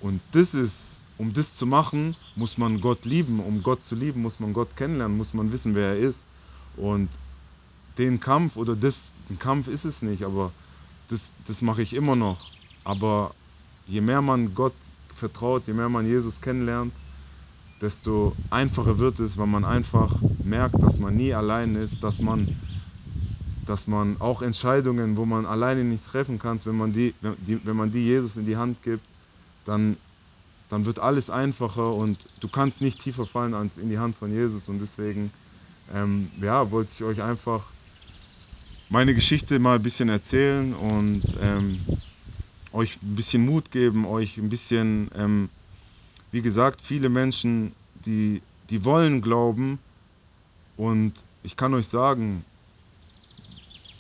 und 0.01 0.21
das 0.33 0.55
ist, 0.55 1.01
um 1.17 1.33
das 1.33 1.55
zu 1.55 1.67
machen, 1.67 2.15
muss 2.37 2.59
man 2.59 2.81
Gott 2.81 3.05
lieben. 3.05 3.41
Um 3.41 3.63
Gott 3.63 3.85
zu 3.85 3.97
lieben, 3.97 4.23
muss 4.23 4.39
man 4.39 4.53
Gott 4.53 4.77
kennenlernen, 4.77 5.17
muss 5.17 5.35
man 5.35 5.51
wissen, 5.51 5.75
wer 5.75 5.95
er 5.95 5.99
ist. 5.99 6.21
Und 6.77 7.09
den 7.99 8.21
Kampf 8.21 8.57
oder 8.57 8.77
das, 8.77 9.01
ein 9.31 9.39
Kampf 9.39 9.69
ist 9.69 9.85
es 9.85 10.03
nicht, 10.03 10.25
aber 10.25 10.53
das, 11.09 11.33
das 11.47 11.63
mache 11.63 11.83
ich 11.83 11.93
immer 11.95 12.17
noch. 12.17 12.39
Aber 12.85 13.35
je 13.87 14.01
mehr 14.01 14.23
man 14.23 14.55
Gott 14.55 14.75
vertraut, 15.15 15.67
je 15.67 15.73
mehr 15.73 15.89
man 15.89 16.07
Jesus 16.07 16.41
kennenlernt, 16.41 16.93
desto 17.81 18.37
einfacher 18.51 18.99
wird 18.99 19.21
es, 19.21 19.37
weil 19.39 19.47
man 19.47 19.65
einfach 19.65 20.23
merkt, 20.43 20.83
dass 20.83 20.99
man 20.99 21.17
nie 21.17 21.35
allein 21.35 21.75
ist, 21.75 22.03
dass 22.03 22.21
man, 22.21 22.49
dass 23.65 23.87
man 23.87 24.21
auch 24.21 24.43
Entscheidungen, 24.43 25.17
wo 25.17 25.25
man 25.25 25.47
alleine 25.47 25.85
nicht 25.85 26.07
treffen 26.07 26.39
kann, 26.39 26.61
wenn 26.65 26.77
man 26.77 26.93
die, 26.93 27.15
wenn 27.21 27.77
man 27.77 27.91
die 27.91 28.05
Jesus 28.05 28.37
in 28.37 28.47
die 28.47 28.57
Hand 28.57 28.83
gibt, 28.83 29.05
dann, 29.65 29.97
dann 30.69 30.85
wird 30.85 30.99
alles 30.99 31.31
einfacher 31.31 31.93
und 31.95 32.29
du 32.41 32.49
kannst 32.49 32.81
nicht 32.81 33.01
tiefer 33.01 33.27
fallen 33.27 33.55
als 33.55 33.79
in 33.79 33.91
die 33.91 33.99
Hand 33.99 34.17
von 34.17 34.31
Jesus. 34.31 34.69
Und 34.69 34.81
deswegen 34.81 35.33
ähm, 35.93 36.31
ja, 36.41 36.71
wollte 36.71 36.93
ich 36.95 37.03
euch 37.03 37.23
einfach 37.23 37.76
meine 38.89 39.15
Geschichte 39.15 39.59
mal 39.59 39.77
ein 39.77 39.83
bisschen 39.83 40.09
erzählen 40.09 40.75
und 40.75 41.23
ähm, 41.41 41.81
euch 42.73 43.01
ein 43.03 43.17
bisschen 43.17 43.45
Mut 43.45 43.71
geben, 43.71 44.07
euch 44.07 44.37
ein 44.39 44.49
bisschen 44.49 45.11
ähm, 45.15 45.49
wie 46.31 46.43
gesagt, 46.43 46.83
viele 46.83 47.09
Menschen, 47.09 47.73
die, 48.05 48.43
die 48.69 48.85
wollen 48.85 49.23
glauben 49.23 49.79
und 50.77 51.25
ich 51.43 51.57
kann 51.57 51.75
euch 51.75 51.89
sagen, 51.89 52.45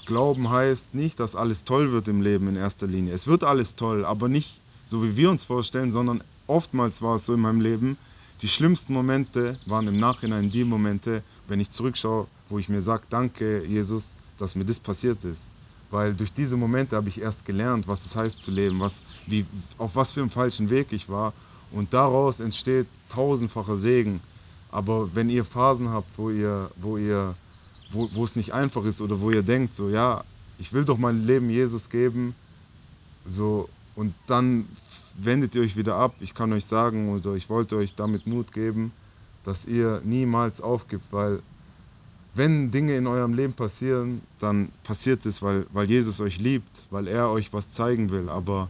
Glauben 0.04 0.50
heißt 0.50 0.94
nicht, 0.94 1.18
dass 1.18 1.34
alles 1.34 1.64
toll 1.64 1.90
wird 1.90 2.06
im 2.06 2.22
Leben 2.22 2.46
in 2.46 2.56
erster 2.56 2.86
Linie. 2.86 3.12
Es 3.12 3.26
wird 3.26 3.42
alles 3.42 3.74
toll, 3.74 4.04
aber 4.04 4.28
nicht 4.28 4.62
so, 4.84 5.02
wie 5.02 5.16
wir 5.16 5.30
uns 5.30 5.42
vorstellen, 5.42 5.90
sondern 5.90 6.22
oftmals 6.46 7.02
war 7.02 7.16
es 7.16 7.26
so 7.26 7.34
in 7.34 7.40
meinem 7.40 7.60
Leben, 7.60 7.98
die 8.42 8.48
schlimmsten 8.48 8.92
Momente 8.92 9.58
waren 9.64 9.88
im 9.88 9.98
Nachhinein 9.98 10.50
die 10.50 10.62
Momente, 10.64 11.24
wenn 11.48 11.58
ich 11.58 11.70
zurückschaue, 11.70 12.28
wo 12.48 12.58
ich 12.58 12.68
mir 12.68 12.82
sage, 12.82 13.06
danke 13.08 13.64
Jesus, 13.64 14.15
dass 14.38 14.54
mir 14.54 14.64
das 14.64 14.80
passiert 14.80 15.22
ist. 15.24 15.40
Weil 15.90 16.14
durch 16.14 16.32
diese 16.32 16.56
Momente 16.56 16.96
habe 16.96 17.08
ich 17.08 17.20
erst 17.20 17.44
gelernt, 17.44 17.86
was 17.86 18.04
es 18.04 18.16
heißt 18.16 18.42
zu 18.42 18.50
leben, 18.50 18.80
was, 18.80 19.02
wie, 19.26 19.46
auf 19.78 19.94
was 19.94 20.12
für 20.12 20.20
einem 20.20 20.30
falschen 20.30 20.68
Weg 20.70 20.88
ich 20.92 21.08
war. 21.08 21.32
Und 21.70 21.92
daraus 21.92 22.40
entsteht 22.40 22.86
tausendfacher 23.08 23.76
Segen. 23.76 24.20
Aber 24.70 25.14
wenn 25.14 25.30
ihr 25.30 25.44
Phasen 25.44 25.90
habt, 25.90 26.18
wo 26.18 26.30
ihr, 26.30 26.70
wo 26.76 26.96
ihr, 26.96 27.34
wo, 27.90 28.08
wo 28.12 28.24
es 28.24 28.36
nicht 28.36 28.52
einfach 28.52 28.84
ist 28.84 29.00
oder 29.00 29.20
wo 29.20 29.30
ihr 29.30 29.42
denkt, 29.42 29.74
so 29.74 29.88
ja, 29.88 30.24
ich 30.58 30.72
will 30.72 30.84
doch 30.84 30.98
mein 30.98 31.24
Leben 31.24 31.50
Jesus 31.50 31.88
geben, 31.90 32.34
so 33.26 33.68
und 33.94 34.14
dann 34.26 34.66
wendet 35.18 35.54
ihr 35.54 35.62
euch 35.62 35.76
wieder 35.76 35.96
ab. 35.96 36.14
Ich 36.20 36.34
kann 36.34 36.52
euch 36.52 36.64
sagen 36.64 37.10
oder 37.10 37.34
ich 37.34 37.48
wollte 37.48 37.76
euch 37.76 37.94
damit 37.94 38.26
Mut 38.26 38.52
geben, 38.52 38.92
dass 39.44 39.64
ihr 39.64 40.00
niemals 40.04 40.60
aufgibt, 40.60 41.04
weil 41.10 41.40
wenn 42.36 42.70
Dinge 42.70 42.96
in 42.96 43.06
eurem 43.06 43.32
Leben 43.34 43.54
passieren, 43.54 44.20
dann 44.40 44.70
passiert 44.84 45.24
es, 45.24 45.40
weil, 45.40 45.66
weil 45.72 45.88
Jesus 45.88 46.20
euch 46.20 46.38
liebt, 46.38 46.68
weil 46.90 47.08
er 47.08 47.30
euch 47.30 47.52
was 47.52 47.70
zeigen 47.70 48.10
will. 48.10 48.28
Aber 48.28 48.68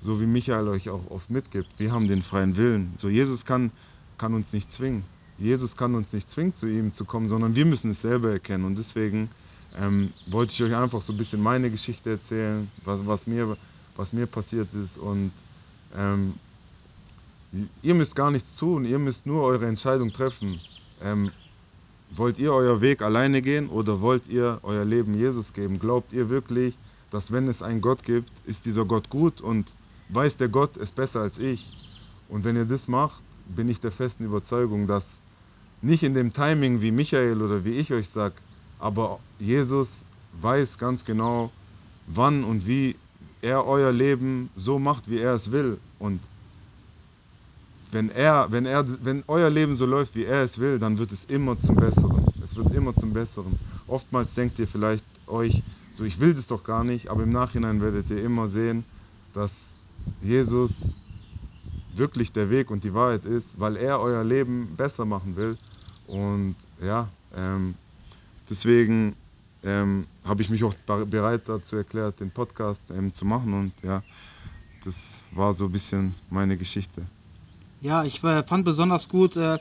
so 0.00 0.20
wie 0.20 0.26
Michael 0.26 0.68
euch 0.68 0.90
auch 0.90 1.10
oft 1.10 1.30
mitgibt, 1.30 1.68
wir 1.78 1.90
haben 1.90 2.06
den 2.06 2.22
freien 2.22 2.56
Willen. 2.56 2.92
So 2.96 3.08
Jesus 3.08 3.44
kann, 3.44 3.70
kann 4.18 4.34
uns 4.34 4.52
nicht 4.52 4.70
zwingen. 4.70 5.04
Jesus 5.38 5.76
kann 5.76 5.94
uns 5.94 6.12
nicht 6.12 6.28
zwingen, 6.30 6.54
zu 6.54 6.66
ihm 6.66 6.92
zu 6.92 7.04
kommen, 7.04 7.28
sondern 7.28 7.54
wir 7.54 7.64
müssen 7.64 7.92
es 7.92 8.02
selber 8.02 8.32
erkennen. 8.32 8.64
Und 8.64 8.76
deswegen 8.76 9.30
ähm, 9.78 10.10
wollte 10.26 10.52
ich 10.52 10.62
euch 10.62 10.74
einfach 10.74 11.00
so 11.00 11.12
ein 11.12 11.16
bisschen 11.16 11.42
meine 11.42 11.70
Geschichte 11.70 12.10
erzählen, 12.10 12.70
was, 12.84 13.00
was, 13.06 13.26
mir, 13.26 13.56
was 13.96 14.12
mir 14.12 14.26
passiert 14.26 14.68
ist. 14.74 14.98
Und 14.98 15.32
ähm, 15.96 16.34
ihr 17.82 17.94
müsst 17.94 18.14
gar 18.14 18.30
nichts 18.30 18.56
tun, 18.56 18.84
ihr 18.84 18.98
müsst 18.98 19.24
nur 19.24 19.42
eure 19.44 19.66
Entscheidung 19.66 20.12
treffen. 20.12 20.60
Ähm, 21.02 21.30
wollt 22.16 22.38
ihr 22.38 22.52
euer 22.52 22.80
Weg 22.80 23.02
alleine 23.02 23.42
gehen 23.42 23.68
oder 23.68 24.00
wollt 24.00 24.28
ihr 24.28 24.58
euer 24.62 24.84
Leben 24.84 25.14
Jesus 25.14 25.52
geben? 25.52 25.78
Glaubt 25.78 26.12
ihr 26.12 26.30
wirklich, 26.30 26.76
dass 27.10 27.32
wenn 27.32 27.48
es 27.48 27.62
einen 27.62 27.80
Gott 27.80 28.02
gibt, 28.02 28.30
ist 28.46 28.66
dieser 28.66 28.84
Gott 28.84 29.10
gut 29.10 29.40
und 29.40 29.72
weiß 30.10 30.36
der 30.36 30.48
Gott 30.48 30.76
es 30.76 30.90
besser 30.92 31.20
als 31.20 31.38
ich? 31.38 31.66
Und 32.28 32.44
wenn 32.44 32.56
ihr 32.56 32.64
das 32.64 32.88
macht, 32.88 33.22
bin 33.46 33.68
ich 33.68 33.80
der 33.80 33.92
festen 33.92 34.24
Überzeugung, 34.24 34.86
dass 34.86 35.04
nicht 35.80 36.02
in 36.02 36.14
dem 36.14 36.32
Timing 36.32 36.82
wie 36.82 36.90
Michael 36.90 37.40
oder 37.42 37.64
wie 37.64 37.76
ich 37.76 37.92
euch 37.92 38.08
sage, 38.08 38.34
aber 38.78 39.20
Jesus 39.38 40.04
weiß 40.40 40.78
ganz 40.78 41.04
genau, 41.04 41.50
wann 42.06 42.44
und 42.44 42.66
wie 42.66 42.96
er 43.40 43.66
euer 43.66 43.92
Leben 43.92 44.50
so 44.56 44.78
macht, 44.78 45.08
wie 45.08 45.18
er 45.18 45.34
es 45.34 45.52
will. 45.52 45.78
Und 45.98 46.20
wenn 47.90 48.10
er, 48.10 48.50
wenn 48.50 48.66
er, 48.66 48.84
wenn 49.04 49.24
euer 49.28 49.50
Leben 49.50 49.76
so 49.76 49.86
läuft, 49.86 50.14
wie 50.14 50.24
er 50.24 50.42
es 50.42 50.58
will, 50.58 50.78
dann 50.78 50.98
wird 50.98 51.12
es 51.12 51.24
immer 51.24 51.58
zum 51.60 51.76
Besseren. 51.76 52.26
Es 52.44 52.54
wird 52.56 52.74
immer 52.74 52.94
zum 52.94 53.12
Besseren. 53.12 53.54
Oftmals 53.86 54.34
denkt 54.34 54.58
ihr 54.58 54.68
vielleicht 54.68 55.04
euch, 55.26 55.62
so 55.92 56.04
ich 56.04 56.20
will 56.20 56.34
das 56.34 56.48
doch 56.48 56.64
gar 56.64 56.84
nicht, 56.84 57.08
aber 57.08 57.22
im 57.22 57.32
Nachhinein 57.32 57.80
werdet 57.80 58.10
ihr 58.10 58.22
immer 58.22 58.48
sehen, 58.48 58.84
dass 59.32 59.50
Jesus 60.20 60.94
wirklich 61.94 62.32
der 62.32 62.50
Weg 62.50 62.70
und 62.70 62.84
die 62.84 62.92
Wahrheit 62.92 63.24
ist, 63.24 63.58
weil 63.58 63.76
er 63.76 64.00
euer 64.00 64.22
Leben 64.22 64.76
besser 64.76 65.04
machen 65.04 65.36
will. 65.36 65.56
Und 66.06 66.56
ja, 66.80 67.08
ähm, 67.34 67.74
deswegen 68.48 69.16
ähm, 69.62 70.06
habe 70.24 70.42
ich 70.42 70.50
mich 70.50 70.62
auch 70.64 70.74
bereit 70.84 71.42
dazu 71.48 71.76
erklärt, 71.76 72.20
den 72.20 72.30
Podcast 72.30 72.80
ähm, 72.90 73.12
zu 73.12 73.24
machen. 73.24 73.54
Und 73.54 73.72
ja, 73.82 74.02
das 74.84 75.22
war 75.32 75.52
so 75.52 75.64
ein 75.66 75.72
bisschen 75.72 76.14
meine 76.30 76.56
Geschichte. 76.56 77.06
Ja, 77.80 78.02
ich 78.02 78.24
äh, 78.24 78.42
fand 78.42 78.64
besonders 78.64 79.08
gut, 79.08 79.36
äh, 79.36 79.58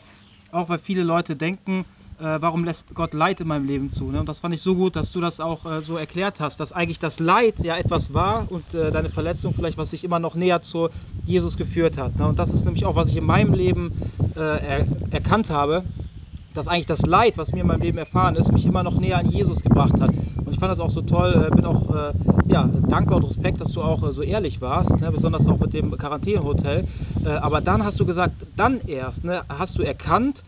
auch 0.51 0.70
weil 0.70 0.80
viele 0.80 1.03
Leute 1.03 1.36
denken, 1.36 1.86
äh, 2.20 2.38
warum 2.39 2.63
lässt 2.63 2.95
Gott 2.95 3.13
Leid 3.13 3.41
in 3.41 3.47
meinem 3.47 3.65
Leben 3.65 3.91
zu? 3.91 4.09
Ne? 4.09 4.20
Und 4.20 4.28
das 4.28 4.39
fand 4.39 4.55
ich 4.55 4.61
so 4.61 4.74
gut, 4.76 4.95
dass 4.95 5.11
du 5.11 5.22
das 5.22 5.39
auch 5.39 5.82
so 5.82 5.97
erklärt 5.97 6.39
hast, 6.39 6.59
dass 6.59 6.72
eigentlich 6.72 6.97
das 6.97 7.20
Leid 7.20 7.61
ja 7.63 7.78
etwas 7.78 8.13
war 8.13 8.51
und 8.51 8.74
deine 8.74 9.09
Verletzung 9.09 9.53
vielleicht, 9.53 9.78
was 9.78 9.91
sich 9.91 10.03
immer 10.03 10.18
noch 10.18 10.34
näher 10.34 10.61
zu 10.61 10.89
Jesus 11.26 11.57
geführt 11.57 11.97
hat. 11.99 12.18
Ne? 12.18 12.28
Und 12.28 12.39
das 12.39 12.53
ist 12.53 12.65
nämlich 12.65 12.86
auch, 12.86 12.95
was 12.95 13.09
ich 13.09 13.18
in 13.18 13.26
meinem 13.26 13.53
Leben 13.53 13.91
erkannt 15.11 15.49
habe, 15.49 15.84
dass 16.53 16.68
eigentlich 16.68 16.88
das 16.88 17.05
Leid, 17.05 17.38
was 17.38 17.51
mir 17.51 17.61
in 17.61 17.68
meinem 17.68 17.82
Leben 17.82 17.97
erfahren 17.99 18.36
ist, 18.36 18.51
mich 18.51 18.65
immer 18.65 18.84
noch 18.84 18.99
näher 18.99 19.20
an 19.20 19.30
Jesus 19.30 19.61
gebracht 19.61 20.01
hat. 20.01 20.11
Ich 20.58 20.60
fand 20.60 20.72
das 20.72 20.80
auch 20.80 20.89
so 20.89 21.03
toll, 21.03 21.49
äh, 21.51 21.55
bin 21.55 21.66
auch 21.66 21.93
äh, 21.93 22.14
ja, 22.47 22.68
dankbar 22.89 23.18
und 23.18 23.26
Respekt, 23.26 23.62
dass 23.62 23.74
du 23.74 23.84
auch 23.84 24.01
äh, 24.01 24.12
so 24.12 24.24
ehrlich 24.24 24.60
warst, 24.60 24.99
ne? 24.99 25.12
besonders 25.12 25.45
auch 25.45 25.60
mit 25.60 25.72
dem 25.76 25.95
Quarantänehotel. 25.95 26.88
Aber 27.24 27.62
dann 27.62 27.86
hast 27.86 27.99
du 27.99 28.08
gesagt, 28.08 28.34
dann 28.55 28.82
erst 28.88 29.24
ne, 29.24 29.43
hast 29.49 29.78
du 29.78 29.84
erkannt, 29.84 30.43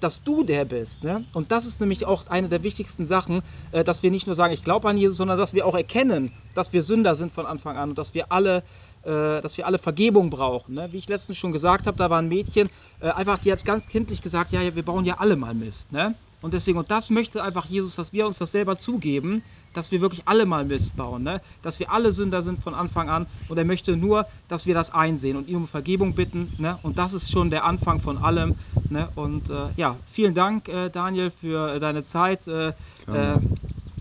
dass 0.00 0.22
du 0.22 0.42
der 0.44 0.64
bist. 0.64 1.04
Ne? 1.04 1.24
Und 1.34 1.52
das 1.52 1.66
ist 1.66 1.80
nämlich 1.80 2.06
auch 2.06 2.28
eine 2.28 2.48
der 2.48 2.62
wichtigsten 2.62 3.04
Sachen, 3.04 3.42
dass 3.72 4.02
wir 4.02 4.10
nicht 4.10 4.26
nur 4.26 4.36
sagen, 4.36 4.52
ich 4.54 4.62
glaube 4.62 4.88
an 4.88 4.96
Jesus, 4.96 5.16
sondern 5.16 5.36
dass 5.36 5.52
wir 5.52 5.66
auch 5.66 5.74
erkennen, 5.74 6.32
dass 6.54 6.72
wir 6.72 6.82
Sünder 6.82 7.14
sind 7.16 7.32
von 7.32 7.44
Anfang 7.44 7.76
an 7.76 7.90
und 7.90 7.98
dass 7.98 8.14
wir 8.14 8.30
alle, 8.30 8.62
dass 9.02 9.56
wir 9.58 9.66
alle 9.66 9.78
Vergebung 9.78 10.30
brauchen. 10.30 10.76
Ne? 10.76 10.88
Wie 10.92 10.98
ich 10.98 11.08
letztens 11.08 11.38
schon 11.38 11.52
gesagt 11.52 11.86
habe, 11.88 11.96
da 11.96 12.08
war 12.08 12.20
ein 12.20 12.28
Mädchen, 12.28 12.70
einfach, 13.00 13.38
die 13.38 13.50
hat 13.50 13.64
ganz 13.64 13.88
kindlich 13.88 14.22
gesagt, 14.22 14.52
ja, 14.52 14.60
wir 14.74 14.84
bauen 14.84 15.04
ja 15.04 15.16
alle 15.18 15.36
mal 15.36 15.54
Mist. 15.54 15.92
Ne? 15.92 16.14
Und 16.44 16.52
deswegen, 16.52 16.78
und 16.78 16.90
das 16.90 17.08
möchte 17.08 17.42
einfach 17.42 17.64
Jesus, 17.64 17.96
dass 17.96 18.12
wir 18.12 18.26
uns 18.26 18.36
das 18.36 18.52
selber 18.52 18.76
zugeben, 18.76 19.42
dass 19.72 19.92
wir 19.92 20.02
wirklich 20.02 20.28
alle 20.28 20.44
mal 20.44 20.66
Mist 20.66 20.94
bauen, 20.94 21.22
ne? 21.22 21.40
dass 21.62 21.80
wir 21.80 21.90
alle 21.90 22.12
Sünder 22.12 22.42
sind 22.42 22.62
von 22.62 22.74
Anfang 22.74 23.08
an. 23.08 23.26
Und 23.48 23.56
er 23.56 23.64
möchte 23.64 23.96
nur, 23.96 24.26
dass 24.46 24.66
wir 24.66 24.74
das 24.74 24.90
einsehen 24.90 25.38
und 25.38 25.48
ihn 25.48 25.56
um 25.56 25.66
Vergebung 25.66 26.12
bitten. 26.12 26.50
Ne? 26.58 26.78
Und 26.82 26.98
das 26.98 27.14
ist 27.14 27.32
schon 27.32 27.48
der 27.48 27.64
Anfang 27.64 27.98
von 27.98 28.18
allem. 28.18 28.52
Ne? 28.90 29.08
Und 29.14 29.48
äh, 29.48 29.70
ja, 29.76 29.96
vielen 30.04 30.34
Dank, 30.34 30.68
äh, 30.68 30.90
Daniel, 30.90 31.30
für 31.30 31.76
äh, 31.76 31.80
deine 31.80 32.02
Zeit. 32.02 32.46
Äh, 32.46 32.74
äh, 33.06 33.38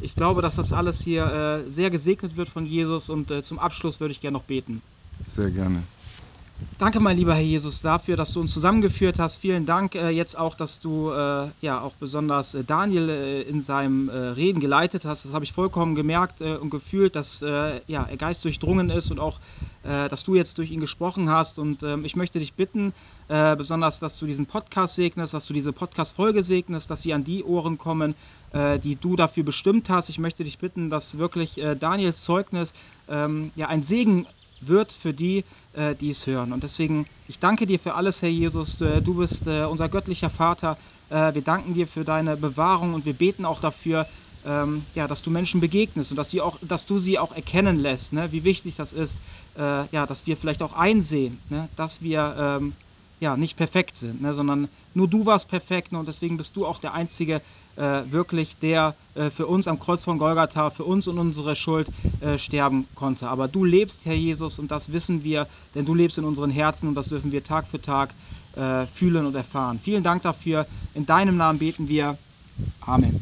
ich 0.02 0.18
glaube, 0.18 0.42
dass 0.42 0.58
das 0.58 0.74
alles 0.74 1.02
hier 1.02 1.64
äh, 1.66 1.72
sehr 1.72 1.92
gesegnet 1.92 2.36
wird 2.36 2.50
von 2.50 2.66
Jesus. 2.66 3.10
Und 3.10 3.32
zum 3.46 3.58
Abschluss 3.58 4.02
würde 4.02 4.12
ich 4.12 4.20
gerne 4.20 4.38
noch 4.38 4.44
beten. 4.44 4.82
Sehr 5.30 5.50
gerne. 5.50 5.84
Danke, 6.84 7.00
mein 7.00 7.16
lieber 7.16 7.34
Herr 7.34 7.42
Jesus, 7.42 7.82
dafür, 7.82 8.18
dass 8.18 8.34
du 8.34 8.42
uns 8.42 8.52
zusammengeführt 8.52 9.18
hast. 9.18 9.38
Vielen 9.38 9.66
Dank 9.66 9.96
äh, 9.96 10.10
jetzt 10.10 10.38
auch, 10.38 10.56
dass 10.56 10.80
du 10.80 11.12
äh, 11.12 11.48
ja 11.62 11.80
auch 11.80 11.94
besonders 11.94 12.56
äh, 12.56 12.64
Daniel 12.66 13.10
äh, 13.10 13.42
in 13.44 13.62
seinem 13.62 14.10
äh, 14.10 14.14
Reden 14.14 14.60
geleitet 14.60 15.06
hast. 15.06 15.24
Das 15.24 15.34
habe 15.34 15.46
ich 15.46 15.54
vollkommen 15.54 15.96
gemerkt 15.96 16.42
äh, 16.42 16.56
und 16.56 16.72
gefühlt, 16.72 17.16
dass 17.16 17.40
ja, 17.42 17.78
er 17.88 18.18
Geist 18.18 18.44
durchdrungen 18.44 18.90
ist 18.90 19.12
und 19.12 19.20
auch, 19.20 19.40
dass 19.84 20.24
du 20.24 20.36
jetzt 20.36 20.58
durch 20.58 20.72
ihn 20.72 20.80
gesprochen 20.80 21.30
hast. 21.30 21.60
Und 21.60 21.84
ähm, 21.84 22.06
ich 22.06 22.16
möchte 22.16 22.40
dich 22.40 22.54
bitten, 22.54 22.94
besonders, 23.28 24.00
dass 24.00 24.18
du 24.18 24.26
diesen 24.26 24.46
Podcast 24.46 24.96
segnest, 24.96 25.34
dass 25.34 25.46
du 25.48 25.54
diese 25.54 25.74
Podcast-Folge 25.74 26.44
segnest, 26.44 26.90
dass 26.90 27.02
sie 27.02 27.14
an 27.14 27.24
die 27.24 27.44
Ohren 27.44 27.78
kommen, 27.78 28.16
die 28.84 28.96
du 28.96 29.16
dafür 29.16 29.44
bestimmt 29.44 29.90
hast. 29.90 30.10
Ich 30.10 30.20
möchte 30.20 30.44
dich 30.44 30.58
bitten, 30.58 30.90
dass 30.90 31.18
wirklich 31.18 31.62
Daniels 31.80 32.22
Zeugnis 32.22 32.74
ähm, 33.10 33.52
ja 33.56 33.68
ein 33.68 33.84
Segen 33.84 34.26
wird 34.68 34.94
für 34.94 35.14
die, 35.14 35.44
äh, 35.74 35.96
die 35.96 36.10
es 36.10 36.28
hören. 36.28 36.54
Und 36.54 36.64
deswegen, 36.64 37.06
ich 37.28 37.40
danke 37.40 37.66
dir 37.66 37.80
für 37.80 37.96
alles, 37.96 38.22
Herr 38.22 38.30
Jesus. 38.30 38.78
Du, 38.78 39.02
du 39.02 39.16
bist 39.16 39.48
äh, 39.48 39.66
unser 39.66 39.90
göttlicher 39.90 40.30
Vater. 40.30 40.78
Äh, 41.10 41.34
wir 41.34 41.42
danken 41.42 41.74
dir 41.74 41.88
für 41.88 42.04
deine 42.04 42.38
Bewahrung 42.38 42.94
und 42.94 43.06
wir 43.06 43.14
beten 43.14 43.46
auch 43.46 43.60
dafür, 43.60 44.08
ähm, 44.46 44.86
ja, 44.94 45.08
dass 45.08 45.22
du 45.22 45.32
Menschen 45.32 45.62
begegnest 45.62 46.12
und 46.12 46.18
dass, 46.18 46.30
sie 46.30 46.42
auch, 46.42 46.58
dass 46.62 46.86
du 46.86 47.00
sie 47.00 47.18
auch 47.18 47.32
erkennen 47.32 47.80
lässt, 47.80 48.14
ne, 48.14 48.32
wie 48.32 48.44
wichtig 48.44 48.76
das 48.76 48.92
ist, 48.94 49.20
äh, 49.56 49.62
ja, 49.62 50.06
dass 50.06 50.26
wir 50.26 50.38
vielleicht 50.38 50.62
auch 50.62 50.74
einsehen, 50.74 51.40
ne, 51.50 51.70
dass 51.76 52.02
wir 52.02 52.36
ähm, 52.38 52.74
ja, 53.20 53.38
nicht 53.38 53.56
perfekt 53.56 53.96
sind, 53.96 54.22
ne, 54.22 54.34
sondern 54.34 54.68
nur 54.94 55.08
du 55.08 55.26
warst 55.26 55.48
perfekt 55.48 55.94
ne, 55.94 56.00
und 56.00 56.08
deswegen 56.08 56.36
bist 56.38 56.56
du 56.56 56.66
auch 56.66 56.80
der 56.80 56.94
Einzige, 56.94 57.36
äh, 57.36 57.42
wirklich, 57.76 58.58
der 58.58 58.96
äh, 59.16 59.30
für 59.30 59.48
uns 59.48 59.68
am 59.68 59.80
Kreuz 59.80 60.04
von 60.04 60.18
Golgatha, 60.18 60.70
für 60.70 60.84
uns 60.84 61.08
und 61.08 61.18
unsere 61.18 61.56
Schuld 61.56 61.88
äh, 62.22 62.38
sterben 62.38 62.88
konnte. 62.96 63.28
Aber 63.28 63.48
du 63.48 63.66
lebst, 63.66 64.06
Herr 64.06 64.16
Jesus, 64.16 64.60
und 64.60 64.72
das 64.72 64.92
wissen 64.92 65.24
wir, 65.24 65.48
denn 65.76 65.86
du 65.86 65.94
lebst 65.94 66.18
in 66.18 66.26
unseren 66.26 66.52
Herzen 66.52 66.90
und 66.90 66.96
das 66.96 67.10
dürfen 67.10 67.32
wir 67.32 67.44
Tag 67.44 67.68
für 67.68 67.82
Tag 67.82 68.14
äh, 68.56 68.86
fühlen 68.86 69.26
und 69.26 69.36
erfahren. 69.36 69.80
Vielen 69.82 70.04
Dank 70.04 70.24
dafür. 70.24 70.66
In 70.94 71.06
deinem 71.06 71.38
Namen 71.38 71.60
beten 71.60 71.88
wir. 71.88 72.18
Amen. 72.82 73.20